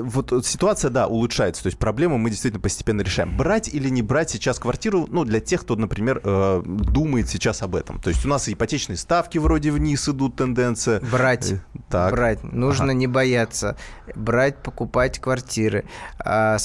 вот 0.00 0.32
ситуация, 0.44 0.90
да, 0.90 1.06
улучшается, 1.06 1.62
то 1.62 1.68
есть 1.68 1.78
проблему 1.78 2.18
мы 2.18 2.30
действительно 2.30 2.60
постепенно 2.60 3.02
решаем. 3.02 3.36
Брать 3.36 3.68
или 3.68 3.88
не 3.88 4.02
брать 4.02 4.30
сейчас 4.30 4.58
квартиру, 4.58 5.06
ну, 5.10 5.24
для 5.24 5.40
тех, 5.40 5.62
кто, 5.62 5.76
например, 5.76 6.20
думает 6.64 7.28
сейчас 7.28 7.62
об 7.62 7.76
этом. 7.76 8.00
То 8.00 8.10
есть 8.10 8.24
у 8.24 8.28
нас 8.28 8.48
ипотечные 8.48 8.96
ставки 8.96 9.38
вроде 9.38 9.70
вниз 9.70 10.08
идут, 10.08 10.36
тенденция. 10.36 11.00
Брать. 11.00 11.54
Так. 11.88 12.12
Брать. 12.12 12.42
Нужно 12.42 12.86
ага. 12.86 12.94
не 12.94 13.06
бояться. 13.06 13.76
Брать, 14.14 14.62
покупать 14.62 15.18
квартиры. 15.18 15.84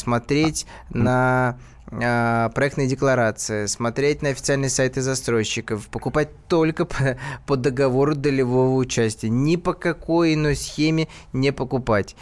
А, 0.01 0.03
смотреть 0.03 0.65
а. 0.93 0.97
на 0.97 2.49
проектные 2.55 2.87
декларации, 2.87 3.65
смотреть 3.65 4.21
на 4.21 4.29
официальные 4.29 4.69
сайты 4.69 5.01
застройщиков, 5.01 5.89
покупать 5.89 6.29
только 6.47 6.85
по, 6.85 7.17
по 7.45 7.57
договору 7.57 8.15
долевого 8.15 8.75
участия, 8.75 9.27
ни 9.27 9.57
по 9.57 9.73
какой 9.73 10.35
иной 10.35 10.55
схеме 10.55 11.09
не 11.33 11.51
покупать, 11.51 12.15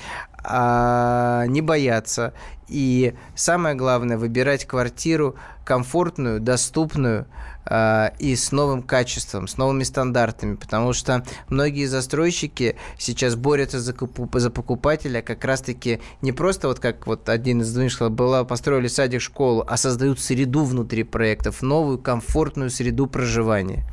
а, 0.43 1.45
не 1.47 1.61
бояться 1.61 2.33
и 2.67 3.15
самое 3.35 3.75
главное 3.75 4.17
выбирать 4.17 4.65
квартиру 4.65 5.35
комфортную, 5.65 6.39
доступную, 6.39 7.27
Э, 7.69 8.09
и 8.17 8.35
с 8.35 8.51
новым 8.51 8.81
качеством, 8.81 9.47
с 9.47 9.57
новыми 9.57 9.83
стандартами, 9.83 10.55
потому 10.55 10.93
что 10.93 11.23
многие 11.49 11.85
застройщики 11.85 12.75
сейчас 12.97 13.35
борются 13.35 13.79
за, 13.79 13.93
за 14.33 14.49
покупателя 14.49 15.21
как 15.21 15.45
раз-таки 15.45 15.99
не 16.21 16.31
просто 16.31 16.67
вот 16.67 16.79
как 16.79 17.05
вот 17.05 17.29
один 17.29 17.61
из 17.61 17.71
сказал, 17.91 18.09
была, 18.09 18.43
построили 18.43 18.87
садик, 18.87 19.21
школу, 19.21 19.63
а 19.67 19.77
создают 19.77 20.19
среду 20.19 20.63
внутри 20.63 21.03
проектов, 21.03 21.61
новую 21.61 21.99
комфортную 21.99 22.71
среду 22.71 23.05
проживания. 23.05 23.85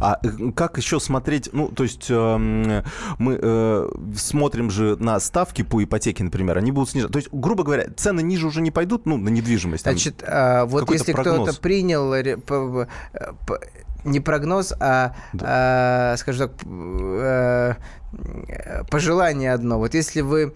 А 0.00 0.18
э, 0.22 0.52
как 0.52 0.78
еще 0.78 1.00
смотреть, 1.00 1.50
ну, 1.52 1.68
то 1.68 1.82
есть 1.82 2.06
э, 2.08 2.36
мы 3.18 3.38
э, 3.40 3.90
смотрим 4.16 4.70
же 4.70 4.96
на 4.96 5.18
ставки 5.20 5.62
по 5.62 5.82
ипотеке, 5.82 6.24
например, 6.24 6.58
они 6.58 6.72
будут 6.72 6.90
снижаться. 6.90 7.12
То 7.12 7.18
есть, 7.18 7.28
грубо 7.32 7.64
говоря, 7.64 7.86
цены 7.96 8.20
ниже 8.22 8.46
уже 8.46 8.60
не 8.60 8.70
пойдут, 8.70 9.06
ну, 9.06 9.16
на 9.16 9.28
недвижимость. 9.28 9.84
Значит, 9.84 10.22
э, 10.22 10.64
вот 10.64 10.90
если 10.90 11.12
кто-то 11.12 11.58
принял 11.60 12.14
не 14.04 14.20
прогноз, 14.20 14.72
а, 14.80 15.14
да. 15.32 16.12
а 16.12 16.16
скажем 16.16 16.48
так, 16.48 16.58
э, 16.64 17.74
пожелание 18.90 19.52
одно. 19.52 19.78
Вот 19.78 19.94
если 19.94 20.20
вы 20.20 20.54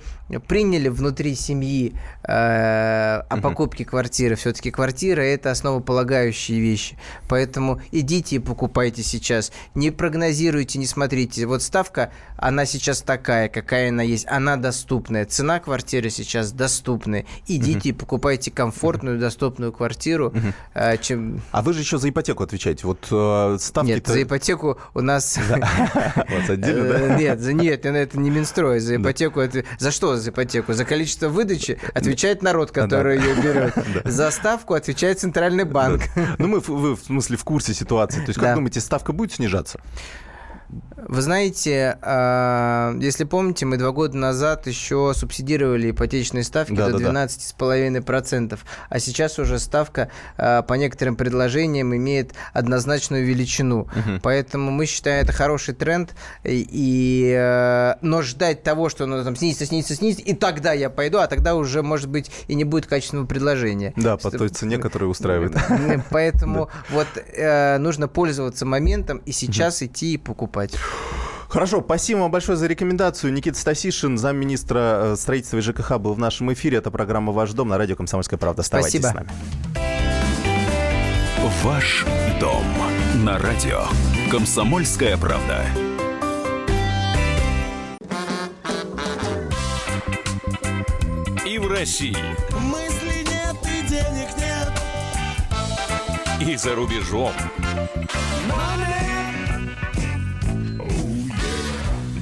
приняли 0.48 0.88
внутри 0.88 1.34
семьи 1.34 1.94
э, 2.22 2.32
о 2.32 3.36
покупке 3.40 3.84
квартиры, 3.84 4.34
все-таки 4.36 4.70
квартира 4.70 5.20
это 5.20 5.50
основополагающие 5.50 6.58
вещи. 6.60 6.96
Поэтому 7.28 7.80
идите 7.92 8.36
и 8.36 8.38
покупайте 8.38 9.02
сейчас. 9.02 9.52
Не 9.74 9.90
прогнозируйте, 9.90 10.78
не 10.78 10.86
смотрите. 10.86 11.46
Вот 11.46 11.62
ставка, 11.62 12.10
она 12.36 12.64
сейчас 12.64 13.02
такая, 13.02 13.48
какая 13.48 13.90
она 13.90 14.02
есть. 14.02 14.26
Она 14.28 14.56
доступная. 14.56 15.24
Цена 15.24 15.60
квартиры 15.60 16.10
сейчас 16.10 16.52
доступная. 16.52 17.26
Идите 17.46 17.90
и 17.90 17.92
покупайте 17.92 18.50
комфортную, 18.50 19.18
доступную 19.18 19.72
квартиру. 19.72 20.32
Э, 20.74 20.96
чем... 20.98 21.40
А 21.52 21.62
вы 21.62 21.72
же 21.72 21.80
еще 21.80 21.98
за 21.98 22.08
ипотеку 22.08 22.42
отвечаете. 22.42 22.86
Вот 22.86 23.06
э, 23.10 23.58
ставки... 23.60 23.88
Нет, 23.88 24.06
за 24.06 24.22
ипотеку 24.22 24.78
у 24.94 25.00
нас... 25.00 25.38
Э, 26.64 27.16
нет, 27.18 27.40
за 27.44 27.52
нет, 27.52 27.84
это 27.84 28.18
не 28.18 28.30
Минстрой, 28.30 28.80
за 28.80 28.96
ипотеку 28.96 29.40
это... 29.40 29.64
За 29.78 29.90
что 29.90 30.16
за 30.16 30.30
ипотеку? 30.30 30.72
За 30.72 30.84
количество 30.84 31.28
выдачи 31.28 31.78
отвечает 31.92 32.42
народ, 32.42 32.70
который 32.70 33.18
ее 33.18 33.34
берет. 33.34 33.74
За 34.04 34.30
ставку 34.30 34.74
отвечает 34.74 35.20
Центральный 35.20 35.64
банк. 35.64 36.02
Ну, 36.38 36.48
мы, 36.48 36.60
вы, 36.60 36.96
в 36.96 37.00
смысле, 37.00 37.36
в 37.36 37.44
курсе 37.44 37.74
ситуации. 37.74 38.20
То 38.20 38.28
есть, 38.28 38.40
как 38.40 38.54
думаете, 38.54 38.80
ставка 38.80 39.12
будет 39.12 39.32
снижаться? 39.32 39.80
Вы 41.08 41.22
знаете, 41.22 41.98
а, 42.02 42.94
если 42.98 43.24
помните, 43.24 43.66
мы 43.66 43.76
два 43.76 43.90
года 43.92 44.16
назад 44.16 44.66
еще 44.66 45.12
субсидировали 45.14 45.90
ипотечные 45.90 46.44
ставки 46.44 46.74
да, 46.74 46.88
до 46.88 46.98
12,5%, 46.98 48.48
да, 48.48 48.56
да. 48.56 48.62
а 48.88 48.98
сейчас 48.98 49.38
уже 49.38 49.58
ставка 49.58 50.10
а, 50.36 50.62
по 50.62 50.74
некоторым 50.74 51.16
предложениям 51.16 51.94
имеет 51.94 52.32
однозначную 52.52 53.24
величину. 53.24 53.80
Угу. 53.80 54.20
Поэтому 54.22 54.70
мы 54.70 54.86
считаем 54.86 55.24
это 55.24 55.32
хороший 55.32 55.74
тренд, 55.74 56.14
и, 56.44 57.34
а, 57.36 57.98
но 58.00 58.22
ждать 58.22 58.62
того, 58.62 58.88
что 58.88 59.04
оно 59.04 59.22
там 59.22 59.36
снизится, 59.36 59.66
снизится, 59.66 59.94
снизится, 59.96 60.24
и 60.24 60.34
тогда 60.34 60.72
я 60.72 60.90
пойду, 60.90 61.18
а 61.18 61.26
тогда 61.26 61.54
уже, 61.54 61.82
может 61.82 62.08
быть, 62.08 62.30
и 62.48 62.54
не 62.54 62.64
будет 62.64 62.86
качественного 62.86 63.26
предложения. 63.26 63.92
Да, 63.96 64.16
по 64.16 64.30
той 64.30 64.48
цене, 64.48 64.78
которая 64.78 65.10
устраивает. 65.10 65.54
Поэтому 66.10 66.70
вот 66.90 67.08
э, 67.16 67.78
нужно 67.78 68.08
пользоваться 68.08 68.64
моментом 68.66 69.18
и 69.18 69.32
сейчас 69.32 69.82
идти 69.82 70.14
и 70.14 70.18
покупать. 70.18 70.72
Хорошо, 71.54 71.80
спасибо 71.84 72.18
вам 72.18 72.32
большое 72.32 72.58
за 72.58 72.66
рекомендацию. 72.66 73.32
Никита 73.32 73.56
Стасишин, 73.56 74.18
замминистра 74.18 75.12
э, 75.12 75.16
строительства 75.16 75.58
и 75.58 75.60
ЖКХ, 75.60 75.98
был 75.98 76.14
в 76.14 76.18
нашем 76.18 76.52
эфире. 76.52 76.78
Это 76.78 76.90
программа 76.90 77.32
«Ваш 77.32 77.52
дом» 77.52 77.68
на 77.68 77.78
радио 77.78 77.94
«Комсомольская 77.94 78.40
правда». 78.40 78.62
Оставайтесь 78.62 78.98
спасибо. 78.98 79.08
с 79.08 79.14
нами. 79.14 79.30
«Ваш 81.62 82.04
дом» 82.40 82.64
на 83.22 83.38
радио 83.38 83.84
«Комсомольская 84.32 85.16
правда». 85.16 85.64
И 91.46 91.58
в 91.58 91.68
России. 91.68 92.16
Мысли 92.50 93.24
нет 93.30 93.56
и 93.62 93.88
денег 93.88 94.28
нет. 94.36 94.72
И 96.48 96.56
за 96.56 96.74
рубежом. 96.74 97.32
Money 98.48 99.13